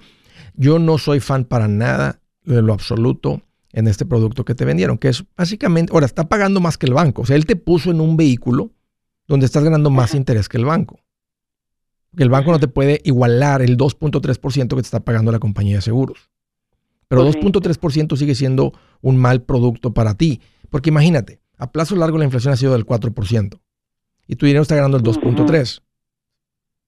Yo 0.54 0.80
no 0.80 0.98
soy 0.98 1.20
fan 1.20 1.46
para 1.46 1.68
nada 1.68 2.20
de 2.44 2.62
lo 2.62 2.74
absoluto 2.74 3.42
en 3.78 3.88
este 3.88 4.08
producto 4.08 4.44
que 4.44 4.56
te 4.56 4.66
vendieron, 4.66 4.98
que 4.98 5.10
es 5.10 5.24
básicamente, 5.36 5.94
ahora 5.94 6.08
está 6.08 6.28
pagando 6.28 6.60
más 6.60 6.80
que 6.80 6.88
el 6.88 6.96
banco. 6.96 7.22
O 7.22 7.26
sea, 7.28 7.36
él 7.36 7.46
te 7.46 7.56
puso 7.56 7.92
en 7.92 8.02
un 8.02 8.18
vehículo 8.18 8.72
donde 9.28 9.46
estás 9.46 9.64
ganando 9.64 9.92
más 9.92 10.16
interés 10.16 10.50
que 10.50 10.58
el 10.58 10.66
banco. 10.66 11.00
Porque 12.10 12.24
el 12.24 12.32
banco 12.32 12.52
no 12.52 12.60
te 12.60 12.68
puede 12.68 13.02
igualar 13.04 13.62
el 13.62 13.78
2.3% 13.78 14.68
que 14.68 14.76
te 14.76 14.82
está 14.82 15.02
pagando 15.02 15.32
la 15.32 15.38
compañía 15.38 15.76
de 15.76 15.84
seguros. 15.84 16.32
Pero 17.08 17.24
2.3% 17.24 18.18
sigue 18.18 18.34
siendo 18.34 18.74
un 19.02 19.18
mal 19.18 19.44
producto 19.44 19.94
para 19.94 20.16
ti. 20.16 20.42
Porque 20.72 20.90
imagínate, 20.90 21.40
a 21.60 21.72
plazo 21.72 21.96
largo 21.96 22.18
la 22.18 22.26
inflación 22.26 22.56
ha 22.56 22.58
sido 22.58 22.74
del 22.74 22.84
4% 22.84 23.60
y 24.26 24.36
tu 24.38 24.48
dinero 24.48 24.64
está 24.64 24.76
ganando 24.76 24.98
el 24.98 25.04
2.3%. 25.04 25.84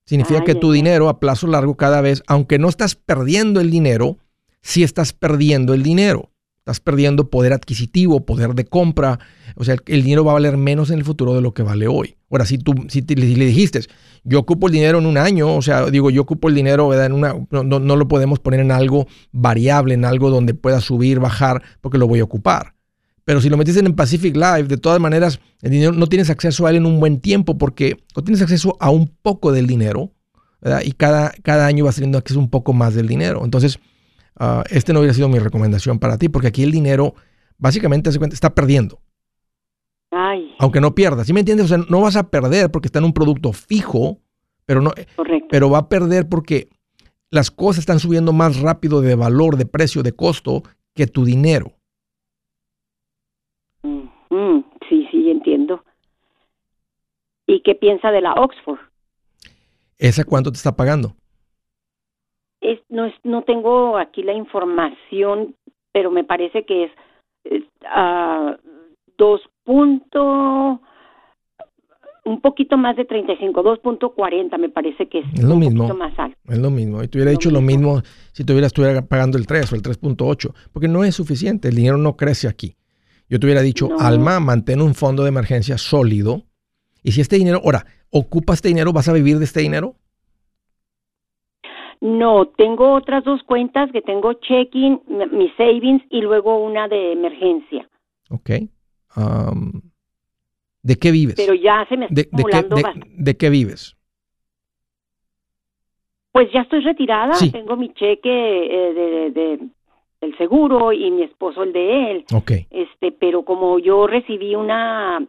Significa 0.06 0.42
que 0.42 0.56
tu 0.56 0.72
dinero 0.72 1.08
a 1.08 1.20
plazo 1.20 1.46
largo 1.46 1.76
cada 1.76 2.00
vez, 2.00 2.24
aunque 2.26 2.58
no 2.58 2.68
estás 2.68 2.96
perdiendo 2.96 3.60
el 3.60 3.70
dinero, 3.70 4.18
sí 4.60 4.82
estás 4.82 5.12
perdiendo 5.12 5.72
el 5.72 5.84
dinero. 5.84 6.30
Estás 6.60 6.78
perdiendo 6.78 7.30
poder 7.30 7.54
adquisitivo, 7.54 8.26
poder 8.26 8.54
de 8.54 8.66
compra. 8.66 9.18
O 9.56 9.64
sea, 9.64 9.76
el, 9.86 10.02
dinero 10.02 10.24
va 10.24 10.32
a 10.32 10.34
valer 10.34 10.58
menos 10.58 10.90
en 10.90 10.98
el 10.98 11.04
futuro 11.06 11.34
de 11.34 11.40
lo 11.40 11.54
que 11.54 11.62
vale 11.62 11.88
hoy. 11.88 12.16
Ahora, 12.30 12.44
si 12.44 12.58
tú 12.58 12.74
si, 12.88 13.00
le 13.00 13.46
dijiste, 13.46 13.80
yo 14.24 14.38
ocupo 14.38 14.66
el 14.66 14.74
dinero 14.74 14.98
en 14.98 15.06
un 15.06 15.16
año, 15.16 15.56
o 15.56 15.62
sea, 15.62 15.86
digo, 15.86 16.10
yo 16.10 16.20
ocupo 16.20 16.50
el 16.50 16.54
dinero, 16.54 16.86
¿verdad? 16.88 17.06
En 17.06 17.12
una, 17.12 17.34
no, 17.50 17.96
lo 17.96 18.08
podemos 18.08 18.40
poner 18.40 18.60
en 18.60 18.72
algo 18.72 19.06
variable, 19.32 19.94
en 19.94 20.04
algo 20.04 20.28
donde 20.28 20.52
pueda 20.52 20.82
subir, 20.82 21.18
bajar, 21.18 21.62
porque 21.80 21.96
lo 21.96 22.06
voy 22.06 22.20
a 22.20 22.24
ocupar. 22.24 22.74
Pero 23.24 23.40
si 23.40 23.48
lo 23.48 23.56
metiste 23.56 23.80
en 23.80 23.94
Pacific 23.94 24.36
Live, 24.36 24.64
de 24.64 24.76
todas 24.76 25.00
maneras, 25.00 25.40
el 25.62 25.70
dinero 25.70 25.92
no 25.92 26.08
tienes 26.08 26.28
acceso 26.28 26.66
a 26.66 26.70
él 26.70 26.76
en 26.76 26.84
un 26.84 27.00
buen 27.00 27.20
tiempo 27.20 27.56
porque 27.56 27.96
no 28.14 28.22
tienes 28.22 28.42
acceso 28.42 28.76
a 28.80 28.90
un 28.90 29.08
poco 29.22 29.50
del 29.50 29.66
dinero, 29.66 30.12
¿verdad? 30.60 30.82
Y 30.84 30.92
cada, 30.92 31.32
cada 31.42 31.66
año 31.66 31.86
vas 31.86 31.94
teniendo 31.94 32.18
acceso 32.18 32.38
un 32.38 32.50
poco 32.50 32.74
más 32.74 32.94
del 32.94 33.08
dinero. 33.08 33.44
Entonces, 33.44 33.78
Ah, 34.42 34.64
este 34.70 34.94
no 34.94 35.00
hubiera 35.00 35.12
sido 35.12 35.28
mi 35.28 35.38
recomendación 35.38 35.98
para 35.98 36.16
ti, 36.16 36.30
porque 36.30 36.48
aquí 36.48 36.62
el 36.62 36.72
dinero 36.72 37.14
básicamente 37.58 38.08
está 38.08 38.54
perdiendo. 38.54 38.98
Aunque 40.58 40.80
no 40.80 40.94
pierda, 40.94 41.24
¿sí 41.24 41.34
me 41.34 41.40
entiendes? 41.40 41.66
O 41.66 41.68
sea, 41.68 41.78
no 41.88 42.00
vas 42.00 42.16
a 42.16 42.30
perder 42.30 42.70
porque 42.70 42.88
está 42.88 42.98
en 42.98 43.04
un 43.04 43.12
producto 43.12 43.52
fijo, 43.52 44.18
pero 44.64 44.80
no, 44.80 44.92
pero 45.50 45.68
va 45.68 45.78
a 45.78 45.88
perder 45.90 46.26
porque 46.28 46.70
las 47.30 47.50
cosas 47.50 47.80
están 47.80 48.00
subiendo 48.00 48.32
más 48.32 48.60
rápido 48.60 49.02
de 49.02 49.14
valor, 49.14 49.56
de 49.56 49.66
precio, 49.66 50.02
de 50.02 50.12
costo 50.12 50.62
que 50.94 51.06
tu 51.06 51.24
dinero. 51.24 51.72
sí, 54.88 55.06
sí, 55.10 55.30
entiendo. 55.30 55.84
¿Y 57.46 57.62
qué 57.62 57.74
piensa 57.74 58.10
de 58.10 58.22
la 58.22 58.32
Oxford? 58.34 58.78
¿Esa 59.98 60.24
cuánto 60.24 60.50
te 60.50 60.56
está 60.56 60.74
pagando? 60.74 61.14
No, 62.88 63.06
es, 63.06 63.14
no 63.24 63.42
tengo 63.42 63.98
aquí 63.98 64.22
la 64.22 64.34
información, 64.34 65.54
pero 65.92 66.10
me 66.10 66.24
parece 66.24 66.64
que 66.64 66.84
es, 67.44 67.62
a 67.84 68.56
dos 69.16 69.40
puntos 69.64 70.80
un 72.24 72.40
poquito 72.40 72.76
más 72.76 72.96
de 72.96 73.04
35, 73.04 73.62
2.40 73.62 74.58
me 74.58 74.68
parece 74.68 75.08
que 75.08 75.20
es, 75.20 75.42
lo 75.42 75.54
un 75.54 75.60
mismo, 75.60 75.82
poquito 75.84 75.98
más 75.98 76.18
alto. 76.18 76.36
Es 76.48 76.58
lo 76.58 76.70
mismo. 76.70 77.02
Y 77.02 77.08
te 77.08 77.18
hubiera 77.18 77.30
dicho 77.30 77.50
lo 77.50 77.60
mismo 77.60 78.02
si 78.32 78.44
te 78.44 78.52
hubieras 78.52 78.68
estuviera 78.68 79.02
pagando 79.02 79.38
el 79.38 79.46
3 79.46 79.72
o 79.72 79.76
el 79.76 79.82
3.8, 79.82 80.52
porque 80.72 80.88
no 80.88 81.04
es 81.04 81.14
suficiente, 81.14 81.68
el 81.68 81.76
dinero 81.76 81.96
no 81.96 82.16
crece 82.16 82.48
aquí. 82.48 82.76
Yo 83.28 83.38
te 83.38 83.46
hubiera 83.46 83.62
dicho, 83.62 83.88
Alma, 83.98 84.40
mantén 84.40 84.80
un 84.80 84.94
fondo 84.94 85.22
de 85.22 85.28
emergencia 85.28 85.78
sólido. 85.78 86.42
Y 87.02 87.12
si 87.12 87.20
este 87.20 87.36
dinero, 87.36 87.60
ahora, 87.64 87.86
ocupas 88.10 88.56
este 88.56 88.68
dinero, 88.68 88.92
¿vas 88.92 89.08
a 89.08 89.12
vivir 89.12 89.38
de 89.38 89.44
este 89.44 89.60
dinero? 89.60 89.94
No, 92.00 92.46
tengo 92.46 92.94
otras 92.94 93.24
dos 93.24 93.42
cuentas 93.42 93.92
que 93.92 94.00
tengo 94.00 94.32
checking, 94.34 95.02
mis 95.32 95.52
savings 95.56 96.02
y 96.08 96.22
luego 96.22 96.56
una 96.64 96.88
de 96.88 97.12
emergencia. 97.12 97.88
Ok. 98.30 98.50
¿De 100.82 100.96
qué 100.98 101.10
vives? 101.10 101.34
Pero 101.36 101.54
ya 101.54 101.86
se 101.88 101.96
me 101.96 102.06
está 102.06 102.62
de, 102.62 102.84
de, 103.18 103.36
qué, 103.36 103.50
vives? 103.50 103.96
Pues 106.32 106.50
ya 106.52 106.62
estoy 106.62 106.80
retirada, 106.80 107.34
tengo 107.52 107.76
mi 107.76 107.92
cheque 107.92 108.28
eh, 108.30 108.94
de, 108.94 109.30
de, 109.30 109.60
del 110.20 110.36
seguro 110.38 110.92
y 110.92 111.10
mi 111.10 111.22
esposo 111.22 111.62
el 111.62 111.72
de 111.72 112.10
él. 112.10 112.24
Ok. 112.34 112.52
Este, 112.70 113.12
pero 113.12 113.44
como 113.44 113.78
yo 113.78 114.06
recibí 114.06 114.54
una, 114.54 115.26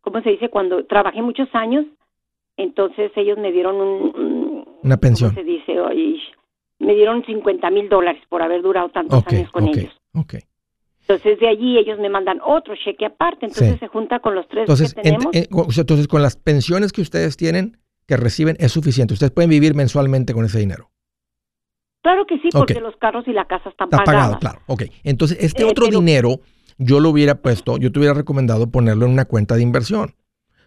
¿cómo 0.00 0.22
se 0.22 0.30
dice? 0.30 0.48
Cuando 0.48 0.86
trabajé 0.86 1.20
muchos 1.20 1.48
años, 1.54 1.84
entonces 2.56 3.10
ellos 3.16 3.36
me 3.36 3.52
dieron 3.52 3.76
un, 3.76 4.12
una 4.84 4.96
pensión. 4.98 5.34
se 5.34 5.42
dice? 5.42 5.64
me 6.78 6.94
dieron 6.94 7.24
50 7.24 7.70
mil 7.70 7.88
dólares 7.88 8.22
por 8.28 8.42
haber 8.42 8.62
durado 8.62 8.90
tantos 8.90 9.24
años 9.26 9.50
con 9.50 9.68
ellos. 9.68 9.92
Ok. 10.12 10.34
Entonces 11.00 11.38
de 11.38 11.48
allí 11.48 11.78
ellos 11.78 11.98
me 11.98 12.08
mandan 12.08 12.40
otro 12.44 12.74
cheque 12.76 13.06
aparte, 13.06 13.46
entonces 13.46 13.78
se 13.78 13.88
junta 13.88 14.20
con 14.20 14.34
los 14.34 14.48
tres 14.48 14.62
entonces, 14.62 14.94
que 14.94 15.02
tenemos. 15.02 15.26
entonces 15.78 16.08
con 16.08 16.22
las 16.22 16.36
pensiones 16.36 16.92
que 16.92 17.02
ustedes 17.02 17.36
tienen, 17.36 17.76
que 18.06 18.16
reciben, 18.16 18.56
es 18.58 18.72
suficiente. 18.72 19.12
Ustedes 19.12 19.32
pueden 19.32 19.50
vivir 19.50 19.74
mensualmente 19.74 20.32
con 20.32 20.44
ese 20.44 20.58
dinero. 20.58 20.90
Claro 22.02 22.26
que 22.26 22.38
sí, 22.38 22.48
porque 22.52 22.80
los 22.80 22.96
carros 22.96 23.26
y 23.28 23.32
la 23.32 23.46
casa 23.46 23.70
están 23.70 23.88
Está 23.90 24.04
pagado, 24.04 24.38
claro. 24.38 24.60
Ok, 24.66 24.84
entonces 25.04 25.38
este 25.40 25.62
eh, 25.62 25.66
otro 25.66 25.88
dinero 25.88 26.40
yo 26.78 27.00
lo 27.00 27.10
hubiera 27.10 27.36
puesto, 27.36 27.78
yo 27.78 27.92
te 27.92 27.98
hubiera 27.98 28.14
recomendado 28.14 28.70
ponerlo 28.70 29.06
en 29.06 29.12
una 29.12 29.24
cuenta 29.24 29.56
de 29.56 29.62
inversión 29.62 30.14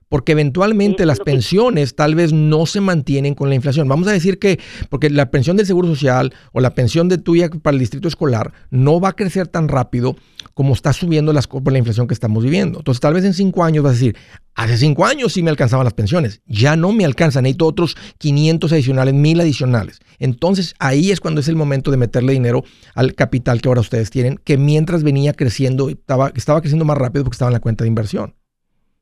porque 0.10 0.34
eventualmente 0.34 1.05
las 1.05 1.20
pensiones 1.20 1.95
tal 1.95 2.16
vez 2.16 2.34
no 2.34 2.66
se 2.66 2.82
mantienen 2.82 3.36
con 3.36 3.49
la 3.49 3.55
inflación. 3.55 3.88
Vamos 3.88 4.08
a 4.08 4.12
decir 4.12 4.39
que, 4.39 4.60
porque 4.89 5.10
la 5.10 5.32
pensión 5.32 5.58
del 5.58 5.66
Seguro 5.66 5.88
Social 5.88 6.34
o 6.53 6.62
la 6.62 6.74
pensión 6.74 7.10
de 7.10 7.18
tuya 7.18 7.49
para 7.49 7.76
el 7.76 7.80
distrito 7.80 8.08
escolar 8.08 8.53
no 8.70 8.99
va 8.99 9.10
a 9.10 9.14
crecer 9.14 9.47
tan 9.47 9.68
rápido 9.68 10.16
como 10.53 10.74
está 10.74 10.93
subiendo 10.93 11.34
las, 11.34 11.47
por 11.47 11.72
la 11.72 11.78
inflación 11.78 12.08
que 12.08 12.14
estamos 12.14 12.43
viviendo. 12.43 12.80
Entonces 12.80 12.99
tal 13.01 13.14
vez 13.14 13.24
en 13.26 13.34
cinco 13.34 13.64
años 13.64 13.84
vas 13.84 13.91
a 13.91 13.93
decir, 13.93 14.16
hace 14.55 14.78
cinco 14.78 15.05
años 15.05 15.34
sí 15.34 15.43
me 15.43 15.49
alcanzaban 15.49 15.84
las 15.84 15.93
pensiones, 15.93 16.41
ya 16.47 16.76
no 16.76 16.93
me 16.93 17.05
alcanzan, 17.05 17.43
necesito 17.43 17.68
otros 17.68 17.95
500 18.18 18.72
adicionales, 18.72 19.14
1000 19.14 19.41
adicionales. 19.41 19.99
Entonces 20.20 20.74
ahí 20.80 21.12
es 21.12 21.20
cuando 21.20 21.41
es 21.41 21.47
el 21.47 21.55
momento 21.55 21.91
de 21.91 21.97
meterle 21.97 22.34
dinero 22.34 22.64
al 22.95 23.14
capital 23.14 23.62
que 23.62 23.68
ahora 23.68 23.82
ustedes 23.82 24.10
tienen, 24.10 24.39
que 24.43 24.58
mientras 24.58 25.03
venía 25.03 25.34
creciendo, 25.34 25.89
estaba, 25.89 26.32
estaba 26.36 26.62
creciendo 26.62 26.86
más 26.86 26.97
rápido 26.97 27.24
porque 27.24 27.36
estaba 27.36 27.49
en 27.49 27.53
la 27.53 27.60
cuenta 27.60 27.84
de 27.84 27.89
inversión. 27.89 28.36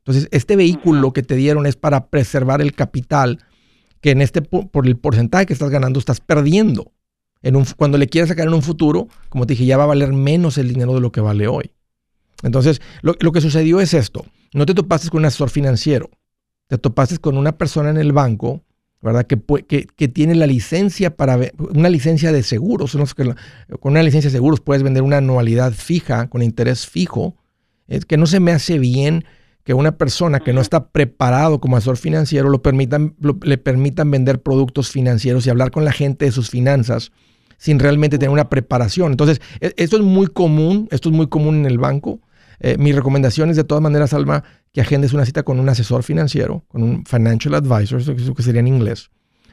Entonces, 0.06 0.28
este 0.30 0.54
vehículo 0.54 1.12
que 1.12 1.24
te 1.24 1.34
dieron 1.34 1.66
es 1.66 1.74
para 1.74 2.06
preservar 2.06 2.62
el 2.62 2.74
capital 2.74 3.40
que 4.00 4.12
en 4.12 4.22
este, 4.22 4.40
por 4.40 4.86
el 4.86 4.96
porcentaje 4.96 5.46
que 5.46 5.52
estás 5.52 5.70
ganando, 5.70 5.98
estás 5.98 6.20
perdiendo. 6.20 6.92
En 7.42 7.56
un, 7.56 7.64
cuando 7.76 7.98
le 7.98 8.06
quieras 8.06 8.28
sacar 8.28 8.46
en 8.46 8.54
un 8.54 8.62
futuro, 8.62 9.08
como 9.28 9.46
te 9.46 9.54
dije, 9.54 9.66
ya 9.66 9.76
va 9.76 9.82
a 9.82 9.88
valer 9.88 10.12
menos 10.12 10.58
el 10.58 10.68
dinero 10.68 10.94
de 10.94 11.00
lo 11.00 11.10
que 11.10 11.20
vale 11.20 11.48
hoy. 11.48 11.72
Entonces, 12.44 12.80
lo, 13.02 13.16
que 13.32 13.40
sucedió 13.40 13.80
es 13.80 13.94
esto. 13.94 14.24
No 14.54 14.64
te 14.64 14.74
topaste 14.74 15.08
con 15.08 15.18
un 15.18 15.24
asesor 15.24 15.50
financiero. 15.50 16.08
Te 16.68 16.78
topaste 16.78 17.18
con 17.18 17.36
una 17.36 17.58
persona 17.58 17.90
en 17.90 17.96
el 17.96 18.12
banco, 18.12 18.62
¿verdad? 19.02 19.26
Que, 19.26 19.40
que, 19.66 19.86
que 19.86 20.06
tiene 20.06 20.36
la 20.36 20.46
licencia 20.46 21.16
para, 21.16 21.36
una 21.58 21.88
licencia 21.88 22.30
de 22.30 22.44
seguros. 22.44 22.96
Con 23.80 23.92
una 23.92 24.04
licencia 24.04 24.30
de 24.30 24.36
seguros 24.36 24.60
puedes 24.60 24.84
vender 24.84 25.02
una 25.02 25.16
anualidad 25.16 25.72
fija, 25.72 26.28
con 26.28 26.42
interés 26.42 26.86
fijo. 26.86 27.34
Es 27.88 28.04
que 28.04 28.16
no 28.16 28.26
se 28.26 28.38
me 28.38 28.52
hace 28.52 28.78
bien 28.78 29.24
que 29.66 29.74
una 29.74 29.98
persona 29.98 30.38
que 30.38 30.52
no 30.52 30.60
está 30.60 30.90
preparado 30.90 31.60
como 31.60 31.76
asesor 31.76 31.96
financiero 31.96 32.48
lo 32.48 32.62
permitan, 32.62 33.16
le 33.42 33.58
permitan 33.58 34.08
vender 34.12 34.40
productos 34.40 34.92
financieros 34.92 35.44
y 35.44 35.50
hablar 35.50 35.72
con 35.72 35.84
la 35.84 35.90
gente 35.90 36.24
de 36.24 36.30
sus 36.30 36.50
finanzas 36.50 37.10
sin 37.56 37.80
realmente 37.80 38.16
tener 38.16 38.30
una 38.30 38.48
preparación. 38.48 39.10
Entonces, 39.10 39.42
e, 39.60 39.74
esto 39.76 39.96
es 39.96 40.02
muy 40.02 40.28
común, 40.28 40.86
esto 40.92 41.08
es 41.08 41.16
muy 41.16 41.26
común 41.26 41.56
en 41.56 41.66
el 41.66 41.78
banco. 41.78 42.20
Eh, 42.60 42.76
mi 42.78 42.92
recomendación 42.92 43.50
es 43.50 43.56
de 43.56 43.64
todas 43.64 43.82
maneras, 43.82 44.14
Alma, 44.14 44.44
que 44.72 44.82
agendes 44.82 45.12
una 45.12 45.24
cita 45.24 45.42
con 45.42 45.58
un 45.58 45.68
asesor 45.68 46.04
financiero, 46.04 46.62
con 46.68 46.84
un 46.84 47.04
financial 47.04 47.56
advisor, 47.56 47.98
eso 47.98 48.14
que 48.14 48.42
sería 48.44 48.60
en 48.60 48.68
inglés, 48.68 49.10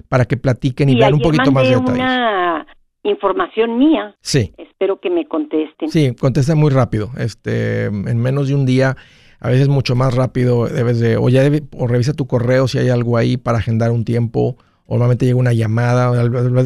para 0.09 0.25
que 0.25 0.37
platiquen 0.37 0.89
y, 0.89 0.95
vean 0.95 1.15
un 1.15 1.21
poquito 1.21 1.51
más 1.51 1.63
de 1.63 1.75
detalles. 1.75 1.91
Una 1.95 2.67
información 3.01 3.79
mía. 3.79 4.15
Sí. 4.21 4.53
Espero 4.59 4.99
que 4.99 5.09
me 5.09 5.25
contesten. 5.27 5.89
Sí, 5.89 6.13
contesta 6.13 6.53
muy 6.53 6.69
rápido. 6.69 7.09
Este, 7.17 7.85
en 7.85 8.17
menos 8.19 8.49
de 8.49 8.53
un 8.53 8.67
día 8.67 8.95
a 9.43 9.49
veces 9.49 9.67
mucho 9.67 9.93
más 9.93 10.13
rápido 10.13 10.67
debes 10.67 10.99
de, 10.99 11.17
o 11.17 11.27
ya 11.27 11.43
o 11.77 11.85
revisa 11.85 12.13
tu 12.13 12.27
correo 12.27 12.69
si 12.69 12.77
hay 12.77 12.87
algo 12.87 13.17
ahí 13.17 13.35
para 13.35 13.57
agendar 13.57 13.91
un 13.91 14.05
tiempo, 14.05 14.55
o 14.85 14.93
normalmente 14.93 15.25
llega 15.25 15.37
una 15.37 15.51
llamada, 15.51 16.11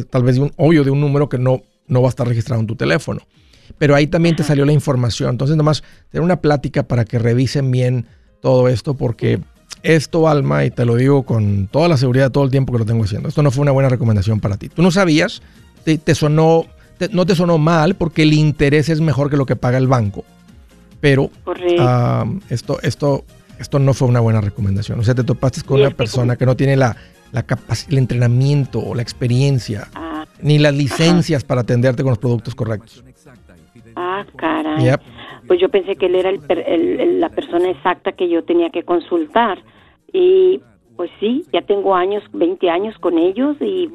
tal 0.08 0.22
vez 0.22 0.36
de 0.36 0.42
un 0.42 0.52
hoyo 0.56 0.84
de 0.84 0.92
un 0.92 1.00
número 1.00 1.28
que 1.28 1.38
no, 1.38 1.60
no 1.88 2.02
va 2.02 2.08
a 2.08 2.10
estar 2.10 2.28
registrado 2.28 2.60
en 2.60 2.68
tu 2.68 2.76
teléfono. 2.76 3.22
Pero 3.78 3.96
ahí 3.96 4.06
también 4.06 4.36
te 4.36 4.44
salió 4.44 4.64
la 4.64 4.72
información. 4.72 5.30
Entonces, 5.30 5.56
nomás 5.56 5.82
tener 6.10 6.22
una 6.22 6.40
plática 6.40 6.84
para 6.84 7.04
que 7.04 7.18
revisen 7.18 7.72
bien 7.72 8.06
todo 8.40 8.68
esto, 8.68 8.94
porque 8.94 9.40
esto, 9.82 10.28
Alma, 10.28 10.64
y 10.64 10.70
te 10.70 10.84
lo 10.84 10.94
digo 10.94 11.24
con 11.24 11.66
toda 11.66 11.88
la 11.88 11.96
seguridad 11.96 12.30
todo 12.30 12.44
el 12.44 12.50
tiempo 12.52 12.72
que 12.72 12.78
lo 12.78 12.86
tengo 12.86 13.02
haciendo, 13.02 13.28
esto 13.28 13.42
no 13.42 13.50
fue 13.50 13.62
una 13.62 13.72
buena 13.72 13.88
recomendación 13.88 14.38
para 14.38 14.56
ti. 14.56 14.68
Tú 14.68 14.82
no 14.82 14.92
sabías, 14.92 15.42
te, 15.82 16.14
sonó, 16.14 16.64
no 17.10 17.26
te 17.26 17.34
sonó 17.34 17.58
mal 17.58 17.96
porque 17.96 18.22
el 18.22 18.34
interés 18.34 18.88
es 18.88 19.00
mejor 19.00 19.30
que 19.30 19.36
lo 19.36 19.46
que 19.46 19.56
paga 19.56 19.78
el 19.78 19.88
banco 19.88 20.24
pero 21.00 21.30
esto, 22.48 22.78
esto, 22.82 23.24
esto 23.58 23.78
no 23.78 23.94
fue 23.94 24.08
una 24.08 24.20
buena 24.20 24.40
recomendación. 24.40 24.98
O 25.00 25.02
sea, 25.02 25.14
te 25.14 25.24
topaste 25.24 25.62
con 25.62 25.80
una 25.80 25.90
persona 25.90 26.36
que 26.36 26.46
no 26.46 26.56
tiene 26.56 26.76
la, 26.76 26.96
la 27.32 27.44
el 27.88 27.98
entrenamiento 27.98 28.80
o 28.80 28.94
la 28.94 29.02
experiencia, 29.02 29.88
ah. 29.94 30.26
ni 30.42 30.58
las 30.58 30.74
licencias 30.74 31.44
para 31.44 31.62
atenderte 31.62 32.02
con 32.02 32.10
los 32.10 32.18
productos 32.18 32.54
correctos. 32.54 33.04
Ah, 33.96 34.24
caray. 34.36 34.94
Pues 35.46 35.60
yo 35.60 35.68
pensé 35.70 35.96
que 35.96 36.06
él 36.06 36.14
era 36.14 36.30
el, 36.30 37.20
la 37.20 37.30
persona 37.30 37.70
exacta 37.70 38.12
que 38.12 38.28
yo 38.28 38.44
tenía 38.44 38.70
que 38.70 38.82
consultar. 38.82 39.58
Y 40.12 40.60
pues 40.96 41.10
sí, 41.20 41.44
ya 41.52 41.62
tengo 41.62 41.94
años, 41.94 42.22
20 42.32 42.70
años 42.70 42.96
con 42.98 43.18
ellos 43.18 43.56
y 43.60 43.88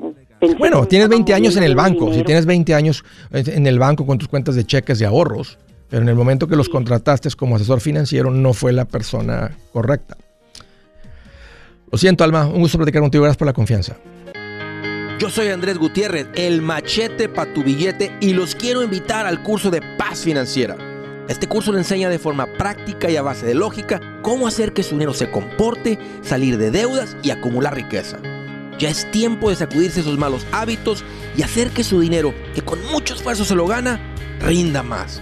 bueno, 0.58 0.86
tienes 0.86 1.10
20 1.10 1.34
años 1.34 1.58
en 1.58 1.64
el 1.64 1.76
banco. 1.76 2.12
Si 2.14 2.24
tienes 2.24 2.46
20 2.46 2.74
años 2.74 3.04
en 3.32 3.68
el 3.68 3.80
banco 3.80 4.06
con 4.06 4.18
tus 4.18 4.28
cuentas 4.28 4.56
de 4.56 4.66
cheques 4.66 5.00
y 5.02 5.06
ahorros, 5.06 5.58
pero 5.94 6.02
en 6.02 6.10
el 6.10 6.16
momento 6.16 6.48
que 6.48 6.56
los 6.56 6.70
contrataste 6.70 7.30
como 7.38 7.56
asesor 7.56 7.80
financiero 7.80 8.32
no 8.32 8.54
fue 8.56 8.74
la 8.74 8.86
persona 8.86 9.56
correcta. 9.72 10.18
Lo 11.92 12.00
siento, 12.00 12.24
Alma, 12.24 12.48
un 12.48 12.62
gusto 12.62 12.80
platicar 12.80 13.04
contigo, 13.04 13.24
gracias 13.24 13.38
por 13.38 13.46
la 13.46 13.54
confianza. 13.54 13.96
Yo 15.20 15.30
soy 15.30 15.50
Andrés 15.50 15.78
Gutiérrez, 15.78 16.30
el 16.34 16.64
machete 16.64 17.30
para 17.30 17.54
tu 17.54 17.64
billete 17.64 18.12
y 18.22 18.34
los 18.34 18.56
quiero 18.56 18.82
invitar 18.82 19.28
al 19.28 19.44
curso 19.44 19.70
de 19.70 19.84
paz 20.00 20.22
financiera. 20.22 20.78
Este 21.30 21.46
curso 21.46 21.72
le 21.72 21.78
enseña 21.78 22.10
de 22.10 22.18
forma 22.18 22.48
práctica 22.58 23.12
y 23.12 23.16
a 23.16 23.22
base 23.22 23.46
de 23.46 23.54
lógica 23.54 24.02
cómo 24.24 24.48
hacer 24.48 24.74
que 24.74 24.82
su 24.82 24.96
dinero 24.96 25.14
se 25.14 25.30
comporte, 25.30 26.00
salir 26.24 26.58
de 26.58 26.72
deudas 26.72 27.16
y 27.22 27.30
acumular 27.30 27.76
riqueza. 27.76 28.18
Ya 28.80 28.90
es 28.90 29.12
tiempo 29.12 29.52
de 29.52 29.58
sacudirse 29.58 30.00
esos 30.00 30.18
malos 30.18 30.48
hábitos 30.52 31.06
y 31.38 31.44
hacer 31.44 31.70
que 31.70 31.84
su 31.84 32.00
dinero, 32.00 32.34
que 32.56 32.64
con 32.64 32.84
mucho 32.92 33.14
esfuerzo 33.14 33.46
se 33.46 33.54
lo 33.54 33.68
gana, 33.68 34.00
rinda 34.40 34.82
más. 34.82 35.22